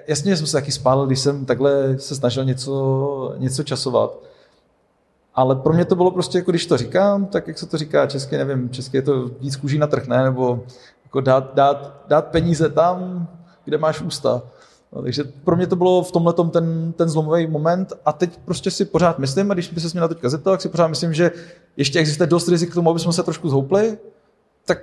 jasně, 0.06 0.30
že 0.30 0.36
jsem 0.36 0.46
se 0.46 0.52
taky 0.52 0.72
spálil, 0.72 1.06
když 1.06 1.20
jsem 1.20 1.44
takhle 1.44 1.98
se 1.98 2.16
snažil 2.16 2.44
něco, 2.44 3.34
něco 3.38 3.62
časovat. 3.62 4.18
Ale 5.36 5.56
pro 5.56 5.72
mě 5.72 5.84
to 5.84 5.96
bylo 5.96 6.10
prostě, 6.10 6.38
jako 6.38 6.50
když 6.50 6.66
to 6.66 6.76
říkám, 6.76 7.26
tak 7.26 7.48
jak 7.48 7.58
se 7.58 7.66
to 7.66 7.78
říká 7.78 8.06
česky, 8.06 8.36
nevím, 8.36 8.70
česky 8.70 8.96
je 8.96 9.02
to 9.02 9.30
víc 9.40 9.56
kůží 9.56 9.78
na 9.78 9.86
trh, 9.86 10.06
ne? 10.06 10.24
Nebo 10.24 10.64
jako 11.04 11.20
dát, 11.20 11.54
dát, 11.54 12.04
dát 12.08 12.26
peníze 12.26 12.68
tam, 12.68 13.28
kde 13.64 13.78
máš 13.78 14.00
ústa. 14.00 14.42
No, 14.92 15.02
takže 15.02 15.24
pro 15.44 15.56
mě 15.56 15.66
to 15.66 15.76
bylo 15.76 16.02
v 16.02 16.12
tomhle 16.12 16.32
ten, 16.32 16.92
ten 16.92 17.08
zlomový 17.08 17.46
moment 17.46 17.92
a 18.04 18.12
teď 18.12 18.38
prostě 18.44 18.70
si 18.70 18.84
pořád 18.84 19.18
myslím, 19.18 19.50
a 19.50 19.54
když 19.54 19.70
by 19.70 19.80
se 19.80 19.88
mě 19.92 20.00
na 20.00 20.08
teďka 20.08 20.28
zeptal, 20.28 20.52
tak 20.52 20.60
si 20.60 20.68
pořád 20.68 20.86
myslím, 20.86 21.14
že 21.14 21.30
ještě 21.76 21.98
existuje 21.98 22.26
dost 22.26 22.48
rizik 22.48 22.70
k 22.70 22.74
tomu, 22.74 22.90
aby 22.90 23.00
jsme 23.00 23.12
se 23.12 23.22
trošku 23.22 23.48
zhoupli, 23.48 23.98
tak 24.64 24.78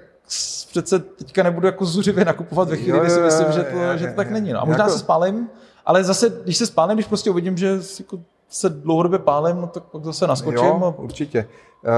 přece 0.70 1.00
teďka 1.00 1.44
nebudu 1.44 1.68
jako 1.68 1.86
zuřivě 1.86 2.26
nakupovat 2.26 2.70
ve 2.70 2.78
chvíli, 2.78 3.00
kdy 3.00 3.10
si 3.10 3.20
myslím, 3.20 3.52
že 3.52 3.64
to, 3.64 3.98
že 3.98 4.08
to 4.08 4.16
tak 4.16 4.32
není. 4.32 4.54
No. 4.54 4.62
A 4.62 4.66
možná 4.66 4.84
jako... 4.84 4.94
se 4.94 5.00
spálím, 5.00 5.50
ale 5.86 6.04
zase, 6.04 6.34
když 6.44 6.58
se 6.58 6.66
spálím, 6.66 6.96
když 6.96 7.08
prostě 7.08 7.30
uvidím, 7.30 7.58
že 7.58 7.80
jako 8.00 8.20
se 8.54 8.70
dlouhodobě 8.70 9.20
pálím, 9.20 9.62
no 9.62 9.68
tak 9.68 9.84
pak 9.84 10.04
zase 10.04 10.28
naskočím. 10.28 10.66
Jo, 10.66 10.96
a... 10.98 11.00
určitě. 11.00 11.48
Uh, 11.84 11.92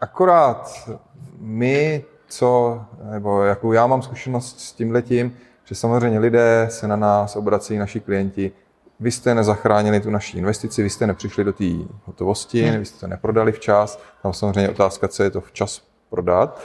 akorát 0.00 0.90
my, 1.38 2.04
co, 2.28 2.80
nebo 3.10 3.42
jakou 3.42 3.72
já 3.72 3.86
mám 3.86 4.02
zkušenost 4.02 4.60
s 4.60 4.72
tím 4.72 4.92
letím, 4.92 5.36
že 5.64 5.74
samozřejmě 5.74 6.18
lidé 6.18 6.66
se 6.70 6.88
na 6.88 6.96
nás 6.96 7.36
obrací, 7.36 7.78
naši 7.78 8.00
klienti, 8.00 8.52
vy 9.00 9.10
jste 9.10 9.34
nezachránili 9.34 10.00
tu 10.00 10.10
naši 10.10 10.38
investici, 10.38 10.82
vy 10.82 10.90
jste 10.90 11.06
nepřišli 11.06 11.44
do 11.44 11.52
té 11.52 11.64
hotovosti, 12.04 12.62
hmm. 12.62 12.78
vy 12.78 12.84
jste 12.84 13.00
to 13.00 13.06
neprodali 13.06 13.52
včas, 13.52 13.98
tam 14.22 14.32
samozřejmě 14.32 14.70
otázka, 14.70 15.08
co 15.08 15.22
je 15.22 15.30
to 15.30 15.40
včas 15.40 15.82
prodat, 16.10 16.60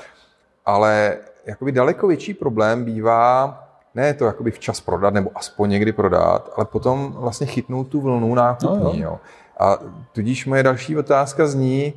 ale 0.66 1.18
jakoby 1.46 1.72
daleko 1.72 2.08
větší 2.08 2.34
problém 2.34 2.86
bývá 2.86 3.62
ne 3.96 4.14
to 4.14 4.26
jakoby 4.26 4.52
včas 4.52 4.82
prodat, 4.82 5.14
nebo 5.14 5.32
aspoň 5.36 5.70
někdy 5.70 5.92
prodat, 5.92 6.54
ale 6.56 6.66
potom 6.66 7.16
vlastně 7.18 7.48
chytnout 7.48 7.88
tu 7.88 8.02
vlnu 8.02 8.36
nákupní. 8.36 8.84
No, 8.84 8.90
jo. 8.90 8.96
Jo. 8.96 9.20
A 9.60 9.80
tudíž 10.12 10.46
moje 10.46 10.64
další 10.64 10.98
otázka 10.98 11.48
zní, 11.48 11.94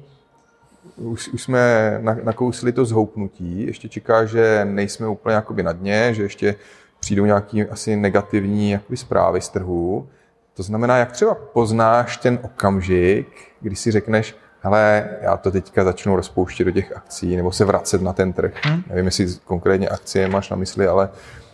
už, 0.96 1.28
už 1.28 1.42
jsme 1.42 2.00
nakousli 2.22 2.72
to 2.72 2.84
zhoupnutí, 2.84 3.66
ještě 3.66 3.88
čeká, 3.88 4.24
že 4.24 4.64
nejsme 4.64 5.08
úplně 5.08 5.34
jakoby 5.34 5.62
na 5.62 5.72
dně, 5.72 6.14
že 6.14 6.22
ještě 6.22 6.54
přijdou 7.00 7.24
nějaké 7.24 7.66
asi 7.66 7.96
negativní 7.96 8.70
jakoby, 8.70 8.96
zprávy 8.96 9.40
z 9.40 9.48
trhu. 9.48 10.08
To 10.54 10.62
znamená, 10.62 10.96
jak 10.96 11.12
třeba 11.12 11.34
poznáš 11.34 12.16
ten 12.16 12.38
okamžik, 12.42 13.26
kdy 13.60 13.76
si 13.76 13.90
řekneš, 13.90 14.36
hele, 14.60 15.08
já 15.20 15.36
to 15.36 15.50
teďka 15.50 15.84
začnu 15.84 16.16
rozpouštět 16.16 16.66
do 16.66 16.70
těch 16.70 16.96
akcí 16.96 17.36
nebo 17.36 17.52
se 17.52 17.64
vracet 17.64 18.02
na 18.02 18.12
ten 18.12 18.32
trh. 18.32 18.52
Hmm. 18.62 18.82
Nevím, 18.88 19.04
jestli 19.04 19.26
konkrétně 19.44 19.88
akcie 19.88 20.28
máš 20.28 20.50
na 20.50 20.56
mysli, 20.56 20.86
ale 20.86 21.08
Eh, 21.08 21.47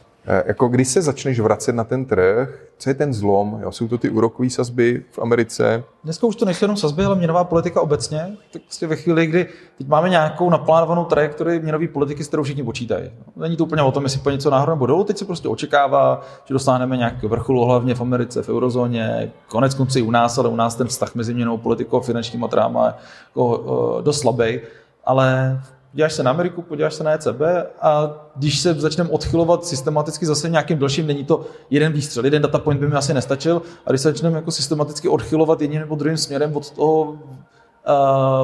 jako 0.47 0.69
když 0.69 0.89
se 0.89 1.03
začneš 1.03 1.41
vracet 1.41 1.73
na 1.73 1.85
ten 1.85 2.05
trh, 2.05 2.61
co 2.79 2.91
je 2.91 2.95
ten 2.95 3.15
zlom? 3.15 3.59
Jo? 3.63 3.73
Jsou 3.73 3.89
to 3.89 3.99
ty 3.99 4.11
úrokové 4.11 4.51
sazby 4.51 5.03
v 5.11 5.19
Americe? 5.19 5.85
Dneska 6.05 6.27
už 6.27 6.37
to 6.37 6.45
nejsou 6.45 6.65
jenom 6.65 6.77
sazby, 6.77 7.05
ale 7.05 7.15
měnová 7.15 7.45
politika 7.45 7.81
obecně. 7.81 8.37
Tak 8.53 8.63
prostě 8.63 8.87
ve 8.87 8.97
chvíli, 8.97 9.27
kdy 9.27 9.47
teď 9.79 9.89
máme 9.89 10.09
nějakou 10.09 10.51
naplánovanou 10.51 11.05
trajektorii 11.05 11.61
měnové 11.61 11.89
politiky, 11.89 12.25
s 12.25 12.29
kterou 12.29 12.43
všichni 12.43 12.63
počítají. 12.63 13.11
Není 13.37 13.57
to 13.57 13.65
úplně 13.65 13.83
o 13.83 13.93
tom, 13.93 14.03
jestli 14.03 14.21
po 14.21 14.31
něco 14.31 14.51
nahoru 14.51 14.73
nebo 14.73 14.87
dolů. 14.87 15.05
Teď 15.05 15.19
se 15.19 15.25
prostě 15.25 15.49
očekává, 15.49 16.23
že 16.45 16.55
dosáhneme 16.55 16.97
nějaký 16.97 17.27
vrcholu, 17.27 17.65
hlavně 17.65 17.95
v 17.95 18.01
Americe, 18.01 18.43
v 18.43 18.49
eurozóně, 18.49 19.33
konec 19.49 19.75
konci 19.75 20.03
u 20.03 20.11
nás, 20.11 20.39
ale 20.39 20.49
u 20.49 20.57
nás 20.57 20.75
ten 20.75 20.87
vztah 20.87 21.15
mezi 21.15 21.35
měnovou 21.35 21.59
politikou 21.59 21.97
a 21.97 22.01
finančníma 22.01 22.49
tráma 22.49 22.95
jako, 23.29 24.01
dost 24.05 24.21
slabý. 24.21 24.61
Ale 25.07 25.61
podíváš 25.95 26.13
se 26.13 26.23
na 26.23 26.31
Ameriku, 26.31 26.63
podíváš 26.63 26.95
se 26.95 27.05
na 27.05 27.13
ECB 27.13 27.41
a 27.81 28.13
když 28.37 28.59
se 28.59 28.75
začneme 28.75 29.11
odchylovat 29.11 29.65
systematicky 29.65 30.27
zase 30.27 30.49
nějakým 30.49 30.79
dalším, 30.79 31.07
není 31.07 31.25
to 31.25 31.47
jeden 31.71 31.93
výstřel, 31.93 32.25
jeden 32.25 32.43
data 32.43 32.59
point 32.59 32.81
by 32.81 32.89
mi 32.89 32.95
asi 32.95 33.15
nestačil, 33.15 33.63
a 33.87 33.91
když 33.91 34.01
se 34.01 34.09
začneme 34.09 34.37
jako 34.37 34.51
systematicky 34.51 35.09
odchylovat 35.09 35.61
jedním 35.61 35.81
nebo 35.81 35.95
druhým 35.95 36.17
směrem 36.17 36.57
od 36.57 36.71
toho, 36.71 37.19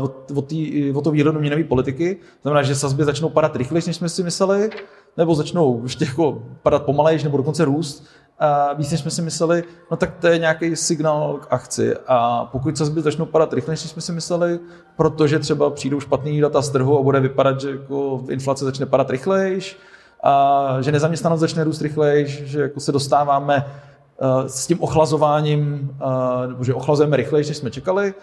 od, 0.02 0.30
od, 0.34 0.46
tý, 0.46 0.92
od 0.92 1.04
toho 1.04 1.12
výhledu 1.12 1.40
měnové 1.40 1.64
politiky, 1.64 2.16
znamená, 2.42 2.62
že 2.62 2.74
sazby 2.74 3.04
začnou 3.04 3.28
padat 3.28 3.56
rychleji, 3.56 3.82
než 3.86 3.96
jsme 3.96 4.08
si 4.08 4.22
mysleli, 4.22 4.70
nebo 5.16 5.34
začnou 5.34 5.82
ještě 5.82 6.04
jako 6.04 6.42
padat 6.62 6.82
pomalejš, 6.82 7.24
nebo 7.24 7.36
dokonce 7.36 7.64
růst, 7.64 8.06
a 8.40 8.72
víc, 8.72 8.90
než 8.90 9.00
jsme 9.00 9.10
si 9.10 9.22
mysleli, 9.22 9.64
no 9.90 9.96
tak 9.96 10.14
to 10.20 10.26
je 10.26 10.38
nějaký 10.38 10.76
signál 10.76 11.38
k 11.40 11.46
akci. 11.50 11.96
A 12.06 12.44
pokud 12.52 12.78
sazby 12.78 13.02
začnou 13.02 13.26
padat 13.26 13.52
rychleji, 13.52 13.72
než 13.72 13.80
jsme 13.80 14.02
si 14.02 14.12
mysleli, 14.12 14.58
protože 14.96 15.38
třeba 15.38 15.70
přijdou 15.70 16.00
špatný 16.00 16.40
data 16.40 16.62
z 16.62 16.70
trhu 16.70 16.98
a 16.98 17.02
bude 17.02 17.20
vypadat, 17.20 17.60
že 17.60 17.70
jako 17.70 18.24
inflace 18.28 18.64
začne 18.64 18.86
padat 18.86 19.10
rychleji, 19.10 19.60
a 20.22 20.76
že 20.80 20.92
nezaměstnanost 20.92 21.40
začne 21.40 21.64
růst 21.64 21.80
rychleji, 21.80 22.26
že 22.26 22.60
jako 22.60 22.80
se 22.80 22.92
dostáváme 22.92 23.64
uh, 23.64 24.46
s 24.46 24.66
tím 24.66 24.82
ochlazováním, 24.82 25.90
uh, 25.90 26.50
nebo 26.50 26.64
že 26.64 26.74
ochlazujeme 26.74 27.16
rychleji, 27.16 27.48
než 27.48 27.56
jsme 27.56 27.70
čekali, 27.70 28.14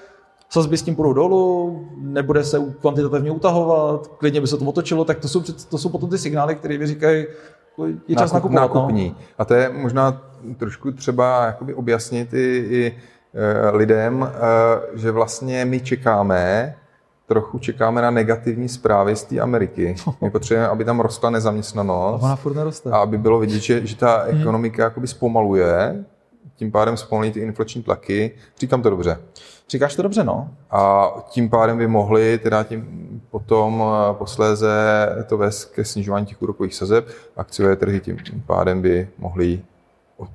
sazby 0.49 0.77
s 0.77 0.81
tím 0.81 0.95
půjdou 0.95 1.13
dolů, 1.13 1.85
nebude 1.97 2.43
se 2.43 2.59
kvantitativně 2.81 3.31
utahovat, 3.31 4.07
klidně 4.07 4.41
by 4.41 4.47
se 4.47 4.57
to 4.57 4.65
otočilo, 4.65 5.05
tak 5.05 5.19
to 5.19 5.27
jsou, 5.27 5.41
to 5.69 5.77
jsou 5.77 5.89
potom 5.89 6.09
ty 6.09 6.17
signály, 6.17 6.55
které 6.55 6.77
mi 6.77 6.87
říkají, 6.87 7.25
je 8.07 8.15
čas 8.15 8.33
Nákup, 8.33 8.51
nakupovat. 8.51 8.75
No. 8.75 8.81
Nákupní. 8.81 9.09
No. 9.09 9.15
A 9.37 9.45
to 9.45 9.53
je 9.53 9.69
možná 9.69 10.21
trošku 10.57 10.91
třeba 10.91 11.45
jakoby 11.45 11.73
objasnit 11.73 12.33
i, 12.33 12.65
i 12.69 12.95
e, 13.33 13.69
lidem, 13.69 14.23
e, 14.23 14.99
že 14.99 15.11
vlastně 15.11 15.65
my 15.65 15.79
čekáme, 15.79 16.75
trochu 17.27 17.59
čekáme 17.59 18.01
na 18.01 18.11
negativní 18.11 18.69
zprávy 18.69 19.15
z 19.15 19.23
té 19.23 19.39
Ameriky. 19.39 19.95
My 20.21 20.29
potřebujeme, 20.29 20.67
aby 20.67 20.85
tam 20.85 20.99
rostla 20.99 21.29
nezaměstnanost. 21.29 22.23
A 22.23 22.25
ona 22.25 22.35
furt 22.35 22.53
neroste. 22.53 22.89
A 22.89 22.97
aby 22.97 23.17
bylo 23.17 23.39
vidět, 23.39 23.59
že, 23.59 23.87
že 23.87 23.95
ta 23.95 24.17
hmm. 24.17 24.41
ekonomika 24.41 24.83
jakoby 24.83 25.07
zpomaluje, 25.07 26.05
tím 26.55 26.71
pádem 26.71 26.97
zpomalí 26.97 27.31
ty 27.31 27.39
inflační 27.39 27.83
tlaky. 27.83 28.31
Říkám 28.59 28.81
to 28.81 28.89
dobře. 28.89 29.17
Říkáš 29.69 29.95
to 29.95 30.01
dobře, 30.01 30.23
no. 30.23 30.49
A 30.71 31.09
tím 31.29 31.49
pádem 31.49 31.77
by 31.77 31.87
mohli 31.87 32.37
teda 32.37 32.63
tím 32.63 33.07
potom 33.31 33.83
eh, 33.83 34.13
posléze 34.13 34.69
to 35.29 35.37
vést 35.37 35.65
ke 35.65 35.85
snižování 35.85 36.25
těch 36.25 36.41
úrokových 36.41 36.75
sazeb. 36.75 37.07
Akciové 37.37 37.75
trhy 37.75 37.99
tím 37.99 38.17
pádem 38.45 38.81
by 38.81 39.09
mohly 39.17 39.61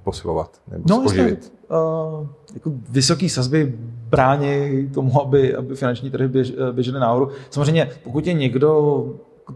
posilovat 0.05 0.61
nebo 0.69 0.85
no, 0.89 1.01
spoživit. 1.01 1.53
Uh, 1.69 2.27
jako 2.55 2.73
vysoké 2.89 3.29
sazby 3.29 3.73
brání 4.09 4.89
tomu, 4.95 5.23
aby, 5.23 5.55
aby 5.55 5.77
finanční 5.77 6.11
trhy 6.11 6.29
běž, 6.29 6.53
eh, 6.69 6.73
běžely 6.73 7.01
nahoru. 7.01 7.29
Samozřejmě, 7.51 7.91
pokud 8.05 8.27
je 8.27 8.33
někdo 8.33 9.05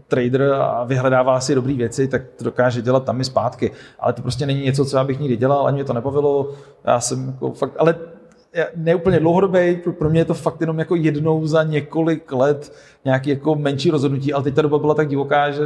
trader 0.07 0.53
a 0.53 0.83
vyhledává 0.83 1.39
si 1.39 1.55
dobré 1.55 1.73
věci, 1.73 2.07
tak 2.07 2.21
to 2.37 2.43
dokáže 2.43 2.81
dělat 2.81 3.03
tam 3.03 3.21
i 3.21 3.23
zpátky. 3.23 3.71
Ale 3.99 4.13
to 4.13 4.21
prostě 4.21 4.45
není 4.45 4.61
něco, 4.61 4.85
co 4.85 4.97
já 4.97 5.03
bych 5.03 5.19
nikdy 5.19 5.37
dělal, 5.37 5.67
ani 5.67 5.75
mě 5.75 5.83
to 5.83 5.93
nebavilo. 5.93 6.51
Já 6.85 6.99
jsem 6.99 7.27
jako 7.27 7.51
fakt, 7.51 7.73
ale 7.77 7.95
neúplně 8.75 9.19
dlouhodobý, 9.19 9.75
pro 9.99 10.09
mě 10.09 10.19
je 10.19 10.25
to 10.25 10.33
fakt 10.33 10.61
jenom 10.61 10.79
jako 10.79 10.95
jednou 10.95 11.47
za 11.47 11.63
několik 11.63 12.31
let 12.31 12.73
nějaký 13.05 13.29
jako 13.29 13.55
menší 13.55 13.91
rozhodnutí, 13.91 14.33
ale 14.33 14.43
teď 14.43 14.55
ta 14.55 14.61
doba 14.61 14.79
byla 14.79 14.93
tak 14.93 15.07
divoká, 15.07 15.51
že 15.51 15.63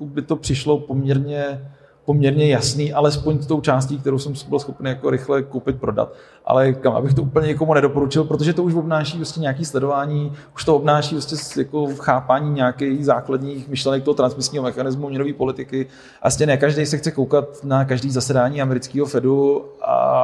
by 0.00 0.22
to 0.22 0.36
přišlo 0.36 0.78
poměrně 0.78 1.70
poměrně 2.04 2.48
jasný, 2.48 2.92
alespoň 2.92 3.38
s 3.38 3.46
tou 3.46 3.60
částí, 3.60 3.98
kterou 3.98 4.18
jsem 4.18 4.32
byl 4.48 4.58
schopný 4.58 4.90
jako 4.90 5.10
rychle 5.10 5.42
koupit, 5.42 5.80
prodat. 5.80 6.12
Ale 6.44 6.72
kam, 6.72 6.96
abych 6.96 7.14
to 7.14 7.22
úplně 7.22 7.46
někomu 7.46 7.74
nedoporučil, 7.74 8.24
protože 8.24 8.52
to 8.52 8.62
už 8.62 8.74
obnáší 8.74 9.16
vlastně 9.16 9.40
nějaký 9.40 9.64
sledování, 9.64 10.32
už 10.54 10.64
to 10.64 10.76
obnáší 10.76 11.14
vlastně 11.14 11.38
jako 11.62 11.88
chápání 11.96 12.50
nějakých 12.50 13.04
základních 13.06 13.68
myšlenek 13.68 14.04
toho 14.04 14.14
transmisního 14.14 14.64
mechanismu 14.64 15.08
měnové 15.08 15.32
politiky. 15.32 15.86
A 16.22 16.26
vlastně 16.26 16.46
ne 16.46 16.56
každý 16.56 16.86
se 16.86 16.98
chce 16.98 17.10
koukat 17.10 17.64
na 17.64 17.84
každý 17.84 18.10
zasedání 18.10 18.62
amerického 18.62 19.06
Fedu 19.06 19.64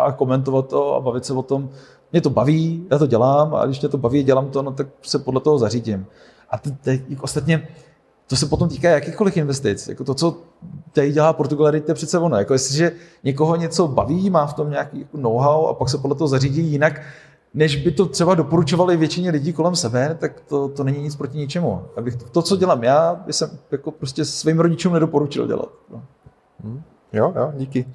a 0.07 0.14
komentovat 0.16 0.68
to 0.68 0.94
a 0.94 1.00
bavit 1.00 1.24
se 1.24 1.32
o 1.32 1.42
tom. 1.42 1.68
Mě 2.12 2.20
to 2.20 2.30
baví, 2.30 2.86
já 2.90 2.98
to 2.98 3.07
dělám 3.07 3.54
a 3.54 3.66
když 3.66 3.80
mě 3.80 3.88
to 3.88 3.98
baví, 3.98 4.22
dělám 4.22 4.50
to, 4.50 4.62
no, 4.62 4.72
tak 4.72 4.86
se 5.02 5.18
podle 5.18 5.40
toho 5.40 5.59
zařídím. 5.59 6.07
A 6.50 6.59
teď, 6.59 7.02
ostatně 7.20 7.68
to 8.30 8.36
se 8.36 8.46
potom 8.46 8.68
týká 8.68 8.90
jakýchkoliv 8.90 9.36
investic. 9.36 9.88
Jako 9.88 10.04
to, 10.04 10.14
co 10.14 10.38
tady 10.92 11.12
dělá 11.12 11.32
Portugal, 11.32 11.70
to 11.70 11.90
je 11.90 11.94
přece 11.94 12.18
ono. 12.18 12.36
Jako 12.36 12.52
jestliže 12.52 12.92
někoho 13.24 13.56
něco 13.56 13.88
baví, 13.88 14.30
má 14.30 14.46
v 14.46 14.54
tom 14.54 14.70
nějaký 14.70 14.98
jako 15.00 15.18
know-how 15.18 15.66
a 15.66 15.74
pak 15.74 15.88
se 15.88 15.98
podle 15.98 16.16
toho 16.16 16.28
zařídí 16.28 16.62
jinak, 16.62 17.00
než 17.54 17.76
by 17.76 17.90
to 17.90 18.06
třeba 18.06 18.34
doporučovali 18.34 18.96
většině 18.96 19.30
lidí 19.30 19.52
kolem 19.52 19.76
sebe, 19.76 20.16
tak 20.20 20.40
to, 20.40 20.68
to 20.68 20.84
není 20.84 21.02
nic 21.02 21.16
proti 21.16 21.38
ničemu. 21.38 21.82
Abych 21.96 22.16
to, 22.16 22.24
to 22.24 22.42
co 22.42 22.56
dělám 22.56 22.84
já, 22.84 23.14
by 23.26 23.32
jsem 23.32 23.58
jako 23.70 23.90
prostě 23.90 24.24
svým 24.24 24.60
rodičům 24.60 24.92
nedoporučil 24.92 25.46
dělat. 25.46 25.68
Hmm. 26.64 26.82
Jo, 27.12 27.32
jo, 27.36 27.52
díky. 27.56 27.86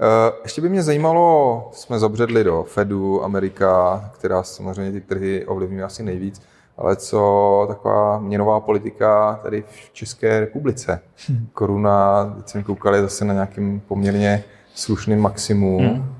Eh, 0.00 0.32
ještě 0.42 0.60
by 0.60 0.68
mě 0.68 0.82
zajímalo, 0.82 1.68
jsme 1.72 1.98
zabředli 1.98 2.44
do 2.44 2.62
Fedu, 2.62 3.24
Amerika, 3.24 4.04
která 4.14 4.42
samozřejmě 4.42 4.92
ty 4.92 5.00
trhy 5.00 5.46
ovlivňuje 5.46 5.84
asi 5.84 6.02
nejvíc, 6.02 6.42
ale 6.78 6.96
co 6.96 7.64
taková 7.68 8.18
měnová 8.18 8.60
politika 8.60 9.40
tady 9.42 9.62
v 9.62 9.92
České 9.92 10.40
republice? 10.40 11.00
Hmm. 11.28 11.46
Koruna, 11.52 12.24
teď 12.36 12.48
jsme 12.48 12.62
koukali 12.62 13.00
zase 13.00 13.24
na 13.24 13.34
nějakým 13.34 13.80
poměrně 13.80 14.44
slušným 14.74 15.20
maximum. 15.20 15.84
Hmm. 15.84 16.14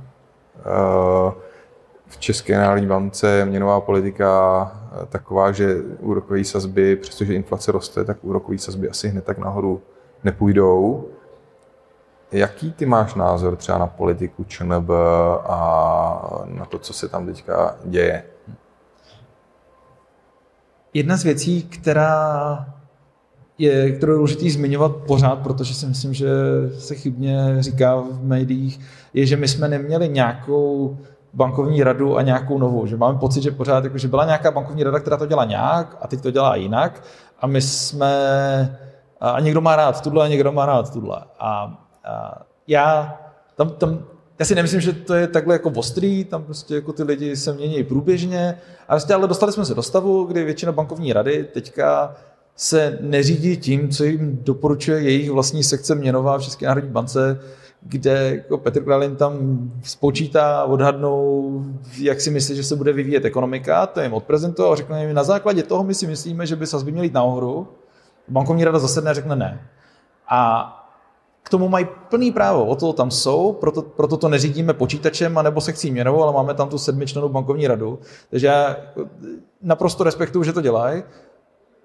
V 2.06 2.18
České 2.18 2.58
národní 2.58 2.86
bance 2.86 3.44
měnová 3.44 3.80
politika 3.80 4.72
eh, 5.02 5.06
taková, 5.06 5.52
že 5.52 5.76
úrokové 6.00 6.44
sazby, 6.44 6.96
přestože 6.96 7.34
inflace 7.34 7.72
roste, 7.72 8.04
tak 8.04 8.16
úrokové 8.22 8.58
sazby 8.58 8.88
asi 8.88 9.08
hned 9.08 9.24
tak 9.24 9.38
nahoru 9.38 9.82
nepůjdou. 10.24 11.08
Jaký 12.34 12.72
ty 12.72 12.86
máš 12.86 13.14
názor 13.14 13.56
třeba 13.56 13.78
na 13.78 13.86
politiku 13.86 14.44
ČNB 14.44 14.90
a 15.46 16.42
na 16.44 16.64
to, 16.64 16.78
co 16.78 16.92
se 16.92 17.08
tam 17.08 17.26
teďka 17.26 17.76
děje? 17.84 18.24
Jedna 20.94 21.16
z 21.16 21.22
věcí, 21.22 21.62
která 21.62 22.66
je, 23.58 23.92
kterou 23.92 24.12
je 24.12 24.16
důležitý 24.16 24.50
zmiňovat 24.50 24.96
pořád, 24.96 25.38
protože 25.38 25.74
si 25.74 25.86
myslím, 25.86 26.14
že 26.14 26.28
se 26.78 26.94
chybně 26.94 27.56
říká 27.60 27.96
v 27.96 28.24
médiích, 28.24 28.80
je, 29.14 29.26
že 29.26 29.36
my 29.36 29.48
jsme 29.48 29.68
neměli 29.68 30.08
nějakou 30.08 30.98
bankovní 31.34 31.82
radu 31.82 32.16
a 32.16 32.22
nějakou 32.22 32.58
novou. 32.58 32.86
Že 32.86 32.96
máme 32.96 33.18
pocit, 33.18 33.42
že 33.42 33.50
pořád, 33.50 33.84
jako, 33.84 33.98
že 33.98 34.08
byla 34.08 34.24
nějaká 34.24 34.50
bankovní 34.50 34.82
rada, 34.82 35.00
která 35.00 35.16
to 35.16 35.26
dělá 35.26 35.44
nějak 35.44 35.96
a 36.00 36.08
teď 36.08 36.20
to 36.20 36.30
dělá 36.30 36.56
jinak 36.56 37.02
a 37.40 37.46
my 37.46 37.62
jsme 37.62 38.78
a 39.20 39.40
někdo 39.40 39.60
má 39.60 39.76
rád 39.76 40.00
tuhle 40.00 40.24
a 40.24 40.28
někdo 40.28 40.52
má 40.52 40.66
rád 40.66 40.92
tuhle. 40.92 41.24
A 41.38 41.80
já 42.66 43.18
tam, 43.56 43.70
tam, 43.70 44.04
já 44.38 44.44
si 44.44 44.54
nemyslím, 44.54 44.80
že 44.80 44.92
to 44.92 45.14
je 45.14 45.26
takhle 45.26 45.54
jako 45.54 45.70
ostrý, 45.70 46.24
tam 46.24 46.44
prostě 46.44 46.74
jako 46.74 46.92
ty 46.92 47.02
lidi 47.02 47.36
se 47.36 47.52
mění 47.52 47.84
průběžně, 47.84 48.58
prostě, 48.88 49.14
ale 49.14 49.28
dostali 49.28 49.52
jsme 49.52 49.64
se 49.64 49.74
do 49.74 49.82
stavu, 49.82 50.24
kdy 50.24 50.44
většina 50.44 50.72
bankovní 50.72 51.12
rady 51.12 51.44
teďka 51.44 52.16
se 52.56 52.98
neřídí 53.00 53.56
tím, 53.56 53.88
co 53.88 54.04
jim 54.04 54.38
doporučuje 54.42 55.00
jejich 55.00 55.30
vlastní 55.30 55.62
sekce 55.62 55.94
měnová 55.94 56.38
v 56.38 56.42
České 56.42 56.66
národní 56.66 56.90
bance, 56.90 57.40
kde 57.82 58.34
jako 58.34 58.58
Petr 58.58 58.84
Kralin 58.84 59.16
tam 59.16 59.34
spočítá, 59.82 60.64
odhadnou, 60.64 61.64
jak 61.98 62.20
si 62.20 62.30
myslí, 62.30 62.56
že 62.56 62.64
se 62.64 62.76
bude 62.76 62.92
vyvíjet 62.92 63.24
ekonomika, 63.24 63.86
to 63.86 64.00
jim 64.00 64.14
odprezentoval 64.14 64.72
a 64.72 64.76
řekne 64.76 65.04
jim, 65.04 65.14
na 65.14 65.24
základě 65.24 65.62
toho 65.62 65.84
my 65.84 65.94
si 65.94 66.06
myslíme, 66.06 66.46
že 66.46 66.56
by 66.56 66.66
sazby 66.66 66.92
měly 66.92 67.06
jít 67.06 67.14
nahoru. 67.14 67.68
Bankovní 68.28 68.64
rada 68.64 68.78
zasedne 68.78 69.10
a 69.10 69.14
řekne 69.14 69.36
ne. 69.36 69.68
A 70.28 70.83
k 71.44 71.50
tomu 71.50 71.68
mají 71.68 71.86
plný 72.08 72.32
právo, 72.32 72.66
o 72.66 72.76
to 72.76 72.92
tam 72.92 73.10
jsou, 73.10 73.52
proto, 73.52 73.82
proto 73.82 74.16
to 74.16 74.28
neřídíme 74.28 74.72
počítačem 74.72 75.38
anebo 75.38 75.60
sekcí 75.60 75.90
měnovou, 75.90 76.22
ale 76.22 76.32
máme 76.32 76.54
tam 76.54 76.68
tu 76.68 76.78
sedmičlenou 76.78 77.28
bankovní 77.28 77.66
radu. 77.66 77.98
Takže 78.30 78.46
já 78.46 78.76
naprosto 79.62 80.04
respektuju, 80.04 80.44
že 80.44 80.52
to 80.52 80.60
dělají, 80.60 81.02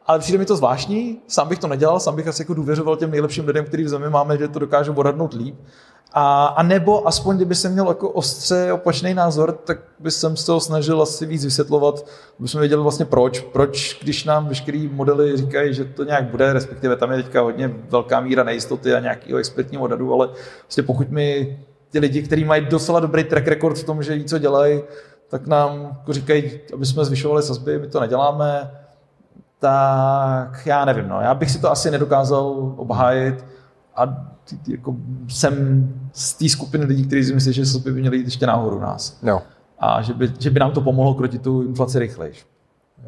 ale 0.06 0.20
přijde 0.20 0.38
mi 0.38 0.46
to 0.46 0.56
zvláštní, 0.56 1.20
sám 1.28 1.48
bych 1.48 1.60
to 1.60 1.68
nedělal, 1.68 2.00
sám 2.00 2.16
bych 2.16 2.28
asi 2.28 2.42
jako 2.42 2.54
důvěřoval 2.54 2.98
těm 2.98 3.12
nejlepším 3.12 3.48
lidem, 3.48 3.66
který 3.66 3.84
v 3.84 3.90
zemi 3.90 4.10
máme, 4.10 4.38
že 4.38 4.48
to 4.48 4.60
dokážou 4.60 4.94
odhadnout 4.94 5.34
líp. 5.34 5.56
A, 6.14 6.46
a 6.46 6.64
nebo 6.64 7.08
aspoň, 7.08 7.36
kdyby 7.36 7.56
jsem 7.56 7.72
měl 7.72 7.88
jako 7.88 8.10
ostře 8.10 8.74
opačný 8.74 9.14
názor, 9.14 9.52
tak 9.52 9.80
by 10.00 10.12
jsem 10.12 10.38
se 10.38 10.46
toho 10.46 10.60
snažil 10.60 11.02
asi 11.02 11.26
víc 11.26 11.46
vysvětlovat, 11.46 12.06
aby 12.40 12.48
jsme 12.48 12.60
věděli 12.60 12.84
vlastně 12.84 13.06
proč. 13.06 13.40
Proč, 13.40 14.00
když 14.02 14.26
nám 14.26 14.48
veškerý 14.48 14.88
modely 14.88 15.38
říkají, 15.38 15.74
že 15.74 15.86
to 15.86 16.04
nějak 16.04 16.24
bude, 16.24 16.54
respektive 16.54 16.96
tam 16.96 17.12
je 17.12 17.24
teďka 17.24 17.42
hodně 17.42 17.68
velká 17.90 18.20
míra 18.20 18.44
nejistoty 18.44 18.94
a 18.94 19.00
nějakého 19.00 19.40
expertního 19.40 19.84
odhadu, 19.84 20.14
ale 20.14 20.30
vlastně 20.62 20.84
pokud 20.84 21.10
mi 21.10 21.60
ty 21.90 22.00
lidi, 22.00 22.22
kteří 22.22 22.46
mají 22.46 22.66
docela 22.66 23.00
dobrý 23.00 23.24
track 23.24 23.48
record 23.48 23.78
v 23.78 23.84
tom, 23.84 24.04
že 24.04 24.16
ví, 24.16 24.26
co 24.26 24.38
dělají, 24.38 24.82
tak 25.30 25.48
nám 25.48 25.82
jako 26.00 26.14
říkají, 26.14 26.60
aby 26.74 26.86
jsme 26.86 27.06
zvyšovali 27.06 27.44
sazby, 27.44 27.80
my 27.80 27.88
to 27.88 28.00
neděláme, 28.00 28.72
tak 29.60 30.66
já 30.66 30.86
nevím, 30.86 31.08
no. 31.08 31.22
já 31.22 31.34
bych 31.34 31.52
si 31.52 31.62
to 31.62 31.72
asi 31.72 31.92
nedokázal 31.92 32.74
obhájit 32.78 33.46
a 33.96 34.26
jako 34.68 34.96
jsem 35.28 35.88
z 36.14 36.34
té 36.34 36.50
skupiny 36.50 36.86
lidí, 36.86 37.08
kteří 37.08 37.24
si 37.24 37.34
myslí, 37.34 37.54
že 37.54 37.66
sazby 37.66 37.92
by 37.92 38.02
měly 38.02 38.18
jít 38.18 38.26
ještě 38.26 38.48
nahoru 38.48 38.80
nás. 38.80 39.20
Jo. 39.24 39.42
A 39.80 40.02
že 40.02 40.14
by, 40.14 40.34
že 40.40 40.50
by 40.50 40.60
nám 40.60 40.72
to 40.72 40.82
pomohlo 40.82 41.14
krotit 41.14 41.42
tu 41.42 41.62
inflaci 41.62 42.00
rychleji. 42.00 42.34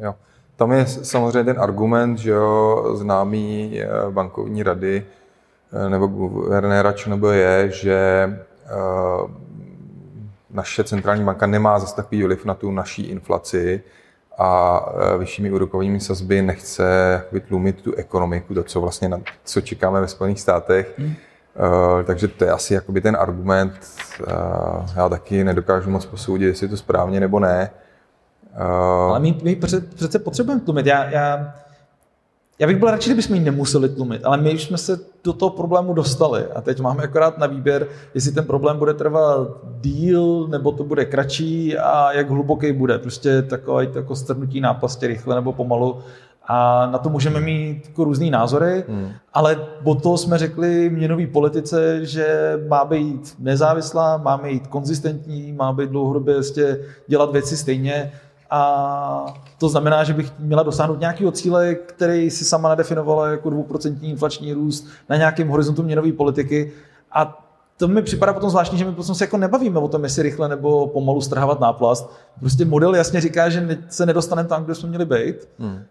Jo. 0.00 0.14
Tam 0.56 0.72
je 0.72 0.86
samozřejmě 0.86 1.44
ten 1.44 1.60
argument, 1.60 2.18
že 2.18 2.30
jo, 2.30 2.84
známý 2.96 3.80
eh, 3.80 3.88
bankovní 4.10 4.62
rady 4.62 5.06
eh, 5.72 5.90
nebo 5.90 6.06
guvernéra 6.06 6.94
nebo 7.06 7.30
je, 7.30 7.70
že 7.70 7.98
eh, 8.66 9.32
naše 10.50 10.84
centrální 10.84 11.24
banka 11.24 11.46
nemá 11.46 11.78
zase 11.78 11.96
takový 11.96 12.22
vliv 12.22 12.44
na 12.44 12.54
tu 12.54 12.70
naší 12.70 13.02
inflaci, 13.02 13.82
a 14.38 14.80
vyššími 15.18 15.50
úrokovými 15.50 16.00
sazby 16.00 16.42
nechce 16.42 16.84
tlumit 17.48 17.82
tu 17.82 17.94
ekonomiku, 17.94 18.54
to, 18.54 18.62
co 18.62 18.80
vlastně 18.80 19.08
na, 19.08 19.20
co 19.44 19.60
čekáme 19.60 20.00
ve 20.00 20.08
Spojených 20.08 20.40
státech. 20.40 20.94
Hmm. 20.98 21.14
Uh, 21.58 22.02
takže 22.02 22.28
to 22.28 22.44
je 22.44 22.50
asi 22.50 22.74
jakoby 22.74 23.00
ten 23.00 23.16
argument. 23.16 23.72
Uh, 24.20 24.34
já 24.96 25.08
taky 25.08 25.44
nedokážu 25.44 25.90
moc 25.90 26.06
posoudit, 26.06 26.46
jestli 26.46 26.64
je 26.64 26.70
to 26.70 26.76
správně 26.76 27.20
nebo 27.20 27.40
ne. 27.40 27.70
Uh, 28.54 28.62
Ale 29.10 29.20
my, 29.20 29.38
my 29.42 29.56
přece 29.94 30.18
potřebujeme 30.18 30.60
tlumit. 30.60 30.86
Já, 30.86 31.10
já, 31.10 31.54
já 32.58 32.66
bych 32.66 32.76
byl 32.76 32.90
radši, 32.90 33.10
kdybychom 33.10 33.36
ji 33.36 33.42
nemuseli 33.42 33.88
tlumit, 33.88 34.24
ale 34.24 34.36
my 34.36 34.54
už 34.54 34.64
jsme 34.64 34.78
se 34.78 35.00
do 35.24 35.32
toho 35.32 35.50
problému 35.50 35.94
dostali 35.94 36.44
a 36.54 36.60
teď 36.60 36.80
máme 36.80 37.02
akorát 37.02 37.38
na 37.38 37.46
výběr, 37.46 37.86
jestli 38.14 38.32
ten 38.32 38.44
problém 38.44 38.78
bude 38.78 38.94
trvat 38.94 39.48
díl, 39.80 40.46
nebo 40.48 40.72
to 40.72 40.84
bude 40.84 41.04
kratší 41.04 41.78
a 41.78 42.12
jak 42.12 42.30
hluboký 42.30 42.72
bude. 42.72 42.98
Prostě 42.98 43.42
takové 43.42 43.86
jako 43.94 44.16
strnutí 44.16 44.60
náplasti 44.60 45.06
rychle 45.06 45.34
nebo 45.34 45.52
pomalu 45.52 45.98
a 46.46 46.86
na 46.86 46.98
to 46.98 47.08
můžeme 47.08 47.40
mít 47.40 47.86
jako 47.88 48.04
různý 48.04 48.30
názory, 48.30 48.84
hmm. 48.88 49.12
ale 49.32 49.66
od 49.84 50.02
toho 50.02 50.18
jsme 50.18 50.38
řekli 50.38 50.90
měnový 50.90 51.26
politice, 51.26 52.06
že 52.06 52.58
má 52.68 52.84
být 52.84 53.34
nezávislá, 53.38 54.16
má 54.16 54.36
být 54.36 54.66
konzistentní, 54.66 55.52
má 55.52 55.72
být 55.72 55.90
dlouhodobě 55.90 56.34
dělat 57.08 57.32
věci 57.32 57.56
stejně 57.56 58.12
a 58.54 59.34
to 59.58 59.68
znamená, 59.68 60.04
že 60.04 60.12
bych 60.12 60.32
měla 60.38 60.62
dosáhnout 60.62 61.00
nějakého 61.00 61.32
cíle, 61.32 61.74
který 61.74 62.30
si 62.30 62.44
sama 62.44 62.68
nadefinovala 62.68 63.26
jako 63.28 63.50
dvouprocentní 63.50 64.10
inflační 64.10 64.52
růst 64.52 64.86
na 65.08 65.16
nějakém 65.16 65.48
horizontu 65.48 65.82
měnové 65.82 66.12
politiky. 66.12 66.72
A 67.12 67.46
to 67.76 67.88
mi 67.88 68.02
připadá 68.02 68.32
potom 68.32 68.50
zvláštní, 68.50 68.78
že 68.78 68.84
my 68.84 68.92
potom 68.92 69.14
se 69.14 69.24
jako 69.24 69.36
nebavíme 69.36 69.78
o 69.78 69.88
tom, 69.88 70.04
jestli 70.04 70.22
rychle 70.22 70.48
nebo 70.48 70.86
pomalu 70.86 71.20
strhávat 71.20 71.60
náplast. 71.60 72.10
Prostě 72.40 72.64
model 72.64 72.94
jasně 72.94 73.20
říká, 73.20 73.48
že 73.48 73.78
se 73.88 74.06
nedostaneme 74.06 74.48
tam, 74.48 74.64
kde 74.64 74.74
jsme 74.74 74.88
měli 74.88 75.04
být. 75.04 75.48
Hmm. 75.58 75.82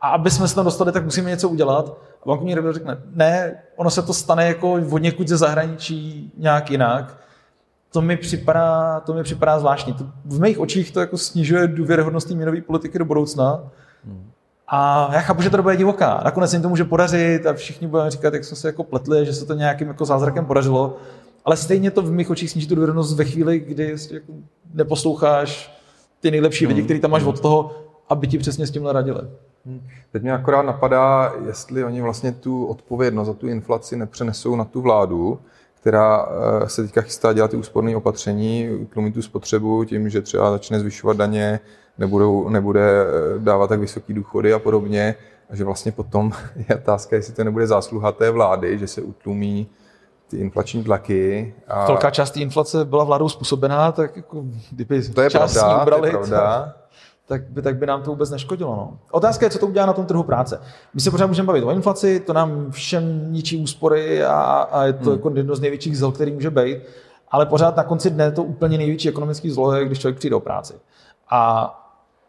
A 0.00 0.08
aby 0.08 0.30
jsme 0.30 0.48
se 0.48 0.54
tam 0.54 0.64
dostali, 0.64 0.92
tak 0.92 1.04
musíme 1.04 1.30
něco 1.30 1.48
udělat. 1.48 1.98
A 2.22 2.26
bankovní 2.26 2.54
rada 2.54 2.72
řekne, 2.72 3.02
ne, 3.14 3.62
ono 3.76 3.90
se 3.90 4.02
to 4.02 4.14
stane 4.14 4.46
jako 4.46 4.72
od 4.72 4.98
někud 4.98 5.28
ze 5.28 5.36
zahraničí 5.36 6.32
nějak 6.38 6.70
jinak 6.70 7.20
to 7.92 8.02
mi 8.02 8.16
připadá, 8.16 9.00
to 9.00 9.14
mi 9.14 9.22
připadá 9.22 9.58
zvláštní. 9.58 9.92
To, 9.92 10.04
v 10.24 10.40
mých 10.40 10.58
očích 10.58 10.90
to 10.90 11.00
jako 11.00 11.18
snižuje 11.18 11.68
důvěryhodnost 11.68 12.30
měnové 12.30 12.60
politiky 12.60 12.98
do 12.98 13.04
budoucna. 13.04 13.70
A 14.68 15.10
já 15.12 15.20
chápu, 15.20 15.42
že 15.42 15.50
to 15.50 15.62
bude 15.62 15.76
divoká. 15.76 16.20
Nakonec 16.24 16.50
se 16.50 16.56
jim 16.56 16.62
to 16.62 16.68
může 16.68 16.84
podařit 16.84 17.46
a 17.46 17.52
všichni 17.52 17.86
budeme 17.86 18.10
říkat, 18.10 18.34
jak 18.34 18.44
jsme 18.44 18.56
se 18.56 18.68
jako 18.68 18.84
pletli, 18.84 19.26
že 19.26 19.32
se 19.32 19.46
to 19.46 19.54
nějakým 19.54 19.88
jako 19.88 20.04
zázrakem 20.04 20.46
podařilo. 20.46 20.96
Ale 21.44 21.56
stejně 21.56 21.90
to 21.90 22.02
v 22.02 22.10
mých 22.10 22.30
očích 22.30 22.50
sníží 22.50 22.68
tu 22.68 22.74
důvěryhodnost 22.74 23.16
ve 23.16 23.24
chvíli, 23.24 23.58
kdy 23.58 23.96
jako 24.12 24.32
neposloucháš 24.74 25.80
ty 26.20 26.30
nejlepší 26.30 26.66
lidi, 26.66 26.80
hmm. 26.80 26.86
který 26.86 27.00
tam 27.00 27.10
máš 27.10 27.24
od 27.24 27.40
toho, 27.40 27.70
aby 28.08 28.26
ti 28.26 28.38
přesně 28.38 28.66
s 28.66 28.70
tímhle 28.70 28.92
radili. 28.92 29.20
Teď 30.12 30.22
mě 30.22 30.32
akorát 30.32 30.62
napadá, 30.62 31.32
jestli 31.46 31.84
oni 31.84 32.02
vlastně 32.02 32.32
tu 32.32 32.66
odpovědnost 32.66 33.26
za 33.26 33.34
tu 33.34 33.48
inflaci 33.48 33.96
nepřenesou 33.96 34.56
na 34.56 34.64
tu 34.64 34.80
vládu, 34.80 35.38
která 35.80 36.28
eh, 36.62 36.68
se 36.68 36.82
teďka 36.82 37.00
chystá 37.00 37.32
dělat 37.32 37.50
ty 37.50 37.56
úsporné 37.56 37.96
opatření, 37.96 38.70
utlumit 38.70 39.14
tu 39.14 39.22
spotřebu 39.22 39.84
tím, 39.84 40.10
že 40.10 40.22
třeba 40.22 40.50
začne 40.50 40.80
zvyšovat 40.80 41.16
daně, 41.16 41.60
nebudou, 41.98 42.48
nebude 42.48 42.80
eh, 42.80 43.38
dávat 43.38 43.66
tak 43.66 43.80
vysoké 43.80 44.12
důchody 44.12 44.52
a 44.52 44.58
podobně. 44.58 45.14
A 45.50 45.56
že 45.56 45.64
vlastně 45.64 45.92
potom 45.92 46.32
je 46.68 46.76
otázka, 46.76 47.16
jestli 47.16 47.32
to 47.32 47.44
nebude 47.44 47.66
zásluha 47.66 48.12
té 48.12 48.30
vlády, 48.30 48.78
že 48.78 48.86
se 48.86 49.02
utlumí 49.02 49.66
ty 50.28 50.36
inflační 50.36 50.84
tlaky. 50.84 51.54
A... 51.68 51.86
Velká 51.86 52.10
část 52.10 52.30
té 52.30 52.40
inflace 52.40 52.84
byla 52.84 53.04
vládou 53.04 53.28
způsobená, 53.28 53.92
tak 53.92 54.16
jako 54.16 54.44
kdyby 54.70 55.02
to 55.02 55.20
je 55.20 55.30
část 55.30 55.52
pravda, 55.52 55.82
ubrali, 55.82 56.00
to 56.00 56.06
je 56.06 56.12
pravda 56.12 56.74
tak 57.30 57.50
by, 57.50 57.62
tak 57.62 57.76
by 57.76 57.86
nám 57.86 58.02
to 58.02 58.10
vůbec 58.10 58.30
neškodilo. 58.30 58.76
No. 58.76 58.98
Otázka 59.10 59.46
je, 59.46 59.50
co 59.50 59.58
to 59.58 59.66
udělá 59.66 59.86
na 59.86 59.92
tom 59.92 60.06
trhu 60.06 60.22
práce. 60.22 60.60
My 60.94 61.00
se 61.00 61.10
pořád 61.10 61.26
můžeme 61.26 61.46
bavit 61.46 61.64
o 61.64 61.70
inflaci, 61.70 62.20
to 62.20 62.32
nám 62.32 62.70
všem 62.70 63.32
ničí 63.32 63.62
úspory 63.62 64.24
a, 64.24 64.40
a 64.70 64.84
je 64.84 64.92
to 64.92 65.04
hmm. 65.04 65.12
jako 65.12 65.32
jedno 65.34 65.54
z 65.56 65.60
největších 65.60 65.98
zl, 65.98 66.12
který 66.12 66.32
může 66.32 66.50
být, 66.50 66.78
ale 67.30 67.46
pořád 67.46 67.76
na 67.76 67.84
konci 67.84 68.10
dne 68.10 68.32
to 68.32 68.42
úplně 68.42 68.78
největší 68.78 69.08
ekonomický 69.08 69.50
zlo 69.50 69.74
je, 69.74 69.84
když 69.84 69.98
člověk 69.98 70.18
přijde 70.18 70.34
do 70.34 70.40
práce. 70.40 70.74
A 71.30 71.74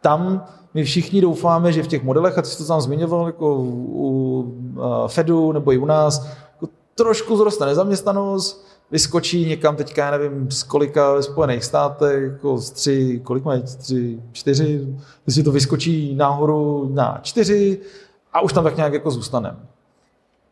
tam 0.00 0.44
my 0.74 0.84
všichni 0.84 1.20
doufáme, 1.20 1.72
že 1.72 1.82
v 1.82 1.88
těch 1.88 2.04
modelech, 2.04 2.38
a 2.38 2.42
ty 2.42 2.48
jsi 2.48 2.58
to 2.58 2.64
tam 2.64 2.80
zmiňoval, 2.80 3.26
jako 3.26 3.56
u 3.58 4.54
Fedu 5.06 5.52
nebo 5.52 5.72
i 5.72 5.78
u 5.78 5.84
nás, 5.84 6.26
jako 6.52 6.72
trošku 6.94 7.36
zroste 7.36 7.66
nezaměstnanost, 7.66 8.66
vyskočí 8.92 9.46
někam 9.46 9.76
teďka, 9.76 10.04
já 10.04 10.10
nevím, 10.10 10.50
z 10.50 10.62
kolika 10.62 11.12
ve 11.12 11.22
Spojených 11.22 11.64
státech, 11.64 12.22
jako 12.22 12.58
z 12.58 12.70
tři, 12.70 13.20
kolik 13.24 13.44
mají, 13.44 13.62
tři, 13.62 14.20
čtyři, 14.32 14.88
prostě 15.22 15.42
to 15.42 15.52
vyskočí 15.52 16.14
nahoru 16.14 16.90
na 16.94 17.18
čtyři 17.22 17.78
a 18.32 18.40
už 18.40 18.52
tam 18.52 18.64
tak 18.64 18.76
nějak 18.76 18.92
jako 18.92 19.10
zůstaneme. 19.10 19.58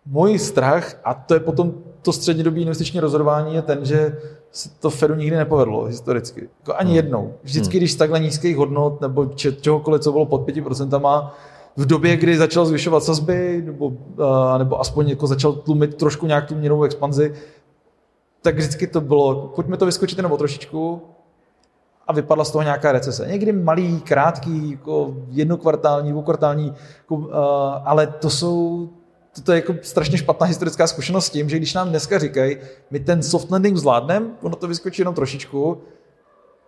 Můj 0.07 0.39
strach, 0.39 1.01
a 1.05 1.15
to 1.15 1.35
je 1.35 1.41
potom 1.41 1.75
to 2.03 2.13
střednědobí 2.13 2.63
investiční 2.63 3.01
rozhodování, 3.01 3.55
je 3.55 3.63
ten, 3.63 3.85
že 3.85 4.17
se 4.53 4.69
to 4.81 4.91
Fedu 4.91 5.15
nikdy 5.15 5.37
nepovedlo 5.37 5.85
historicky. 5.85 6.49
Jako 6.61 6.75
ani 6.75 6.91
hmm. 6.91 6.97
jednou. 6.97 7.35
Vždycky, 7.43 7.73
hmm. 7.73 7.81
když 7.81 7.95
takhle 7.95 8.21
nízkých 8.21 8.57
hodnot 8.57 9.01
nebo 9.01 9.27
čehokoliv, 9.61 10.03
co 10.03 10.13
bylo 10.13 10.27
pod 10.27 10.49
5%, 10.49 11.31
v 11.77 11.87
době, 11.87 12.17
kdy 12.17 12.37
začal 12.37 12.67
zvyšovat 12.67 13.05
sazby, 13.05 13.63
nebo, 13.67 13.87
uh, 13.87 14.59
nebo 14.59 14.81
aspoň 14.81 15.09
jako 15.09 15.27
začal 15.27 15.53
tlumit 15.53 15.95
trošku 15.95 16.27
nějak 16.27 16.49
tu 16.49 16.55
měnovou 16.55 16.83
expanzi, 16.83 17.35
tak 18.43 18.57
vždycky 18.57 18.87
to 18.87 19.01
bylo, 19.01 19.49
pojďme 19.49 19.77
to 19.77 19.87
vyskočit 19.87 20.19
jenom 20.19 20.33
o 20.33 20.37
trošičku 20.37 21.03
a 22.07 22.13
vypadla 22.13 22.45
z 22.45 22.51
toho 22.51 22.63
nějaká 22.63 22.93
recese. 22.93 23.27
Někdy 23.27 23.53
malý, 23.53 24.01
krátký, 24.01 24.71
jako 24.71 25.17
jednokvartální, 25.29 26.11
dvoukvartální, 26.11 26.75
jako, 26.99 27.15
uh, 27.15 27.29
ale 27.85 28.07
to 28.07 28.31
jsou, 28.31 28.89
to, 29.35 29.41
to 29.41 29.53
je 29.53 29.57
jako 29.57 29.75
strašně 29.83 30.19
špatná 30.19 30.47
historická 30.47 30.87
zkušenost 30.87 31.27
s 31.27 31.31
tím, 31.31 31.49
že 31.49 31.57
když 31.57 31.75
nám 31.75 31.89
dneska 31.89 32.19
říkají, 32.19 32.57
my 32.91 33.01
ten 33.01 33.23
soft 33.23 33.51
landing 33.51 33.77
zvládneme, 33.77 34.27
ono 34.43 34.57
to 34.57 34.69
vyskočí 34.69 35.03
jenom 35.03 35.15
trošičku, 35.15 35.83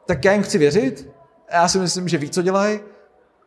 tak 0.07 0.25
já 0.25 0.33
jim 0.33 0.43
chci 0.43 0.59
věřit, 0.59 1.09
já 1.53 1.69
si 1.69 1.79
myslím, 1.79 2.09
že 2.09 2.19
ví, 2.19 2.31
co 2.31 2.43
dělají, 2.43 2.81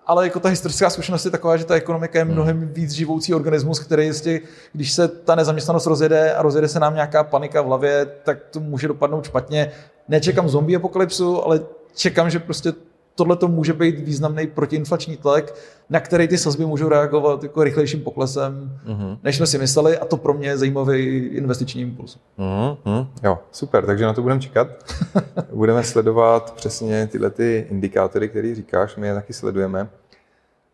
ale 0.06 0.26
jako 0.26 0.40
ta 0.40 0.50
historická 0.50 0.90
zkušenost 0.90 1.26
je 1.26 1.32
taková, 1.32 1.58
že 1.58 1.66
ta 1.66 1.76
ekonomika 1.76 2.20
je 2.20 2.26
hmm. 2.26 2.34
mnohem 2.34 2.68
víc 2.74 2.92
živoucí 2.92 3.34
organismus, 3.34 3.80
který 3.80 4.06
jistě, 4.06 4.42
když 4.74 4.92
se 4.92 5.08
ta 5.08 5.36
nezaměstnanost 5.36 5.86
rozjede 5.86 6.34
a 6.34 6.42
rozjede 6.42 6.68
se 6.68 6.80
nám 6.80 6.94
nějaká 6.94 7.24
panika 7.24 7.62
v 7.62 7.66
hlavě, 7.66 8.06
tak 8.24 8.38
to 8.52 8.60
může 8.60 8.88
dopadnout 8.88 9.26
špatně. 9.26 9.72
Nečekám 10.08 10.50
zombie 10.50 10.78
apokalypsu, 10.78 11.44
ale 11.44 11.60
čekám, 11.96 12.30
že 12.30 12.40
prostě 12.40 12.74
tohle 13.16 13.36
to 13.36 13.48
může 13.48 13.74
být 13.74 14.00
významný 14.00 14.48
protiinflační 14.48 15.18
tlak, 15.18 15.54
na 15.90 16.00
který 16.00 16.28
ty 16.28 16.38
sazby 16.38 16.66
můžou 16.66 16.90
reagovat 16.90 17.44
jako 17.44 17.64
rychlejším 17.64 18.02
poklesem, 18.02 18.80
mm-hmm. 18.86 19.18
než 19.24 19.38
jsme 19.38 19.48
si 19.48 19.58
mysleli 19.58 19.98
a 19.98 20.06
to 20.06 20.18
pro 20.18 20.34
mě 20.34 20.48
je 20.48 20.58
zajímavý 20.58 21.06
investiční 21.18 21.82
impuls. 21.82 22.20
Mm-hmm. 22.40 23.08
Jo, 23.24 23.40
super, 23.52 23.86
takže 23.86 24.06
na 24.06 24.14
to 24.14 24.22
budeme 24.22 24.42
čekat. 24.42 24.68
budeme 25.54 25.84
sledovat 25.84 26.54
přesně 26.56 27.08
tyhle 27.08 27.30
ty 27.30 27.68
indikátory, 27.70 28.30
které 28.30 28.56
říkáš, 28.56 28.96
my 28.96 29.08
je 29.08 29.14
taky 29.14 29.34
sledujeme. 29.34 29.90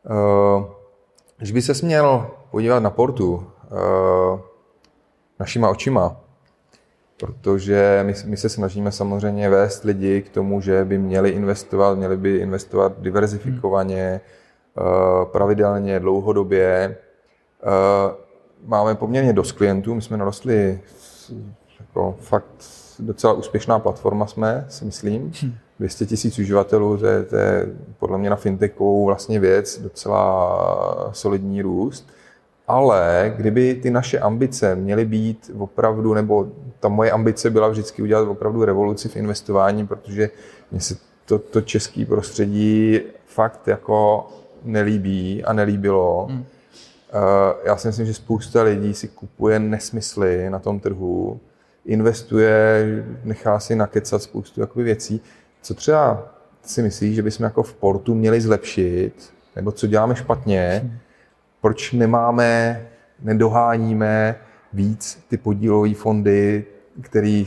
Uh, 0.09 0.63
když 1.37 1.51
by 1.51 1.61
se 1.61 1.73
směl 1.73 2.27
podívat 2.51 2.79
na 2.79 2.89
portu 2.89 3.33
uh, 3.33 4.39
našima 5.39 5.69
očima, 5.69 6.20
protože 7.21 8.03
my, 8.05 8.13
my 8.25 8.37
se 8.37 8.49
snažíme 8.49 8.91
samozřejmě 8.91 9.49
vést 9.49 9.83
lidi 9.83 10.21
k 10.21 10.29
tomu, 10.29 10.61
že 10.61 10.85
by 10.85 10.97
měli 10.97 11.29
investovat, 11.29 11.97
měli 11.97 12.17
by 12.17 12.35
investovat 12.35 12.93
diverzifikovaně, 12.99 14.21
hmm. 14.75 15.25
pravidelně, 15.31 15.99
dlouhodobě. 15.99 16.97
Eh, 17.63 18.13
máme 18.65 18.95
poměrně 18.95 19.33
dost 19.33 19.51
klientů, 19.51 19.95
my 19.95 20.01
jsme 20.01 20.17
narostli 20.17 20.79
jako 21.79 22.15
fakt 22.19 22.65
docela 22.99 23.33
úspěšná 23.33 23.79
platforma 23.79 24.27
jsme, 24.27 24.65
si 24.69 24.85
myslím. 24.85 25.33
200 25.79 26.03
hmm. 26.03 26.09
tisíc 26.09 26.39
uživatelů, 26.39 26.97
to 26.97 27.05
je, 27.05 27.23
to 27.23 27.35
je 27.35 27.67
podle 27.99 28.17
mě 28.17 28.29
na 28.29 28.35
fintechu 28.35 29.05
vlastně 29.05 29.39
věc, 29.39 29.79
docela 29.79 31.09
solidní 31.11 31.61
růst 31.61 32.09
ale 32.67 33.33
kdyby 33.37 33.75
ty 33.75 33.91
naše 33.91 34.19
ambice 34.19 34.75
měly 34.75 35.05
být 35.05 35.51
opravdu, 35.57 36.13
nebo 36.13 36.47
ta 36.79 36.87
moje 36.87 37.11
ambice 37.11 37.49
byla 37.49 37.67
vždycky 37.67 38.01
udělat 38.01 38.27
opravdu 38.27 38.65
revoluci 38.65 39.09
v 39.09 39.15
investování, 39.15 39.87
protože 39.87 40.29
mně 40.71 40.81
se 40.81 40.95
to, 41.25 41.39
to 41.39 41.61
české 41.61 42.05
prostředí 42.05 42.99
fakt 43.25 43.67
jako 43.67 44.27
nelíbí 44.63 45.43
a 45.43 45.53
nelíbilo. 45.53 46.27
Eh, 46.31 47.55
já 47.63 47.77
si 47.77 47.87
myslím, 47.87 48.05
že 48.05 48.13
spousta 48.13 48.63
lidí 48.63 48.93
si 48.93 49.07
kupuje 49.07 49.59
nesmysly 49.59 50.49
na 50.49 50.59
tom 50.59 50.79
trhu, 50.79 51.39
investuje, 51.85 52.85
nechá 53.23 53.59
si 53.59 53.75
nakecat 53.75 54.23
spoustu 54.23 54.61
jakoby 54.61 54.83
věcí. 54.83 55.21
Co 55.61 55.73
třeba 55.73 56.35
si 56.61 56.81
myslíš, 56.83 57.15
že 57.15 57.23
bychom 57.23 57.43
jako 57.43 57.63
v 57.63 57.73
portu 57.73 58.15
měli 58.15 58.41
zlepšit, 58.41 59.13
nebo 59.55 59.71
co 59.71 59.87
děláme 59.87 60.15
špatně, 60.15 60.81
hmm 60.83 60.97
proč 61.61 61.91
nemáme, 61.91 62.81
nedoháníme 63.21 64.35
víc 64.73 65.25
ty 65.27 65.37
podílové 65.37 65.93
fondy, 65.93 66.65
které 67.01 67.43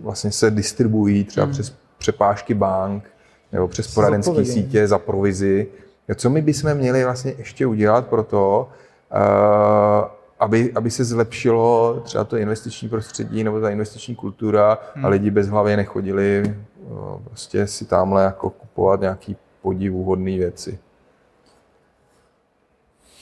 vlastně 0.00 0.32
se 0.32 0.50
distribuují 0.50 1.24
třeba 1.24 1.44
hmm. 1.44 1.52
přes 1.52 1.76
přepážky 1.98 2.54
bank 2.54 3.10
nebo 3.52 3.68
přes 3.68 3.94
poradenské 3.94 4.44
sítě 4.44 4.88
za 4.88 4.98
provizi. 4.98 5.66
Co 6.14 6.30
my 6.30 6.42
bychom 6.42 6.74
měli 6.74 7.04
vlastně 7.04 7.34
ještě 7.38 7.66
udělat 7.66 8.06
pro 8.06 8.22
to, 8.22 8.68
uh, 9.12 10.08
aby, 10.40 10.72
aby 10.74 10.90
se 10.90 11.04
zlepšilo 11.04 12.00
třeba 12.04 12.24
to 12.24 12.36
investiční 12.36 12.88
prostředí 12.88 13.44
nebo 13.44 13.60
ta 13.60 13.70
investiční 13.70 14.14
kultura 14.14 14.78
hmm. 14.94 15.04
a 15.04 15.08
lidi 15.08 15.30
bez 15.30 15.48
hlavy 15.48 15.76
nechodili 15.76 16.54
uh, 16.80 17.22
prostě 17.24 17.66
si 17.66 17.84
tamhle 17.84 18.24
jako 18.24 18.50
kupovat 18.50 19.00
nějaký 19.00 19.36
podivuhodné 19.62 20.30
věci. 20.30 20.78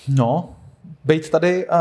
No, 0.08 0.56
být 1.04 1.30
tady 1.30 1.68
a, 1.68 1.80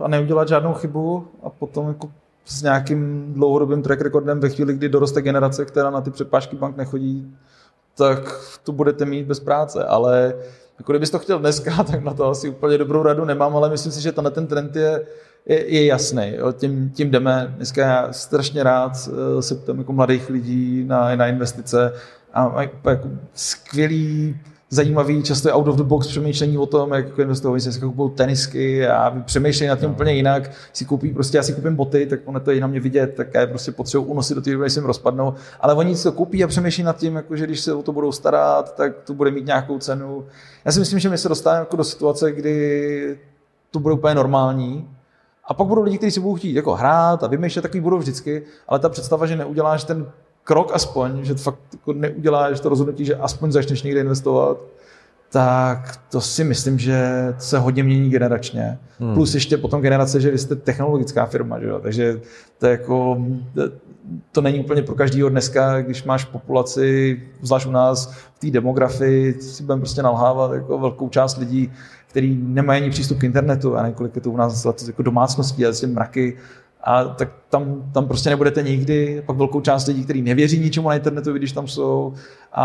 a 0.00 0.08
neudělat 0.08 0.48
žádnou 0.48 0.74
chybu 0.74 1.26
a 1.42 1.50
potom 1.50 1.88
jako 1.88 2.10
s 2.44 2.62
nějakým 2.62 3.32
dlouhodobým 3.34 3.82
track 3.82 4.00
recordem 4.00 4.40
ve 4.40 4.48
chvíli, 4.48 4.74
kdy 4.74 4.88
doroste 4.88 5.22
generace, 5.22 5.64
která 5.64 5.90
na 5.90 6.00
ty 6.00 6.10
přepážky 6.10 6.56
bank 6.56 6.76
nechodí, 6.76 7.36
tak 7.96 8.18
to 8.64 8.72
budete 8.72 9.04
mít 9.04 9.26
bez 9.26 9.40
práce, 9.40 9.84
ale 9.84 10.34
jako 10.78 10.92
kdybys 10.92 11.10
to 11.10 11.18
chtěl 11.18 11.38
dneska, 11.38 11.82
tak 11.90 12.02
na 12.02 12.14
to 12.14 12.28
asi 12.28 12.48
úplně 12.48 12.78
dobrou 12.78 13.02
radu 13.02 13.24
nemám, 13.24 13.56
ale 13.56 13.70
myslím 13.70 13.92
si, 13.92 14.00
že 14.00 14.12
tenhle 14.12 14.30
ten 14.30 14.46
trend 14.46 14.76
je, 14.76 15.06
je, 15.46 15.74
je 15.74 15.86
jasný. 15.86 16.32
Jo. 16.36 16.52
Tím, 16.52 16.90
tím 16.90 17.10
jdeme. 17.10 17.54
Dneska 17.56 17.82
já 17.82 18.12
strašně 18.12 18.62
rád 18.62 18.92
eh, 19.38 19.42
se 19.42 19.54
ptám 19.54 19.78
jako 19.78 19.92
mladých 19.92 20.30
lidí 20.30 20.84
na, 20.84 21.16
na 21.16 21.26
investice 21.26 21.92
a, 22.32 22.44
a 22.44 22.62
jako 22.62 23.08
skvělý 23.34 24.40
zajímavý, 24.72 25.22
často 25.22 25.48
je 25.48 25.52
out 25.52 25.68
of 25.68 25.76
the 25.76 25.82
box 25.82 26.06
přemýšlení 26.06 26.58
o 26.58 26.66
tom, 26.66 26.92
jak 26.92 27.18
investovat, 27.18 27.60
si 27.60 27.80
kupují 27.80 28.10
tenisky 28.10 28.86
a 28.86 29.22
přemýšlejí 29.24 29.68
nad 29.68 29.78
tím 29.78 29.88
no. 29.88 29.94
úplně 29.94 30.12
jinak, 30.12 30.50
si 30.72 30.84
koupí 30.84 31.10
prostě, 31.10 31.36
já 31.36 31.42
si 31.42 31.52
koupím 31.52 31.76
boty, 31.76 32.06
tak 32.06 32.20
ono 32.24 32.40
to 32.40 32.50
je 32.50 32.60
na 32.60 32.66
mě 32.66 32.80
vidět, 32.80 33.14
tak 33.14 33.34
já 33.34 33.40
je 33.40 33.46
prostě 33.46 33.72
potřebuji 33.72 34.04
unosit 34.04 34.34
do 34.34 34.42
té 34.42 34.50
doby, 34.52 34.62
než 34.62 34.72
se 34.72 34.80
jim 34.80 34.86
rozpadnou, 34.86 35.34
ale 35.60 35.74
oni 35.74 35.96
si 35.96 36.02
to 36.02 36.12
koupí 36.12 36.44
a 36.44 36.46
přemýšlí 36.46 36.84
nad 36.84 36.96
tím, 36.96 37.16
jako, 37.16 37.36
že 37.36 37.46
když 37.46 37.60
se 37.60 37.74
o 37.74 37.82
to 37.82 37.92
budou 37.92 38.12
starat, 38.12 38.74
tak 38.74 38.92
to 39.04 39.14
bude 39.14 39.30
mít 39.30 39.46
nějakou 39.46 39.78
cenu. 39.78 40.24
Já 40.64 40.72
si 40.72 40.80
myslím, 40.80 40.98
že 40.98 41.08
my 41.08 41.18
se 41.18 41.28
dostáváme 41.28 41.60
jako 41.60 41.76
do 41.76 41.84
situace, 41.84 42.32
kdy 42.32 43.18
to 43.70 43.80
bude 43.80 43.94
úplně 43.94 44.14
normální, 44.14 44.88
a 45.44 45.54
pak 45.54 45.66
budou 45.66 45.82
lidi, 45.82 45.98
kteří 45.98 46.10
si 46.10 46.20
budou 46.20 46.34
chtít 46.34 46.52
jako 46.52 46.74
hrát 46.74 47.24
a 47.24 47.26
vymýšlet, 47.26 47.62
takový 47.62 47.80
budou 47.80 47.98
vždycky, 47.98 48.42
ale 48.68 48.78
ta 48.78 48.88
představa, 48.88 49.26
že 49.26 49.36
neuděláš 49.36 49.84
ten 49.84 50.06
krok 50.44 50.70
aspoň, 50.74 51.24
že 51.24 51.34
to 51.34 51.40
fakt 51.40 51.58
jako 51.72 51.92
neuděláš 51.92 52.60
to 52.60 52.68
rozhodnutí, 52.68 53.04
že 53.04 53.16
aspoň 53.16 53.52
začneš 53.52 53.82
někde 53.82 54.00
investovat, 54.00 54.58
tak 55.32 55.96
to 56.10 56.20
si 56.20 56.44
myslím, 56.44 56.78
že 56.78 57.34
se 57.38 57.58
hodně 57.58 57.82
mění 57.82 58.10
generačně. 58.10 58.78
Hmm. 58.98 59.14
Plus 59.14 59.34
ještě 59.34 59.56
potom 59.56 59.80
generace, 59.80 60.20
že 60.20 60.30
vy 60.30 60.38
jste 60.38 60.56
technologická 60.56 61.26
firma, 61.26 61.60
že 61.60 61.66
jo? 61.66 61.80
takže 61.82 62.20
to, 62.58 62.66
je 62.66 62.70
jako, 62.70 63.26
to 64.32 64.40
není 64.40 64.60
úplně 64.60 64.82
pro 64.82 64.94
každýho 64.94 65.28
dneska, 65.28 65.82
když 65.82 66.04
máš 66.04 66.24
populaci, 66.24 67.22
zvlášť 67.42 67.66
u 67.66 67.70
nás, 67.70 68.12
v 68.34 68.38
té 68.38 68.50
demografii, 68.50 69.40
si 69.40 69.62
budeme 69.62 69.80
prostě 69.80 70.02
nalhávat 70.02 70.52
jako 70.52 70.78
velkou 70.78 71.08
část 71.08 71.36
lidí, 71.36 71.72
kteří 72.08 72.38
nemají 72.42 72.82
ani 72.82 72.90
přístup 72.90 73.18
k 73.18 73.24
internetu 73.24 73.76
a 73.76 73.86
několik 73.86 74.16
je 74.16 74.22
to 74.22 74.30
u 74.30 74.36
nás 74.36 74.66
jako 74.86 75.02
domácností 75.02 75.66
a 75.66 75.72
mraky 75.86 76.36
a 76.82 77.04
tak 77.04 77.28
tam, 77.48 77.90
tam 77.94 78.08
prostě 78.08 78.30
nebudete 78.30 78.62
nikdy. 78.62 79.22
Pak 79.26 79.36
velkou 79.36 79.60
část 79.60 79.86
lidí, 79.86 80.04
kteří 80.04 80.22
nevěří 80.22 80.60
ničemu 80.60 80.88
na 80.88 80.94
internetu, 80.94 81.32
když 81.32 81.52
tam 81.52 81.68
jsou. 81.68 82.14
A, 82.52 82.64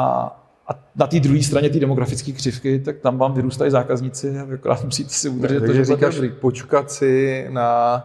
a 0.67 0.79
na 0.95 1.07
té 1.07 1.19
druhé 1.19 1.43
straně 1.43 1.69
té 1.69 1.79
demografické 1.79 2.31
křivky, 2.31 2.79
tak 2.79 2.99
tam 2.99 3.17
vám 3.17 3.33
vyrůstají 3.33 3.71
zákazníci 3.71 4.39
a 4.39 4.53
akorát 4.53 4.83
musíte 4.83 5.09
si 5.09 5.29
udržet 5.29 5.59
to, 5.59 5.73
že 5.73 5.85
říkáš 5.85 6.15
dobrý. 6.15 6.29
počkat 6.29 6.91
si 6.91 7.45
na 7.49 8.03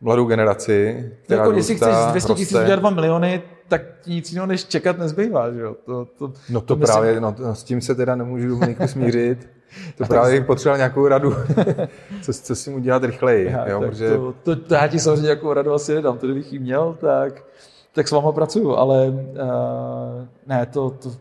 mladou 0.00 0.24
generaci, 0.24 1.10
která 1.22 1.42
jako, 1.42 1.56
jestli 1.56 1.76
chceš 1.76 1.94
200 2.10 2.34
tisíc 2.34 2.58
udělat 2.58 2.78
2 2.78 2.90
miliony, 2.90 3.42
tak 3.68 3.82
nic 4.06 4.30
jiného 4.30 4.46
než 4.46 4.64
čekat 4.64 4.98
nezbývá. 4.98 5.52
Že 5.52 5.60
jo? 5.60 5.76
To, 5.84 6.04
to, 6.18 6.32
no 6.50 6.60
to, 6.60 6.76
to 6.76 6.86
právě, 6.86 7.20
myslím... 7.20 7.46
no, 7.46 7.54
s 7.54 7.62
tím 7.62 7.80
se 7.80 7.94
teda 7.94 8.16
nemůžu 8.16 8.48
Dominiku 8.48 8.88
smířit. 8.88 9.48
To 9.98 10.06
právě 10.06 10.40
bych 10.40 10.46
potřeboval 10.46 10.76
nějakou 10.76 11.08
radu, 11.08 11.34
co, 12.22 12.32
co 12.32 12.54
si 12.56 12.70
mu 12.70 12.78
dělat 12.78 13.04
rychleji. 13.04 13.50
Já, 13.50 13.68
jo, 13.68 13.80
protože... 13.80 14.10
to, 14.10 14.34
to, 14.42 14.56
to, 14.56 14.74
já 14.74 14.88
ti 14.88 14.98
samozřejmě 14.98 15.22
nějakou 15.22 15.52
radu 15.52 15.72
asi 15.72 15.94
nedám, 15.94 16.18
to 16.18 16.26
kdybych 16.26 16.52
ji 16.52 16.58
měl, 16.58 16.96
tak, 17.00 17.44
tak 17.92 18.08
s 18.08 18.10
váma 18.10 18.32
pracuju, 18.32 18.76
ale 18.76 19.06
uh, 19.06 20.26
ne, 20.46 20.66
to, 20.66 20.90
to 20.90 21.12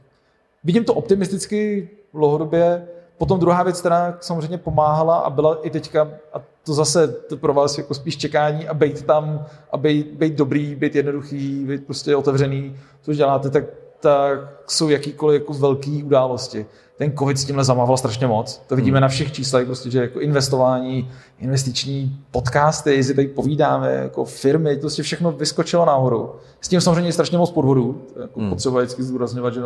vidím 0.64 0.84
to 0.84 0.93
optimisticky 0.93 1.89
dlouhodobě. 2.14 2.88
Potom 3.18 3.39
druhá 3.39 3.64
věc, 3.64 3.80
která 3.80 4.18
samozřejmě 4.20 4.58
pomáhala 4.58 5.18
a 5.18 5.30
byla 5.30 5.60
i 5.62 5.70
teďka, 5.70 6.10
a 6.34 6.41
to 6.64 6.74
zase 6.74 7.08
to 7.08 7.38
pro 7.38 7.54
vás 7.54 7.78
jako 7.78 7.93
spíš 7.93 8.18
čekání 8.18 8.68
a 8.68 8.74
být 8.74 9.04
tam 9.04 9.45
a 9.72 9.78
být, 9.78 10.08
být 10.12 10.34
dobrý, 10.34 10.76
být 10.76 10.95
jednoduchý, 10.95 11.66
být 11.66 11.86
prostě 11.86 12.16
otevřený, 12.16 12.78
což 13.02 13.18
děláte, 13.18 13.49
tak, 13.49 13.64
tak 13.99 14.39
jsou 14.68 14.89
jakýkoliv 14.89 15.41
jako 15.41 15.54
velké 15.54 16.02
události. 16.06 16.66
Ten 17.02 17.18
covid 17.18 17.38
s 17.38 17.45
tímhle 17.45 17.64
zamával 17.64 17.97
strašně 17.97 18.28
moc. 18.28 18.62
To 18.68 18.76
vidíme 18.76 18.97
hmm. 18.97 19.02
na 19.02 19.08
všech 19.08 19.32
číslech, 19.32 19.66
prostě, 19.66 19.89
že 19.91 20.02
jako 20.02 20.20
investování, 20.20 21.12
investiční 21.39 22.18
podcasty, 22.32 23.04
si 23.04 23.16
tady 23.16 23.28
povídáme, 23.28 23.91
jako 23.91 24.26
firmy, 24.26 24.76
to 24.76 24.82
prostě 24.82 25.04
všechno 25.04 25.32
vyskočilo 25.32 25.86
nahoru. 25.86 26.36
S 26.62 26.68
tím 26.68 26.82
samozřejmě 26.82 27.08
je 27.08 27.14
strašně 27.14 27.38
moc 27.38 27.52
podvodů. 27.52 28.02
Jako 28.22 28.39
hmm. 28.39 28.49
Potřeba 28.49 28.80
vždycky 28.80 29.04
zdůrazňovat, 29.04 29.54
že 29.54 29.62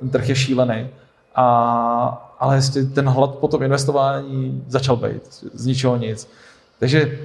ten 0.00 0.10
trh 0.10 0.28
je 0.28 0.34
šílený. 0.34 0.88
A, 1.34 2.34
ale 2.38 2.56
jestli 2.56 2.86
ten 2.86 3.08
hlad 3.08 3.34
po 3.34 3.48
tom 3.48 3.62
investování 3.62 4.64
začal 4.68 4.96
být 4.96 5.22
z 5.54 5.66
ničeho 5.66 5.96
nic. 5.96 6.28
Takže 6.78 7.18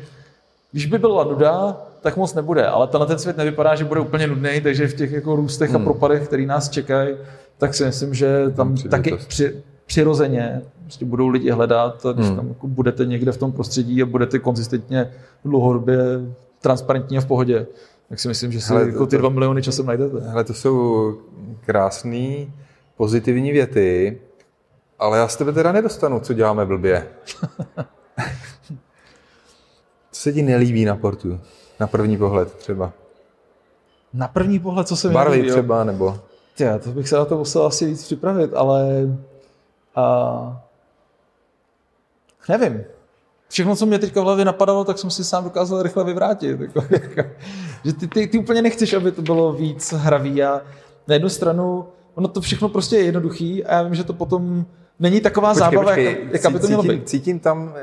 když 0.71 0.85
by 0.85 0.97
byla 0.97 1.23
nuda, 1.23 1.77
tak 2.01 2.17
moc 2.17 2.33
nebude, 2.33 2.67
ale 2.67 2.87
tenhle 2.87 3.07
ten 3.07 3.19
svět 3.19 3.37
nevypadá, 3.37 3.75
že 3.75 3.85
bude 3.85 3.99
úplně 3.99 4.27
nudný, 4.27 4.61
takže 4.61 4.87
v 4.87 4.93
těch 4.93 5.11
jako 5.11 5.35
růstech 5.35 5.69
hmm. 5.69 5.81
a 5.81 5.83
propadech, 5.85 6.27
který 6.27 6.45
nás 6.45 6.69
čekají, 6.69 7.15
tak 7.63 7.73
si 7.73 7.85
myslím, 7.85 8.13
že 8.13 8.49
tam 8.55 8.77
taky 8.77 9.17
při, 9.27 9.63
přirozeně 9.85 10.61
prostě 10.81 11.05
budou 11.05 11.27
lidi 11.27 11.49
hledat, 11.49 12.05
a 12.05 12.11
když 12.11 12.27
hmm. 12.27 12.35
tam 12.35 12.47
jako 12.47 12.67
budete 12.67 13.05
někde 13.05 13.31
v 13.31 13.37
tom 13.37 13.51
prostředí 13.51 14.01
a 14.01 14.05
budete 14.05 14.39
konzistentně 14.39 15.11
dlouhodobě 15.45 15.97
transparentně 16.61 17.21
v 17.21 17.25
pohodě, 17.25 17.67
tak 18.09 18.19
si 18.19 18.27
myslím, 18.27 18.51
že 18.51 18.61
si 18.61 18.73
hele, 18.73 18.85
jako 18.85 19.05
ty 19.05 19.17
dva 19.17 19.29
miliony 19.29 19.61
časem 19.61 19.85
najdete. 19.85 20.19
Hele, 20.19 20.43
to 20.43 20.53
jsou 20.53 21.17
krásný 21.65 22.53
pozitivní 22.97 23.51
věty, 23.51 24.21
ale 24.99 25.17
já 25.17 25.27
z 25.27 25.35
tebe 25.35 25.51
teda 25.51 25.71
nedostanu, 25.71 26.19
co 26.19 26.33
děláme 26.33 26.65
blbě. 26.65 27.07
co 30.11 30.21
se 30.21 30.33
ti 30.33 30.41
nelíbí 30.41 30.85
na 30.85 30.95
portu? 30.95 31.39
Na 31.79 31.87
první 31.87 32.17
pohled 32.17 32.53
třeba. 32.53 32.93
Na 34.13 34.27
první 34.27 34.59
pohled, 34.59 34.87
co 34.87 34.95
se 34.95 35.07
mi 35.07 35.13
Barvy 35.13 35.43
třeba, 35.43 35.83
nebo... 35.83 36.19
Tě, 36.55 36.79
to 36.83 36.89
bych 36.89 37.09
se 37.09 37.15
na 37.15 37.25
to 37.25 37.37
musel 37.37 37.65
asi 37.65 37.85
víc 37.85 38.03
připravit, 38.03 38.53
ale... 38.53 38.87
Uh, 39.97 40.53
nevím. 42.49 42.83
Všechno, 43.49 43.75
co 43.75 43.85
mě 43.85 43.99
teďka 43.99 44.21
v 44.21 44.23
hlavě 44.23 44.45
napadalo, 44.45 44.83
tak 44.83 44.97
jsem 44.97 45.09
si 45.09 45.23
sám 45.23 45.43
dokázal 45.43 45.83
rychle 45.83 46.03
vyvrátit. 46.03 46.61
Jako, 46.61 46.83
jako, 46.89 47.29
že 47.85 47.93
ty, 47.93 48.07
ty, 48.07 48.27
ty 48.27 48.39
úplně 48.39 48.61
nechceš, 48.61 48.93
aby 48.93 49.11
to 49.11 49.21
bylo 49.21 49.53
víc 49.53 49.93
hravý 49.93 50.43
a 50.43 50.61
na 51.07 51.13
jednu 51.13 51.29
stranu 51.29 51.87
ono 52.15 52.27
to 52.27 52.41
všechno 52.41 52.69
prostě 52.69 52.95
je 52.95 53.03
jednoduchý 53.03 53.65
a 53.65 53.73
já 53.73 53.83
vím, 53.83 53.95
že 53.95 54.03
to 54.03 54.13
potom 54.13 54.65
není 55.03 55.21
taková 55.21 55.49
počkej, 55.49 55.59
zábava, 55.59 55.83
počkej, 55.83 56.05
jak, 56.31 56.43
jak 56.43 56.53
by 56.53 56.59
to 56.59 56.67
mělo 56.67 56.83
být. 56.83 57.09
Cítím 57.09 57.39
tam, 57.39 57.73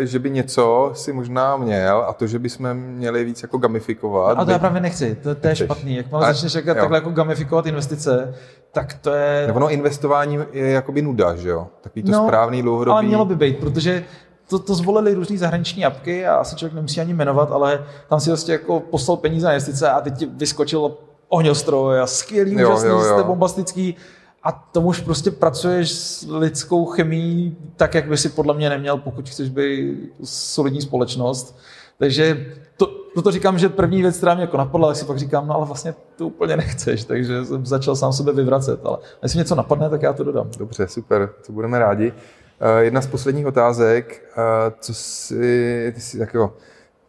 eh, 0.00 0.06
že 0.06 0.18
by 0.18 0.30
něco 0.30 0.90
si 0.94 1.12
možná 1.12 1.56
měl 1.56 2.04
a 2.08 2.12
to, 2.12 2.26
že 2.26 2.38
bychom 2.38 2.74
měli 2.74 3.24
víc 3.24 3.42
jako 3.42 3.58
gamifikovat. 3.58 4.38
A 4.38 4.40
to 4.40 4.46
by... 4.46 4.52
já 4.52 4.58
právě 4.58 4.80
nechci, 4.80 5.14
to, 5.22 5.34
to 5.34 5.48
je 5.48 5.56
špatný. 5.56 5.96
Jak 5.96 6.10
mám 6.10 6.20
začneš 6.20 6.52
říkat 6.52 6.74
takhle 6.74 6.96
jako 6.98 7.10
gamifikovat 7.10 7.66
investice, 7.66 8.34
tak 8.72 8.94
to 8.94 9.10
je... 9.10 9.46
Nebo 9.46 9.60
no, 9.60 9.70
investování 9.70 10.38
je 10.52 10.70
jakoby 10.70 11.02
nuda, 11.02 11.36
že 11.36 11.48
jo? 11.48 11.66
Takový 11.80 12.02
to 12.02 12.12
no, 12.12 12.24
správný 12.24 12.62
dlouhodobý... 12.62 12.92
ale 12.92 13.02
mělo 13.02 13.24
by 13.24 13.36
být, 13.36 13.58
protože 13.58 14.04
to, 14.48 14.58
to 14.58 14.74
zvolili 14.74 15.14
různý 15.14 15.38
zahraniční 15.38 15.84
apky 15.84 16.26
a 16.26 16.34
asi 16.34 16.56
člověk 16.56 16.74
nemusí 16.74 17.00
ani 17.00 17.14
jmenovat, 17.14 17.52
ale 17.52 17.84
tam 18.08 18.20
si 18.20 18.30
vlastně 18.30 18.52
jako 18.52 18.80
poslal 18.80 19.16
peníze 19.16 19.46
na 19.46 19.52
investice 19.52 19.90
a 19.90 20.00
teď 20.00 20.18
ti 20.18 20.26
vyskočil 20.26 20.96
ohňostroj 21.28 22.00
a 22.00 22.06
skvělý, 22.06 22.52
jo, 22.52 22.68
úžasný, 22.68 22.88
jo, 22.88 22.98
jo. 22.98 23.14
jste 23.14 23.22
bombastický 23.22 23.96
a 24.42 24.52
tomu 24.52 24.88
už 24.88 25.00
prostě 25.00 25.30
pracuješ 25.30 25.92
s 25.92 26.26
lidskou 26.30 26.86
chemií 26.86 27.56
tak, 27.76 27.94
jak 27.94 28.08
by 28.08 28.16
si 28.16 28.28
podle 28.28 28.54
mě 28.54 28.70
neměl, 28.70 28.98
pokud 28.98 29.28
chceš 29.28 29.48
být 29.48 30.12
solidní 30.24 30.80
společnost. 30.80 31.58
Takže 31.98 32.46
to, 32.76 32.86
proto 33.14 33.30
říkám, 33.30 33.58
že 33.58 33.68
první 33.68 34.02
věc, 34.02 34.16
která 34.16 34.34
mě 34.34 34.42
jako 34.42 34.56
napadla, 34.56 34.88
tak 34.88 34.96
si 34.96 35.04
pak 35.04 35.18
říkám, 35.18 35.46
no 35.46 35.54
ale 35.54 35.66
vlastně 35.66 35.94
to 36.16 36.26
úplně 36.26 36.56
nechceš, 36.56 37.04
takže 37.04 37.44
jsem 37.44 37.66
začal 37.66 37.96
sám 37.96 38.12
sebe 38.12 38.32
vyvracet, 38.32 38.80
ale 38.84 38.98
jestli 39.22 39.38
něco 39.38 39.54
napadne, 39.54 39.90
tak 39.90 40.02
já 40.02 40.12
to 40.12 40.24
dodám. 40.24 40.50
Dobře, 40.58 40.88
super, 40.88 41.30
to 41.46 41.52
budeme 41.52 41.78
rádi. 41.78 42.12
Uh, 42.12 42.78
jedna 42.78 43.00
z 43.00 43.06
posledních 43.06 43.46
otázek, 43.46 44.30
uh, 44.36 44.42
co 44.80 44.94
si, 44.94 45.92
ty 45.94 46.00
jsi 46.00 46.18
takového 46.18 46.52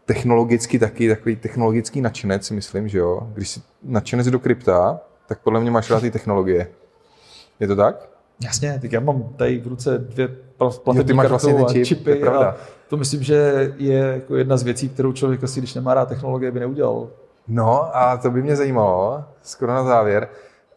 technologicky 0.05 0.79
taky, 0.79 1.09
takový 1.09 1.35
technologický 1.35 2.01
nadšenec, 2.01 2.51
myslím, 2.51 2.87
že 2.87 2.97
jo. 2.97 3.27
Když 3.33 3.49
jsi 3.49 3.61
nadšenec 3.83 4.27
do 4.27 4.39
krypta, 4.39 4.99
tak 5.27 5.39
podle 5.39 5.59
mě 5.59 5.71
máš 5.71 5.89
rád 5.89 5.99
ty 5.99 6.11
technologie. 6.11 6.67
Je 7.61 7.67
to 7.67 7.75
tak? 7.75 8.09
Jasně, 8.43 8.79
tak 8.81 8.91
já 8.91 8.99
mám 8.99 9.23
tady 9.35 9.59
v 9.59 9.67
ruce 9.67 9.97
dvě 9.97 10.27
platební 10.83 11.15
kartu 11.15 11.29
vlastně 11.29 11.53
a 11.53 11.73
čip, 11.73 11.85
čipy. 11.85 12.19
To, 12.19 12.41
a 12.41 12.55
to 12.89 12.97
myslím, 12.97 13.23
že 13.23 13.73
je 13.77 13.97
jako 13.97 14.35
jedna 14.35 14.57
z 14.57 14.63
věcí, 14.63 14.89
kterou 14.89 15.13
člověk 15.13 15.43
asi, 15.43 15.59
když 15.59 15.73
nemá 15.73 15.93
rád 15.93 16.09
technologie, 16.09 16.51
by 16.51 16.59
neudělal. 16.59 17.09
No 17.47 17.95
a 17.97 18.17
to 18.17 18.31
by 18.31 18.41
mě 18.41 18.55
zajímalo, 18.55 19.23
skoro 19.41 19.73
na 19.73 19.83
závěr. 19.83 20.27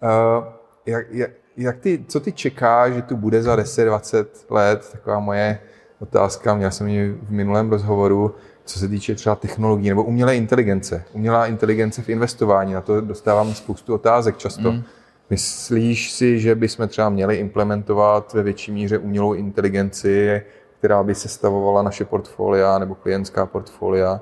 Uh, 0.02 0.44
jak, 0.86 1.06
jak, 1.10 1.30
jak 1.56 1.78
ty, 1.78 2.04
co 2.08 2.20
ty 2.20 2.32
čekáš, 2.32 2.92
že 2.92 3.02
tu 3.02 3.16
bude 3.16 3.42
za 3.42 3.56
10-20 3.56 4.26
let? 4.50 4.88
Taková 4.92 5.18
moje 5.18 5.58
otázka, 6.00 6.54
měl 6.54 6.70
jsem 6.70 6.86
ji 6.86 7.18
v 7.22 7.30
minulém 7.30 7.70
rozhovoru 7.70 8.34
co 8.64 8.78
se 8.78 8.88
týče 8.88 9.14
třeba 9.14 9.34
technologií 9.34 9.88
nebo 9.88 10.04
umělé 10.04 10.36
inteligence. 10.36 11.04
Umělá 11.12 11.46
inteligence 11.46 12.02
v 12.02 12.08
investování, 12.08 12.72
na 12.72 12.80
to 12.80 13.00
dostávám 13.00 13.54
spoustu 13.54 13.94
otázek 13.94 14.36
často. 14.36 14.72
Mm. 14.72 14.82
Myslíš 15.30 16.12
si, 16.12 16.40
že 16.40 16.54
bychom 16.54 16.88
třeba 16.88 17.08
měli 17.08 17.36
implementovat 17.36 18.32
ve 18.32 18.42
větší 18.42 18.72
míře 18.72 18.98
umělou 18.98 19.34
inteligenci, 19.34 20.42
která 20.78 21.02
by 21.02 21.14
sestavovala 21.14 21.82
naše 21.82 22.04
portfolia 22.04 22.78
nebo 22.78 22.94
klientská 22.94 23.46
portfolia? 23.46 24.20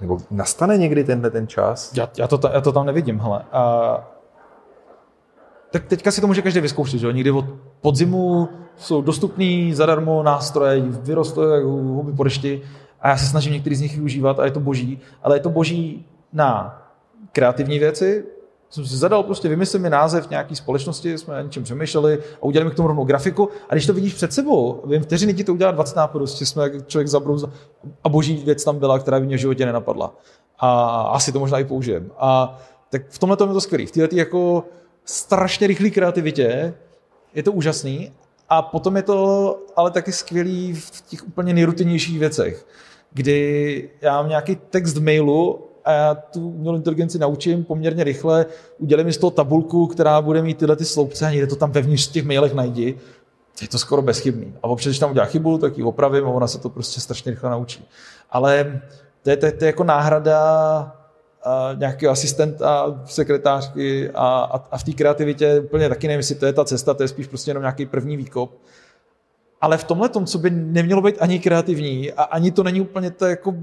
Nebo 0.00 0.18
nastane 0.30 0.78
někdy 0.78 1.04
tenhle 1.04 1.30
ten 1.30 1.46
čas? 1.46 1.92
Já, 1.96 2.08
já, 2.18 2.28
to, 2.28 2.40
já 2.52 2.60
to 2.60 2.72
tam 2.72 2.86
nevidím, 2.86 3.18
hele. 3.18 3.44
A, 3.52 4.14
tak 5.70 5.84
teďka 5.84 6.10
si 6.10 6.20
to 6.20 6.26
může 6.26 6.42
každý 6.42 6.60
vyzkoušet, 6.60 7.00
že 7.00 7.06
jo? 7.06 7.12
Někdy 7.12 7.30
od 7.30 7.44
podzimu 7.80 8.48
jsou 8.76 9.02
dostupný 9.02 9.74
zadarmo 9.74 10.22
nástroje, 10.22 10.80
vyrostou 10.80 11.42
jak 11.42 11.64
huby 11.64 12.12
po 12.12 12.24
dešti 12.24 12.62
a 13.00 13.08
já 13.08 13.16
se 13.16 13.26
snažím 13.26 13.52
některý 13.52 13.76
z 13.76 13.80
nich 13.80 13.94
využívat 13.94 14.38
a 14.40 14.44
je 14.44 14.50
to 14.50 14.60
boží, 14.60 15.00
ale 15.22 15.36
je 15.36 15.40
to 15.40 15.50
boží 15.50 16.06
na 16.32 16.82
kreativní 17.32 17.78
věci, 17.78 18.24
jsem 18.74 18.86
si 18.86 18.96
zadal, 18.96 19.22
prostě 19.22 19.48
vymyslím 19.48 19.82
mi 19.82 19.90
název 19.90 20.30
nějaký 20.30 20.56
společnosti, 20.56 21.18
jsme 21.18 21.38
o 21.38 21.42
něčem 21.42 21.62
přemýšleli 21.62 22.18
a 22.42 22.42
udělali 22.42 22.70
k 22.70 22.74
tomu 22.74 22.88
rovnou 22.88 23.04
grafiku. 23.04 23.48
A 23.68 23.74
když 23.74 23.86
to 23.86 23.94
vidíš 23.94 24.14
před 24.14 24.32
sebou, 24.32 24.82
vím, 24.86 25.02
vteřiny 25.02 25.34
ti 25.34 25.44
to 25.44 25.52
udělá 25.52 25.70
20 25.70 25.96
nápadů, 25.96 26.24
prostě 26.24 26.46
jsme 26.46 26.70
člověk 26.86 27.08
zabrouzl 27.08 27.52
a 28.04 28.08
boží 28.08 28.36
věc 28.36 28.64
tam 28.64 28.78
byla, 28.78 28.98
která 28.98 29.20
by 29.20 29.26
mě 29.26 29.36
v 29.36 29.40
životě 29.40 29.66
nenapadla. 29.66 30.14
A 30.58 31.00
asi 31.02 31.32
to 31.32 31.40
možná 31.40 31.58
i 31.58 31.64
použijem. 31.64 32.10
A 32.18 32.58
tak 32.90 33.02
v 33.08 33.18
tomhle 33.18 33.36
tom 33.36 33.48
je 33.48 33.54
to 33.54 33.60
skvělé. 33.60 33.86
V 33.86 33.90
této 33.90 34.16
jako 34.16 34.64
strašně 35.04 35.66
rychlé 35.66 35.90
kreativitě 35.90 36.74
je 37.34 37.42
to 37.42 37.52
úžasný. 37.52 38.12
A 38.48 38.62
potom 38.62 38.96
je 38.96 39.02
to 39.02 39.58
ale 39.76 39.90
taky 39.90 40.12
skvělý 40.12 40.72
v 40.72 41.02
těch 41.08 41.26
úplně 41.26 41.54
nejrutinnějších 41.54 42.18
věcech 42.18 42.66
kdy 43.14 43.90
já 44.00 44.16
mám 44.16 44.28
nějaký 44.28 44.56
text 44.56 44.98
mailu 44.98 45.63
a 45.84 45.92
já 45.92 46.14
tu 46.14 46.48
umělou 46.48 46.76
inteligenci 46.76 47.18
naučím 47.18 47.64
poměrně 47.64 48.04
rychle, 48.04 48.46
udělím 48.78 49.06
mi 49.06 49.12
z 49.12 49.18
toho 49.18 49.30
tabulku, 49.30 49.86
která 49.86 50.22
bude 50.22 50.42
mít 50.42 50.58
tyhle 50.58 50.76
ty 50.76 50.84
sloupce 50.84 51.26
a 51.26 51.30
někde 51.30 51.46
to 51.46 51.56
tam 51.56 51.70
vevnitř 51.70 52.08
v 52.08 52.12
těch 52.12 52.24
mailech 52.24 52.54
najdi. 52.54 52.98
Je 53.62 53.68
to 53.68 53.78
skoro 53.78 54.02
bezchybný. 54.02 54.54
A 54.62 54.68
občas, 54.68 54.90
když 54.90 54.98
tam 54.98 55.10
udělá 55.10 55.26
chybu, 55.26 55.58
tak 55.58 55.78
ji 55.78 55.84
opravím 55.84 56.24
a 56.24 56.28
ona 56.28 56.46
se 56.46 56.58
to 56.58 56.68
prostě 56.68 57.00
strašně 57.00 57.30
rychle 57.30 57.50
naučí. 57.50 57.88
Ale 58.30 58.80
to 59.22 59.30
je, 59.30 59.36
to 59.36 59.46
je, 59.46 59.52
to 59.52 59.64
je 59.64 59.66
jako 59.66 59.84
náhrada 59.84 60.96
nějakého 61.78 62.12
asistenta, 62.12 63.00
sekretářky 63.04 64.10
a, 64.10 64.26
a, 64.38 64.64
a 64.70 64.78
v 64.78 64.84
té 64.84 64.92
kreativitě 64.92 65.60
úplně 65.60 65.88
taky 65.88 66.06
nevím, 66.08 66.18
jestli 66.18 66.34
to 66.34 66.46
je 66.46 66.52
ta 66.52 66.64
cesta, 66.64 66.94
to 66.94 67.02
je 67.02 67.08
spíš 67.08 67.26
prostě 67.26 67.50
jenom 67.50 67.62
nějaký 67.62 67.86
první 67.86 68.16
výkop 68.16 68.50
ale 69.64 69.78
v 69.78 69.84
tomhle 69.84 70.08
tom, 70.08 70.26
co 70.26 70.38
by 70.38 70.50
nemělo 70.50 71.02
být 71.02 71.16
ani 71.20 71.38
kreativní 71.38 72.12
a 72.12 72.22
ani 72.22 72.50
to 72.50 72.62
není 72.62 72.80
úplně 72.80 73.10
to 73.10 73.26
jako 73.26 73.54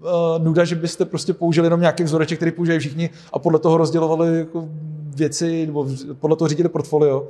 uh, 0.00 0.44
nuda, 0.44 0.64
že 0.64 0.74
byste 0.74 1.04
prostě 1.04 1.32
použili 1.32 1.66
jenom 1.66 1.80
nějaký 1.80 2.02
vzoreček, 2.02 2.38
který 2.38 2.52
používají 2.52 2.80
všichni 2.80 3.10
a 3.32 3.38
podle 3.38 3.58
toho 3.58 3.76
rozdělovali 3.76 4.38
jako 4.38 4.68
věci, 5.16 5.66
nebo 5.66 5.86
podle 6.18 6.36
toho 6.36 6.48
řídili 6.48 6.68
portfolio. 6.68 7.28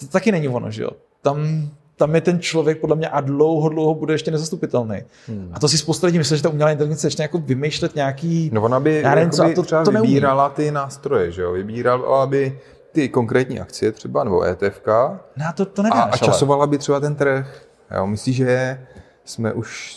To 0.00 0.06
taky 0.06 0.32
není 0.32 0.48
ono, 0.48 0.70
že 0.70 0.82
jo. 0.82 0.90
Tam, 1.22 1.68
tam 1.96 2.14
je 2.14 2.20
ten 2.20 2.40
člověk 2.40 2.80
podle 2.80 2.96
mě 2.96 3.08
a 3.08 3.20
dlouho, 3.20 3.68
dlouho 3.68 3.94
bude 3.94 4.14
ještě 4.14 4.30
nezastupitelný. 4.30 5.02
Hmm. 5.28 5.50
A 5.52 5.60
to 5.60 5.68
si 5.68 5.78
spousta 5.78 6.06
lidí 6.06 6.18
myslí, 6.18 6.36
že 6.36 6.42
ta 6.42 6.48
umělá 6.48 6.70
inteligence 6.70 7.06
ještě 7.06 7.22
jako 7.22 7.38
vymýšlet 7.38 7.94
nějaký... 7.94 8.50
No 8.52 8.62
ona 8.62 8.80
by 8.80 9.02
nevím, 9.02 9.30
co, 9.30 9.52
to, 9.54 9.62
třeba 9.62 9.84
to 9.84 9.90
vybírala 9.90 10.48
ty 10.48 10.70
nástroje, 10.70 11.30
že 11.30 11.42
jo? 11.42 11.52
Vybírala 11.52 12.26
by 12.26 12.58
ty 12.92 13.08
konkrétní 13.08 13.60
akcie 13.60 13.92
třeba, 13.92 14.24
nebo 14.24 14.42
ETF. 14.42 14.80
No, 15.36 15.44
to, 15.54 15.64
to 15.64 15.82
nevím, 15.82 15.98
a, 15.98 16.02
a 16.02 16.16
časovala 16.16 16.66
by 16.66 16.78
třeba 16.78 17.00
ten 17.00 17.14
trh. 17.14 17.66
Jo, 17.96 18.06
myslíš, 18.06 18.36
že 18.36 18.80
jsme 19.24 19.52
už, 19.52 19.94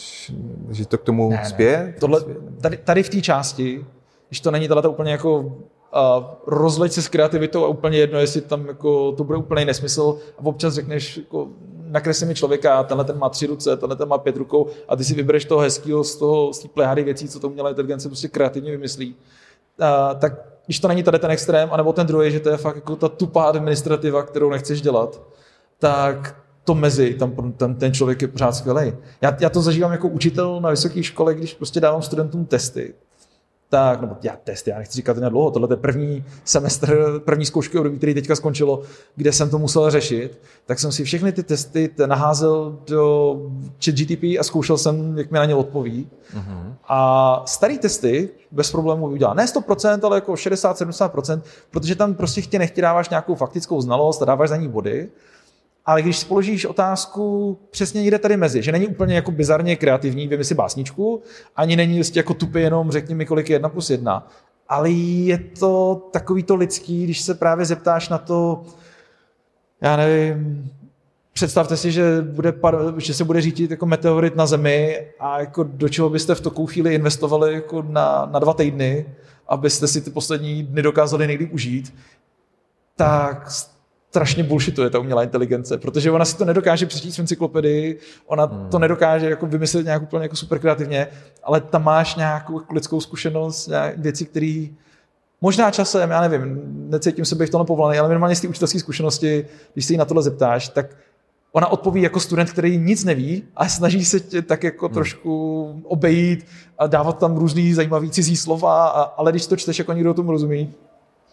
že 0.72 0.88
to 0.88 0.98
k 0.98 1.04
tomu 1.04 1.30
ne, 1.30 1.46
spěje? 1.46 1.78
Ne. 1.78 1.96
Tohle, 2.00 2.22
tady, 2.62 2.78
tady 2.78 3.04
v 3.04 3.10
té 3.10 3.22
části, 3.22 3.86
když 4.30 4.40
to 4.40 4.52
není 4.52 4.68
tohle 4.68 4.90
úplně 4.90 5.12
jako 5.12 5.58
a 5.94 6.36
rozleď 6.48 6.92
se 6.92 7.02
s 7.02 7.08
kreativitou 7.08 7.66
a 7.66 7.68
úplně 7.68 7.98
jedno, 7.98 8.20
jestli 8.20 8.42
tam 8.42 8.68
jako, 8.68 9.12
to 9.12 9.24
bude 9.24 9.38
úplný 9.38 9.66
nesmysl 9.66 10.20
a 10.38 10.46
občas 10.46 10.74
řekneš, 10.74 11.18
jako, 11.18 11.48
nakresli 11.88 12.26
mi 12.26 12.36
člověka, 12.36 12.84
tenhle 12.84 13.06
ten 13.06 13.18
má 13.18 13.30
tři 13.30 13.48
ruce, 13.48 13.78
tenhle 13.78 13.96
ten 13.96 14.08
má 14.08 14.18
pět 14.18 14.38
rukou 14.38 14.68
a 14.88 14.96
ty 14.96 15.04
si 15.04 15.16
vybereš 15.16 15.46
toho 15.46 15.62
hezkého 15.62 16.04
z 16.04 16.16
toho, 16.16 16.54
z 16.54 16.60
té 16.60 16.68
plejády 16.68 17.04
věcí, 17.04 17.30
co 17.30 17.40
to 17.40 17.50
umělá 17.50 17.70
inteligence 17.70 18.10
prostě 18.10 18.28
kreativně 18.28 18.72
vymyslí. 18.72 19.16
A, 19.80 20.14
tak 20.14 20.34
když 20.66 20.80
to 20.80 20.88
není 20.88 21.04
tady 21.04 21.20
ten 21.20 21.32
extrém, 21.32 21.70
anebo 21.72 21.94
ten 21.94 22.08
druhý, 22.08 22.32
že 22.32 22.40
to 22.40 22.50
je 22.50 22.58
fakt 22.58 22.76
jako 22.76 22.96
ta 22.96 23.10
tupá 23.10 23.44
administrativa, 23.44 24.24
kterou 24.24 24.50
nechceš 24.50 24.82
dělat, 24.82 25.22
tak 25.80 26.36
to 26.68 26.76
mezi, 26.76 27.13
tam 27.13 27.53
ten, 27.57 27.76
ten 27.76 27.93
člověk 27.93 28.22
je 28.22 28.28
pořád 28.28 28.51
skvělý. 28.51 28.93
Já, 29.22 29.38
já 29.39 29.49
to 29.49 29.61
zažívám 29.61 29.91
jako 29.91 30.07
učitel 30.07 30.61
na 30.61 30.70
vysoké 30.70 31.03
škole, 31.03 31.36
když 31.36 31.53
prostě 31.53 31.80
dávám 31.80 32.01
studentům 32.01 32.45
testy, 32.45 32.93
tak, 33.70 34.01
nebo 34.01 34.15
já 34.24 34.38
test, 34.43 34.68
já 34.68 34.78
nechci 34.78 34.95
říkat 34.95 35.18
na 35.18 35.30
dlouho, 35.30 35.51
tohle 35.51 35.68
je 35.72 35.78
první 35.78 36.26
semestr, 36.45 37.20
první 37.26 37.45
zkoušky 37.45 37.78
období, 37.78 37.97
který 37.97 38.13
teďka 38.13 38.36
skončilo, 38.36 38.82
kde 39.15 39.32
jsem 39.32 39.49
to 39.49 39.59
musel 39.59 39.91
řešit, 39.91 40.41
tak 40.65 40.80
jsem 40.80 40.91
si 40.91 41.03
všechny 41.03 41.32
ty 41.32 41.43
testy 41.43 41.89
naházel 42.05 42.80
do 42.88 43.36
ChatGTP 43.86 44.24
a 44.39 44.43
zkoušel 44.43 44.78
jsem, 44.78 45.18
jak 45.18 45.32
mi 45.32 45.38
na 45.38 45.45
ně 45.45 45.55
odpoví. 45.55 46.09
Uh-huh. 46.36 46.74
A 46.88 47.43
starý 47.45 47.78
testy 47.78 48.30
bez 48.51 48.72
problémů 48.72 49.07
udělal. 49.07 49.36
Ne 49.36 49.45
100%, 49.45 49.99
ale 50.03 50.18
jako 50.18 50.34
60-70%, 50.34 51.41
protože 51.72 51.95
tam 51.95 52.13
prostě 52.13 52.41
chtě 52.41 52.59
nechtě 52.59 52.82
dáváš 52.82 53.09
nějakou 53.09 53.36
faktickou 53.36 53.82
znalost 53.82 54.22
a 54.22 54.26
dáváš 54.26 54.49
za 54.49 54.57
ní 54.57 54.68
body 54.68 55.09
ale 55.88 56.02
když 56.02 56.24
položíš 56.24 56.66
otázku 56.66 57.58
přesně 57.72 58.02
někde 58.02 58.20
tady 58.20 58.38
mezi, 58.38 58.62
že 58.62 58.72
není 58.72 58.88
úplně 58.88 59.16
jako 59.16 59.32
bizarně 59.32 59.76
kreativní, 59.76 60.28
vím 60.28 60.44
si 60.44 60.56
básničku, 60.56 61.22
ani 61.56 61.76
není 61.76 61.98
prostě 61.98 62.20
jako 62.20 62.34
tupě 62.34 62.62
jenom 62.62 62.92
řekni 62.92 63.16
mi, 63.16 63.26
kolik 63.26 63.50
je 63.50 63.56
jedna 63.56 63.70
plus 63.70 63.90
jedna, 63.90 64.28
ale 64.70 64.90
je 64.90 65.38
to 65.38 66.02
takový 66.12 66.44
to 66.44 66.56
lidský, 66.56 67.04
když 67.04 67.22
se 67.22 67.36
právě 67.36 67.66
zeptáš 67.66 68.10
na 68.10 68.18
to, 68.18 68.64
já 69.82 69.96
nevím, 69.96 70.72
představte 71.34 71.78
si, 71.78 71.92
že, 71.92 72.22
bude, 72.22 72.54
že 72.98 73.14
se 73.14 73.24
bude 73.24 73.42
řídit 73.42 73.72
jako 73.72 73.86
meteorit 73.86 74.36
na 74.36 74.46
Zemi 74.46 75.08
a 75.20 75.40
jako 75.40 75.64
do 75.64 75.90
čeho 75.90 76.10
byste 76.10 76.36
v 76.36 76.42
takovou 76.42 76.66
chvíli 76.68 76.96
investovali 76.96 77.54
jako 77.54 77.82
na, 77.82 78.30
na 78.32 78.40
dva 78.40 78.54
týdny, 78.54 79.06
abyste 79.48 79.88
si 79.88 80.02
ty 80.02 80.10
poslední 80.10 80.64
dny 80.64 80.82
dokázali 80.82 81.28
nejlíp 81.28 81.54
užít, 81.54 81.94
tak 82.96 83.52
strašně 84.18 84.43
bullshituje 84.43 84.89
ta 84.89 84.99
umělá 84.99 85.24
inteligence, 85.24 85.78
protože 85.78 86.11
ona 86.11 86.26
si 86.26 86.38
to 86.38 86.45
nedokáže 86.45 86.86
přečíst 86.86 87.18
v 87.18 87.20
encyklopedii, 87.20 87.99
ona 88.26 88.45
hmm. 88.45 88.70
to 88.70 88.80
nedokáže 88.80 89.30
jako 89.30 89.45
vymyslet 89.45 89.86
nějak 89.86 90.01
úplně 90.01 90.24
jako 90.24 90.36
super 90.36 90.59
kreativně, 90.59 91.07
ale 91.43 91.61
tam 91.61 91.84
máš 91.84 92.15
nějakou 92.15 92.59
jako 92.59 92.74
lidskou 92.74 93.01
zkušenost, 93.01 93.70
věci, 93.97 94.26
které 94.26 94.65
možná 95.41 95.72
časem, 95.72 96.09
já 96.09 96.22
nevím, 96.22 96.61
necítím 96.89 97.26
se 97.26 97.36
bych 97.36 97.49
tohle 97.49 97.65
povolaný, 97.65 97.99
ale 97.99 98.07
minimálně 98.07 98.36
z 98.36 98.41
té 98.41 98.47
učitelské 98.47 98.80
zkušenosti, 98.80 99.45
když 99.74 99.86
se 99.86 99.93
jí 99.93 99.97
na 99.97 100.05
tohle 100.05 100.24
zeptáš, 100.24 100.70
tak 100.70 100.86
ona 101.51 101.68
odpoví 101.68 102.01
jako 102.01 102.20
student, 102.20 102.51
který 102.51 102.78
nic 102.78 103.03
neví 103.03 103.43
a 103.55 103.70
snaží 103.70 104.05
se 104.05 104.20
tě 104.20 104.41
tak 104.41 104.63
jako 104.63 104.86
hmm. 104.86 104.93
trošku 104.93 105.32
obejít 105.84 106.45
a 106.78 106.88
dávat 106.88 107.20
tam 107.20 107.38
různý 107.38 107.74
zajímavý 107.74 108.09
cizí 108.09 108.38
slova, 108.38 108.88
a, 108.88 109.01
ale 109.01 109.32
když 109.32 109.47
to 109.47 109.55
čteš, 109.55 109.80
jako 109.80 109.93
někdo 109.93 110.13
tomu 110.13 110.32
rozumí, 110.32 110.74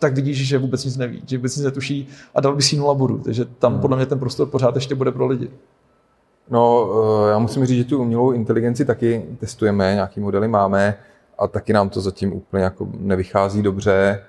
tak 0.04 0.14
vidíš, 0.14 0.48
že 0.48 0.58
vůbec 0.58 0.84
nic 0.84 0.96
neví, 0.96 1.22
že 1.26 1.36
vůbec 1.36 1.56
nic 1.56 1.64
netuší 1.64 2.08
a 2.34 2.40
dal 2.40 2.56
by 2.56 2.62
si 2.62 2.76
nula 2.76 2.94
bodu. 2.94 3.18
Takže 3.18 3.44
tam 3.44 3.72
hmm. 3.72 3.80
podle 3.80 3.96
mě 3.96 4.06
ten 4.06 4.18
prostor 4.18 4.48
pořád 4.48 4.74
ještě 4.74 4.94
bude 4.94 5.12
pro 5.12 5.26
lidi. 5.26 5.50
No, 6.50 6.88
eh, 7.26 7.30
já 7.30 7.38
musím 7.38 7.66
říct, 7.66 7.78
že 7.78 7.84
tu 7.84 7.98
umělou 7.98 8.32
inteligenci 8.32 8.84
taky 8.84 9.24
testujeme, 9.40 9.94
nějaký 9.94 10.20
modely 10.20 10.48
máme 10.48 10.98
a 11.38 11.48
taky 11.48 11.72
nám 11.72 11.88
to 11.88 12.00
zatím 12.00 12.32
úplně 12.32 12.64
jako 12.64 12.88
nevychází 12.98 13.62
dobře. 13.62 14.20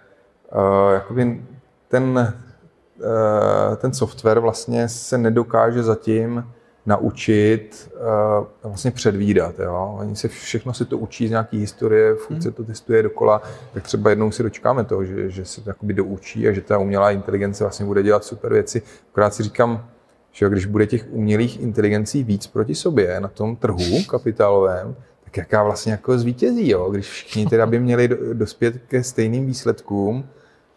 Eh, 0.51 0.93
jakoby 0.93 1.43
ten, 1.87 2.35
eh, 3.01 3.75
ten 3.75 3.93
software 3.93 4.39
vlastně 4.39 4.89
se 4.89 5.17
nedokáže 5.17 5.83
zatím 5.83 6.45
naučit 6.85 7.91
uh, 7.95 8.45
vlastně 8.63 8.91
předvídat. 8.91 9.59
Jo? 9.59 9.95
Oni 9.99 10.15
se 10.15 10.27
všechno 10.27 10.73
se 10.73 10.85
to 10.85 10.97
učí 10.97 11.27
z 11.27 11.31
nějaké 11.31 11.57
historie, 11.57 12.15
furt 12.15 12.43
se 12.43 12.51
to 12.51 12.63
testuje 12.63 13.03
dokola, 13.03 13.41
tak 13.73 13.83
třeba 13.83 14.09
jednou 14.09 14.31
si 14.31 14.43
dočkáme 14.43 14.83
toho, 14.83 15.05
že, 15.05 15.29
že 15.29 15.45
se 15.45 15.61
to 15.61 15.69
jakoby 15.69 15.93
doučí 15.93 16.47
a 16.47 16.51
že 16.51 16.61
ta 16.61 16.77
umělá 16.77 17.11
inteligence 17.11 17.63
vlastně 17.63 17.85
bude 17.85 18.03
dělat 18.03 18.23
super 18.23 18.53
věci. 18.53 18.81
Akorát 19.11 19.33
si 19.33 19.43
říkám, 19.43 19.85
že 20.31 20.49
když 20.49 20.65
bude 20.65 20.87
těch 20.87 21.05
umělých 21.09 21.61
inteligencí 21.61 22.23
víc 22.23 22.47
proti 22.47 22.75
sobě 22.75 23.19
na 23.19 23.27
tom 23.27 23.55
trhu 23.55 24.03
kapitálovém, 24.09 24.95
tak 25.23 25.37
jaká 25.37 25.63
vlastně 25.63 25.91
jako 25.91 26.17
zvítězí, 26.17 26.69
jo? 26.69 26.89
když 26.91 27.09
všichni 27.09 27.45
teda 27.45 27.65
by 27.65 27.79
měli 27.79 28.09
dospět 28.33 28.77
ke 28.87 29.03
stejným 29.03 29.45
výsledkům 29.45 30.25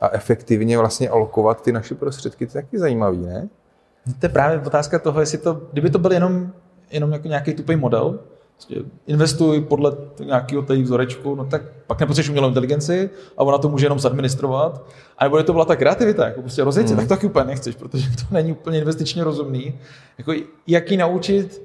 a 0.01 0.11
efektivně 0.13 0.79
vlastně 0.79 1.09
alokovat 1.09 1.63
ty 1.63 1.73
naše 1.73 1.95
prostředky, 1.95 2.47
to 2.47 2.59
je 2.59 2.63
taky 2.63 2.79
zajímavý, 2.79 3.19
ne? 3.19 3.49
To 4.05 4.27
je 4.27 4.29
právě 4.29 4.61
otázka 4.67 4.99
toho, 4.99 5.21
jestli 5.21 5.39
to, 5.39 5.61
kdyby 5.73 5.91
to 5.91 5.99
byl 5.99 6.13
jenom, 6.13 6.53
jenom 6.91 7.13
jako 7.13 7.29
nějaký 7.29 7.55
tupý 7.55 7.77
model, 7.77 8.19
prostě 8.55 8.75
investuj 9.07 9.61
podle 9.61 9.93
nějakého 10.25 10.63
té 10.63 10.77
vzorečku, 10.77 11.35
no 11.35 11.45
tak 11.45 11.63
pak 11.87 12.01
nepotřebuješ 12.01 12.29
umělou 12.29 12.49
inteligenci 12.49 13.11
a 13.37 13.43
ona 13.43 13.59
to 13.59 13.69
může 13.69 13.87
jenom 13.87 13.99
zadministrovat. 13.99 14.83
A 15.19 15.25
nebo 15.25 15.43
to 15.43 15.53
byla 15.53 15.65
ta 15.65 15.77
kreativita, 15.77 16.27
jako 16.27 16.41
prostě 16.41 16.65
rozjet 16.65 16.91
mm. 16.91 16.97
tak 16.97 17.05
to 17.05 17.09
taky 17.09 17.27
úplně 17.27 17.45
nechceš, 17.45 17.75
protože 17.75 18.09
to 18.17 18.35
není 18.35 18.53
úplně 18.53 18.79
investičně 18.79 19.25
rozumný. 19.25 19.79
Jako 20.19 20.33
jak 20.67 20.91
ji 20.91 20.97
naučit 20.97 21.63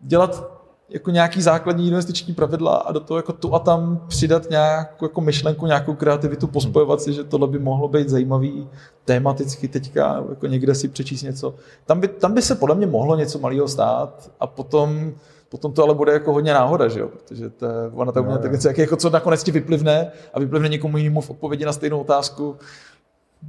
dělat 0.00 0.55
jako 0.88 1.10
nějaký 1.10 1.42
základní 1.42 1.88
investiční 1.88 2.34
pravidla 2.34 2.76
a 2.76 2.92
do 2.92 3.00
toho 3.00 3.18
jako 3.18 3.32
tu 3.32 3.54
a 3.54 3.58
tam 3.58 4.04
přidat 4.08 4.50
nějakou 4.50 5.04
jako 5.04 5.20
myšlenku, 5.20 5.66
nějakou 5.66 5.94
kreativitu, 5.94 6.46
pospojovat 6.46 7.02
si, 7.02 7.12
že 7.12 7.24
tohle 7.24 7.48
by 7.48 7.58
mohlo 7.58 7.88
být 7.88 8.08
zajímavý 8.08 8.68
tematicky 9.04 9.68
teďka, 9.68 10.24
jako 10.30 10.46
někde 10.46 10.74
si 10.74 10.88
přečíst 10.88 11.22
něco. 11.22 11.54
Tam 11.86 12.00
by, 12.00 12.08
tam 12.08 12.34
by 12.34 12.42
se 12.42 12.54
podle 12.54 12.74
mě 12.74 12.86
mohlo 12.86 13.16
něco 13.16 13.38
malého 13.38 13.68
stát 13.68 14.30
a 14.40 14.46
potom, 14.46 15.12
potom 15.48 15.72
to 15.72 15.82
ale 15.82 15.94
bude 15.94 16.12
jako 16.12 16.32
hodně 16.32 16.54
náhoda, 16.54 16.88
že 16.88 17.00
jo? 17.00 17.08
protože 17.08 17.50
to, 17.50 17.66
ona 17.94 18.12
ta 18.12 18.20
umělá 18.20 18.36
inteligence, 18.36 18.68
jak 18.68 18.78
jako 18.78 18.96
co 18.96 19.10
nakonec 19.10 19.42
ti 19.42 19.50
vyplivne 19.50 20.10
a 20.34 20.40
vyplivne 20.40 20.68
někomu 20.68 20.96
jinému 20.96 21.20
v 21.20 21.30
odpovědi 21.30 21.64
na 21.64 21.72
stejnou 21.72 22.00
otázku, 22.00 22.56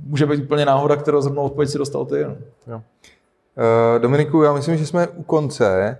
může 0.05 0.25
být 0.25 0.43
úplně 0.43 0.65
náhoda, 0.65 0.95
kterou 0.95 1.21
zrovna 1.21 1.41
odpověď 1.41 1.69
si 1.69 1.77
dostal 1.77 2.05
ty. 2.05 2.23
No. 2.23 2.35
Jo. 2.67 2.75
Uh, 2.75 4.01
Dominiku, 4.01 4.43
já 4.43 4.53
myslím, 4.53 4.77
že 4.77 4.85
jsme 4.85 5.07
u 5.07 5.23
konce 5.23 5.97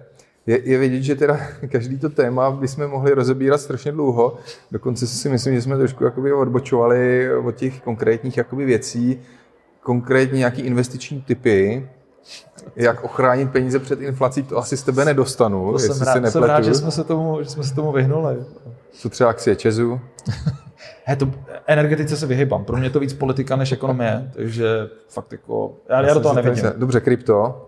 je, 0.48 0.70
je 0.70 0.78
vidět, 0.78 1.02
že 1.02 1.16
teda 1.16 1.40
každý 1.72 2.00
to 2.00 2.10
téma 2.10 2.52
bychom 2.52 2.88
mohli 2.88 3.12
rozebírat 3.12 3.62
strašně 3.62 3.92
dlouho. 3.92 4.38
Dokonce 4.72 5.08
si 5.08 5.30
myslím, 5.30 5.56
že 5.56 5.62
jsme 5.62 5.78
trošku 5.78 6.04
jakoby 6.04 6.34
odbočovali 6.34 7.30
od 7.38 7.56
těch 7.56 7.82
konkrétních 7.82 8.38
jakoby 8.38 8.66
věcí, 8.66 9.20
konkrétně 9.82 10.38
nějaký 10.38 10.62
investiční 10.62 11.22
typy, 11.22 11.90
jak 12.76 13.04
ochránit 13.04 13.52
peníze 13.52 13.80
před 13.80 14.02
inflací, 14.02 14.44
to 14.44 14.58
asi 14.58 14.78
z 14.78 14.84
tebe 14.84 15.06
nedostanu, 15.06 15.72
to 15.72 15.80
jsem 15.80 16.02
rád, 16.02 16.32
jsem 16.32 16.44
rád, 16.44 16.62
že 16.62 16.74
jsme 16.74 16.92
se 16.92 17.04
tomu, 17.04 17.44
že 17.44 17.50
jsme 17.50 17.64
se 17.64 17.76
tomu 17.76 17.92
vyhnuli. 17.92 18.36
Co 18.92 19.10
třeba 19.10 19.30
akcie 19.30 19.56
Česu? 19.56 20.00
He, 21.04 21.16
to, 21.16 21.32
energetice 21.68 22.18
se 22.18 22.26
vyhybám. 22.26 22.66
Pro 22.66 22.78
mě 22.78 22.86
je 22.86 22.90
to 22.90 23.00
víc 23.00 23.14
politika 23.14 23.56
než 23.56 23.72
ekonomie, 23.72 24.32
takže 24.36 24.68
fakt 25.08 25.32
jako, 25.32 25.74
já, 25.90 26.02
já 26.02 26.14
do 26.14 26.20
toho 26.20 26.36
nevidím. 26.36 26.66
Dobře, 26.78 27.00
krypto? 27.00 27.68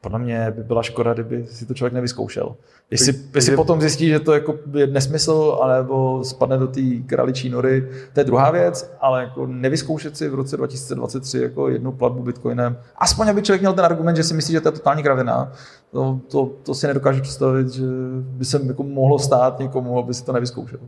Podle 0.00 0.18
mě 0.18 0.52
by 0.56 0.62
byla 0.62 0.82
škoda, 0.82 1.14
kdyby 1.14 1.46
si 1.46 1.66
to 1.66 1.74
člověk 1.74 1.92
nevyzkoušel. 1.92 2.56
Jestli, 2.90 3.12
tak, 3.12 3.34
jestli 3.34 3.56
potom 3.56 3.80
zjistí, 3.80 4.08
že 4.08 4.20
to 4.20 4.32
jako 4.32 4.54
je 4.74 4.86
nesmysl, 4.86 5.58
anebo 5.62 6.24
spadne 6.24 6.58
do 6.58 6.66
té 6.66 6.80
králičí 7.06 7.48
nory, 7.48 7.88
to 8.12 8.20
je 8.20 8.24
druhá 8.24 8.50
věc, 8.50 8.94
ale 9.00 9.22
jako 9.22 9.46
nevyzkoušet 9.46 10.16
si 10.16 10.28
v 10.28 10.34
roce 10.34 10.56
2023 10.56 11.38
jako 11.38 11.68
jednu 11.68 11.92
platbu 11.92 12.22
bitcoinem, 12.22 12.76
aspoň 12.96 13.28
aby 13.28 13.42
člověk 13.42 13.60
měl 13.60 13.72
ten 13.72 13.84
argument, 13.84 14.16
že 14.16 14.24
si 14.24 14.34
myslí, 14.34 14.52
že 14.52 14.60
to 14.60 14.68
je 14.68 14.72
totální 14.72 15.02
kravina, 15.02 15.52
to, 15.92 16.20
to, 16.28 16.50
to 16.62 16.74
si 16.74 16.86
nedokážu 16.86 17.22
představit, 17.22 17.68
že 17.68 17.84
by 18.22 18.44
se 18.44 18.60
jako 18.66 18.82
mohlo 18.82 19.18
stát 19.18 19.58
někomu, 19.58 19.98
aby 19.98 20.14
si 20.14 20.24
to 20.24 20.32
nevyzkoušel. 20.32 20.80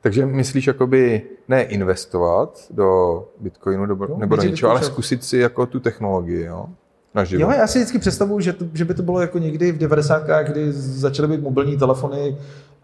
Takže 0.00 0.26
myslíš 0.26 0.66
jakoby 0.66 1.22
ne 1.48 1.62
investovat 1.62 2.66
do 2.70 3.18
Bitcoinu 3.40 3.86
nebo, 3.86 4.06
no, 4.06 4.16
nebo 4.18 4.36
do 4.36 4.42
něčeho, 4.42 4.70
ale 4.70 4.82
zkusit 4.82 5.24
si 5.24 5.38
jako 5.38 5.66
tu 5.66 5.80
technologii, 5.80 6.44
jo? 6.44 6.66
Naživo. 7.14 7.42
Jo, 7.42 7.50
já 7.58 7.66
si 7.66 7.78
vždycky 7.78 7.98
představuju, 7.98 8.40
že, 8.40 8.52
to, 8.52 8.64
že 8.74 8.84
by 8.84 8.94
to 8.94 9.02
bylo 9.02 9.20
jako 9.20 9.38
někdy 9.38 9.72
v 9.72 9.78
90. 9.78 10.22
kdy 10.42 10.72
začaly 10.72 11.28
být 11.28 11.42
mobilní 11.42 11.78
telefony 11.78 12.36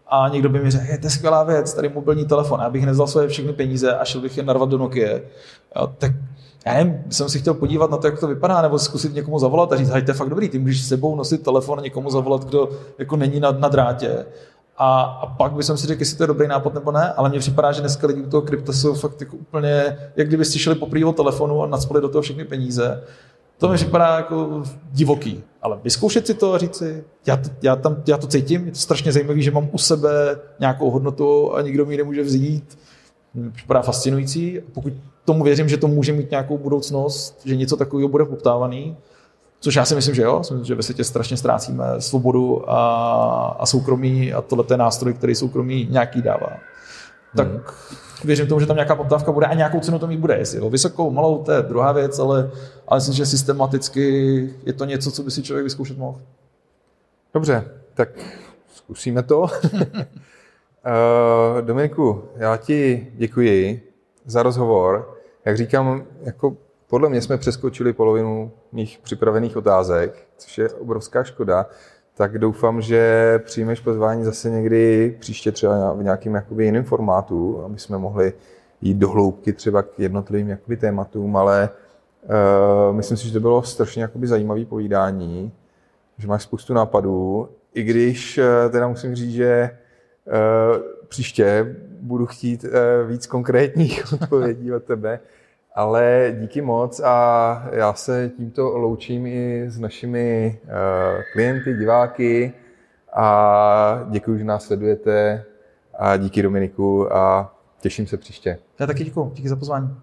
a 0.07 0.29
někdo 0.29 0.49
by 0.49 0.59
mi 0.59 0.71
řekl, 0.71 0.85
je 0.91 0.97
to 0.97 1.05
je 1.05 1.11
skvělá 1.11 1.43
věc, 1.43 1.73
tady 1.73 1.89
mobilní 1.89 2.25
telefon, 2.25 2.59
já 2.63 2.69
bych 2.69 2.85
nezal 2.85 3.07
své 3.07 3.27
všechny 3.27 3.53
peníze 3.53 3.95
a 3.95 4.05
šel 4.05 4.21
bych 4.21 4.37
je 4.37 4.43
narvat 4.43 4.69
do 4.69 4.77
Nokia. 4.77 5.19
Jo, 5.75 5.91
tak 5.97 6.11
já 6.65 6.73
nevím, 6.73 7.03
jsem 7.09 7.29
si 7.29 7.39
chtěl 7.39 7.53
podívat 7.53 7.91
na 7.91 7.97
to, 7.97 8.07
jak 8.07 8.19
to 8.19 8.27
vypadá, 8.27 8.61
nebo 8.61 8.79
zkusit 8.79 9.13
někomu 9.13 9.39
zavolat 9.39 9.73
a 9.73 9.77
říct, 9.77 9.89
hej, 9.89 10.01
to 10.01 10.11
je 10.11 10.15
fakt 10.15 10.29
dobrý, 10.29 10.49
ty 10.49 10.59
můžeš 10.59 10.83
s 10.83 10.87
sebou 10.87 11.15
nosit 11.15 11.43
telefon 11.43 11.79
a 11.79 11.81
někomu 11.81 12.09
zavolat, 12.09 12.45
kdo 12.45 12.69
jako 12.99 13.15
není 13.15 13.39
na, 13.39 13.51
na 13.51 13.67
drátě. 13.67 14.25
A, 14.77 15.01
a 15.01 15.27
pak 15.27 15.51
bych 15.51 15.65
si 15.65 15.87
řekl, 15.87 16.01
jestli 16.01 16.17
to 16.17 16.23
je 16.23 16.27
dobrý 16.27 16.47
nápad 16.47 16.73
nebo 16.73 16.91
ne, 16.91 17.13
ale 17.13 17.29
mně 17.29 17.39
připadá, 17.39 17.71
že 17.71 17.81
dneska 17.81 18.07
lidi 18.07 18.21
u 18.21 18.29
toho 18.29 18.41
krypta 18.41 18.73
jsou 18.73 18.93
fakt 18.93 19.21
jako 19.21 19.37
úplně, 19.37 19.97
jak 20.15 20.27
kdyby 20.27 20.45
si 20.45 20.59
šli 20.59 20.75
po 20.75 21.13
telefonu 21.13 21.63
a 21.63 21.67
nadspali 21.67 22.01
do 22.01 22.09
toho 22.09 22.21
všechny 22.21 22.45
peníze. 22.45 23.03
To 23.61 23.69
mi 23.69 23.75
připadá 23.75 24.15
jako 24.15 24.63
divoký. 24.91 25.43
Ale 25.61 25.79
vyzkoušet 25.83 26.27
si 26.27 26.33
to 26.33 26.53
a 26.53 26.57
říct 26.57 26.75
si, 26.75 27.03
já 27.25 27.37
to, 27.37 27.49
já, 27.61 27.75
tam, 27.75 28.03
já 28.07 28.17
to 28.17 28.27
cítím, 28.27 28.65
je 28.65 28.71
to 28.71 28.77
strašně 28.77 29.11
zajímavé, 29.11 29.41
že 29.41 29.51
mám 29.51 29.69
u 29.71 29.77
sebe 29.77 30.39
nějakou 30.59 30.89
hodnotu 30.89 31.55
a 31.55 31.61
nikdo 31.61 31.85
mi 31.85 31.93
ji 31.93 31.97
nemůže 31.97 32.23
vzít. 32.23 32.77
Připadá 33.53 33.81
fascinující. 33.81 34.59
Pokud 34.73 34.93
tomu 35.25 35.43
věřím, 35.43 35.69
že 35.69 35.77
to 35.77 35.87
může 35.87 36.13
mít 36.13 36.31
nějakou 36.31 36.57
budoucnost, 36.57 37.41
že 37.45 37.55
něco 37.55 37.77
takového 37.77 38.09
bude 38.09 38.25
poptávaný, 38.25 38.97
což 39.59 39.75
já 39.75 39.85
si 39.85 39.95
myslím, 39.95 40.15
že 40.15 40.21
jo. 40.21 40.39
Myslím, 40.39 40.63
že 40.63 40.75
ve 40.75 40.83
světě 40.83 41.03
strašně 41.03 41.37
ztrácíme 41.37 41.85
svobodu 41.99 42.71
a, 42.71 43.57
a 43.59 43.65
soukromí 43.65 44.33
a 44.33 44.41
tohle 44.41 44.65
je 44.71 44.77
nástroj, 44.77 45.13
který 45.13 45.35
soukromí 45.35 45.87
nějaký 45.91 46.21
dává. 46.21 46.49
Tak 47.35 47.47
hmm. 47.47 47.61
Věřím 48.23 48.47
tomu, 48.47 48.59
že 48.59 48.65
tam 48.65 48.75
nějaká 48.75 48.95
poptávka 48.95 49.31
bude 49.31 49.45
a 49.45 49.53
nějakou 49.53 49.79
cenu 49.79 49.99
to 49.99 50.07
mít 50.07 50.19
bude. 50.19 50.37
Jestli 50.37 50.57
jo, 50.57 50.69
vysokou, 50.69 51.11
malou, 51.11 51.43
to 51.43 51.51
je 51.51 51.61
druhá 51.61 51.91
věc, 51.91 52.19
ale, 52.19 52.51
ale 52.87 52.97
myslím, 52.97 53.15
že 53.15 53.25
systematicky 53.25 54.49
je 54.65 54.73
to 54.73 54.85
něco, 54.85 55.11
co 55.11 55.23
by 55.23 55.31
si 55.31 55.43
člověk 55.43 55.63
vyzkoušet 55.63 55.97
mohl. 55.97 56.21
Dobře, 57.33 57.65
tak 57.93 58.09
zkusíme 58.73 59.23
to. 59.23 59.39
uh, 59.39 59.49
Dominiku, 61.61 62.23
já 62.35 62.57
ti 62.57 63.07
děkuji 63.13 63.87
za 64.25 64.43
rozhovor. 64.43 65.17
Jak 65.45 65.57
říkám, 65.57 66.03
jako 66.21 66.57
podle 66.87 67.09
mě 67.09 67.21
jsme 67.21 67.37
přeskočili 67.37 67.93
polovinu 67.93 68.51
mých 68.71 68.99
připravených 69.03 69.57
otázek, 69.57 70.27
což 70.37 70.57
je 70.57 70.69
obrovská 70.69 71.23
škoda. 71.23 71.65
Tak 72.21 72.37
doufám, 72.37 72.81
že 72.81 73.39
přijmeš 73.45 73.79
pozvání 73.79 74.23
zase 74.23 74.49
někdy 74.49 75.15
příště 75.19 75.51
třeba 75.51 75.93
v 75.93 76.03
nějakém 76.03 76.35
jakoby 76.35 76.65
jiném 76.65 76.83
formátu, 76.83 77.63
aby 77.65 77.79
jsme 77.79 77.97
mohli 77.97 78.33
jít 78.81 78.97
do 78.97 79.09
hloubky 79.09 79.53
třeba 79.53 79.81
k 79.83 79.99
jednotlivým 79.99 80.49
jakoby 80.49 80.77
tématům, 80.77 81.37
ale 81.37 81.69
uh, 82.23 82.95
myslím 82.95 83.17
si, 83.17 83.27
že 83.27 83.33
to 83.33 83.39
bylo 83.39 83.63
strašně 83.63 84.01
jakoby 84.01 84.27
zajímavé 84.27 84.65
povídání, 84.65 85.51
že 86.17 86.27
máš 86.27 86.43
spoustu 86.43 86.73
nápadů, 86.73 87.49
i 87.73 87.83
když 87.83 88.37
uh, 88.37 88.71
teda 88.71 88.87
musím 88.87 89.15
říct, 89.15 89.33
že 89.33 89.69
uh, 90.25 90.81
příště 91.07 91.75
budu 92.01 92.25
chtít 92.25 92.63
uh, 92.63 93.09
víc 93.09 93.27
konkrétních 93.27 94.13
odpovědí 94.21 94.73
od 94.73 94.83
tebe, 94.83 95.19
ale 95.75 96.35
díky 96.39 96.61
moc 96.61 96.99
a 96.99 97.67
já 97.71 97.93
se 97.93 98.31
tímto 98.37 98.77
loučím 98.77 99.27
i 99.27 99.65
s 99.67 99.79
našimi 99.79 100.59
uh, 100.63 100.69
klienty, 101.33 101.73
diváky 101.73 102.53
a 103.13 104.07
děkuji, 104.09 104.37
že 104.37 104.43
nás 104.43 104.63
sledujete 104.63 105.45
a 105.99 106.17
díky 106.17 106.41
Dominiku 106.41 107.13
a 107.15 107.55
těším 107.81 108.07
se 108.07 108.17
příště. 108.17 108.57
Já 108.79 108.87
taky 108.87 109.03
děkuji, 109.03 109.31
díky 109.33 109.49
za 109.49 109.55
pozvání. 109.55 109.97